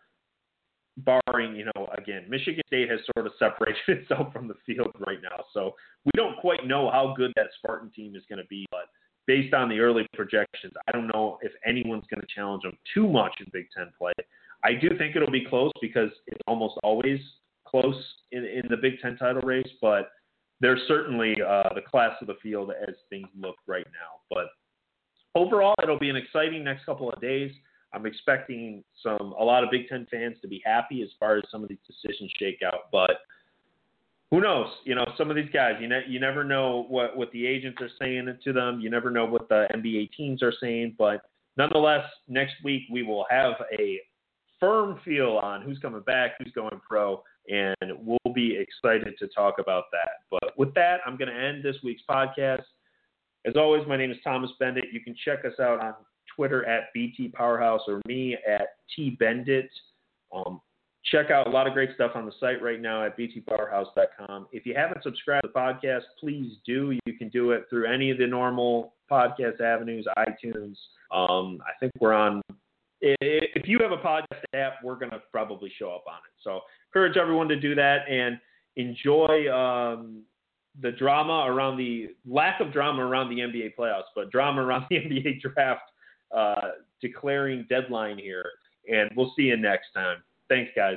barring, 0.99 1.57
you 1.57 1.65
know, 1.65 1.89
again, 1.97 2.25
Michigan 2.29 2.63
State 2.67 2.91
has 2.91 3.01
sort 3.15 3.27
of 3.27 3.33
separated 3.39 3.77
itself 3.89 4.33
from 4.33 4.49
the 4.49 4.55
field 4.67 4.93
right 5.07 5.23
now. 5.23 5.45
So 5.55 5.75
we 6.05 6.11
don't 6.17 6.37
quite 6.39 6.67
know 6.67 6.91
how 6.91 7.15
good 7.17 7.33
that 7.37 7.47
Spartan 7.57 7.91
team 7.91 8.15
is 8.17 8.25
going 8.29 8.41
to 8.41 8.47
be, 8.49 8.67
but 8.71 8.89
based 9.29 9.55
on 9.55 9.69
the 9.69 9.79
early 9.79 10.07
projections, 10.15 10.73
I 10.89 10.93
don't 10.93 11.07
know 11.07 11.39
if 11.43 11.53
anyone's 11.65 12.07
going 12.11 12.21
to 12.21 12.27
challenge 12.35 12.63
them 12.65 12.77
too 12.93 13.07
much 13.07 13.35
in 13.39 13.47
Big 13.53 13.67
Ten 13.77 13.93
play. 13.97 14.13
I 14.65 14.73
do 14.73 14.89
think 14.99 15.15
it'll 15.15 15.31
be 15.31 15.45
close 15.45 15.71
because 15.81 16.11
it's 16.27 16.41
almost 16.49 16.75
always 16.83 17.21
close 17.65 18.03
in, 18.33 18.45
in 18.45 18.63
the 18.71 18.77
Big 18.79 18.95
Ten 19.01 19.17
title 19.17 19.43
race, 19.43 19.69
but 19.81 20.09
they're 20.61 20.79
certainly 20.89 21.37
uh, 21.41 21.69
the 21.75 21.83
class 21.83 22.13
of 22.21 22.27
the 22.27 22.35
field 22.43 22.73
as 22.89 22.95
things 23.11 23.29
look 23.39 23.57
right 23.69 23.87
now. 23.87 24.19
But 24.31 24.47
overall, 25.41 25.75
it'll 25.83 25.99
be 25.99 26.11
an 26.11 26.17
exciting 26.17 26.65
next 26.65 26.87
couple 26.87 27.13
of 27.13 27.21
days. 27.21 27.53
I'm 27.93 28.07
expecting 28.07 28.83
some 29.03 29.35
a 29.39 29.45
lot 29.45 29.63
of 29.63 29.71
Big 29.71 29.89
Ten 29.89 30.07
fans 30.11 30.37
to 30.43 30.49
be 30.49 30.63
happy 30.65 31.03
as 31.03 31.11
far 31.21 31.37
as 31.37 31.45
some 31.51 31.63
of 31.63 31.69
these 31.69 31.79
decisions 31.87 32.33
shake 32.39 32.61
out, 32.65 32.91
but 32.91 33.11
who 34.31 34.41
knows? 34.41 34.69
You 34.85 34.95
know, 34.95 35.07
some 35.17 35.31
of 35.31 35.37
these 35.37 35.49
guys, 35.53 35.75
you 35.81 35.89
ne- 35.89 36.07
you 36.07 36.21
never 36.21 36.45
know 36.45 36.85
what 36.89 37.17
what 37.17 37.33
the 37.33 37.47
agents 37.47 37.81
are 37.81 37.91
saying 37.99 38.37
to 38.45 38.53
them. 38.53 38.81
You 38.81 38.91
never 38.91 39.11
know 39.11 39.25
what 39.25 39.49
the 39.49 39.67
NBA 39.75 40.11
teams 40.17 40.43
are 40.43 40.53
saying, 40.61 40.97
but 40.99 41.23
nonetheless, 41.57 42.05
next 42.29 42.55
week 42.63 42.83
we 42.91 43.03
will 43.03 43.27
have 43.31 43.55
a 43.79 44.01
firm 44.61 45.01
feel 45.05 45.39
on 45.43 45.63
who's 45.63 45.79
coming 45.79 46.03
back, 46.03 46.33
who's 46.39 46.53
going 46.53 46.81
pro, 46.87 47.23
and 47.49 47.77
we'll 47.99 48.35
be 48.35 48.57
excited 48.57 49.15
to 49.19 49.29
talk 49.29 49.55
about 49.59 49.85
that. 49.93 50.11
But 50.31 50.59
with 50.59 50.75
that, 50.75 51.01
I'm 51.07 51.17
going 51.17 51.31
to 51.31 51.39
end 51.39 51.65
this 51.65 51.77
week's 51.83 52.03
podcast. 52.09 52.65
As 53.47 53.55
always, 53.57 53.87
my 53.87 53.97
name 53.97 54.11
is 54.11 54.19
Thomas 54.23 54.51
Beindit. 54.61 54.93
You 54.93 55.01
can 55.01 55.15
check 55.25 55.45
us 55.45 55.59
out 55.61 55.81
on 55.81 55.95
Twitter 56.35 56.67
at 56.67 56.93
BT 56.93 57.29
Powerhouse 57.29 57.81
or 57.89 58.03
me 58.07 58.37
at 58.47 58.69
T 58.95 59.17
Beindit. 59.21 59.69
Um, 60.35 60.61
check 61.11 61.31
out 61.31 61.47
a 61.47 61.51
lot 61.51 61.67
of 61.67 61.73
great 61.73 61.91
stuff 61.95 62.13
on 62.15 62.27
the 62.27 62.33
site 62.41 62.63
right 62.63 62.81
now 62.81 63.05
at 63.05 63.19
btpowerhouse.com. 63.19 64.49
If 64.53 64.67
you 64.67 64.75
haven't 64.75 65.03
subscribed 65.03 65.45
to 65.45 65.51
the 65.53 65.59
podcast, 65.59 66.03
please 66.19 66.57
do. 66.67 66.97
You 67.07 67.13
can 67.15 67.29
do 67.29 67.53
it 67.53 67.67
through 67.71 67.93
any 67.93 68.11
of 68.11 68.19
the 68.19 68.27
normal 68.27 68.95
podcast 69.11 69.61
avenues, 69.61 70.07
iTunes. 70.19 70.77
Um, 71.13 71.61
I 71.63 71.79
think 71.81 71.93
we're 72.01 72.13
on. 72.13 72.43
If 73.01 73.69
you 73.69 73.79
have 73.81 73.93
a 73.93 73.97
podcast 73.97 74.43
app, 74.55 74.75
we're 74.83 74.97
going 74.97 75.11
to 75.13 75.23
probably 75.31 75.73
show 75.79 75.91
up 75.91 76.05
on 76.09 76.17
it. 76.17 76.35
So 76.43 76.61
encourage 76.89 77.17
everyone 77.17 77.49
to 77.49 77.59
do 77.59 77.75
that 77.77 78.09
and 78.09 78.39
enjoy 78.77 79.53
um, 79.53 80.23
the 80.81 80.93
drama 80.93 81.45
around 81.47 81.77
the 81.77 82.09
lack 82.27 82.61
of 82.61 82.73
drama 82.73 83.05
around 83.05 83.29
the 83.31 83.41
NBA 83.41 83.75
playoffs, 83.79 84.11
but 84.15 84.31
drama 84.31 84.63
around 84.63 84.87
the 84.91 84.97
NBA 84.97 85.41
draft 85.41 85.83
uh, 86.37 86.71
declaring 87.01 87.67
deadline 87.69 88.19
here. 88.19 88.45
And 88.91 89.11
we'll 89.17 89.33
see 89.37 89.43
you 89.43 89.57
next 89.57 89.89
time. 89.95 90.19
Thanks, 90.49 90.71
guys. 90.75 90.97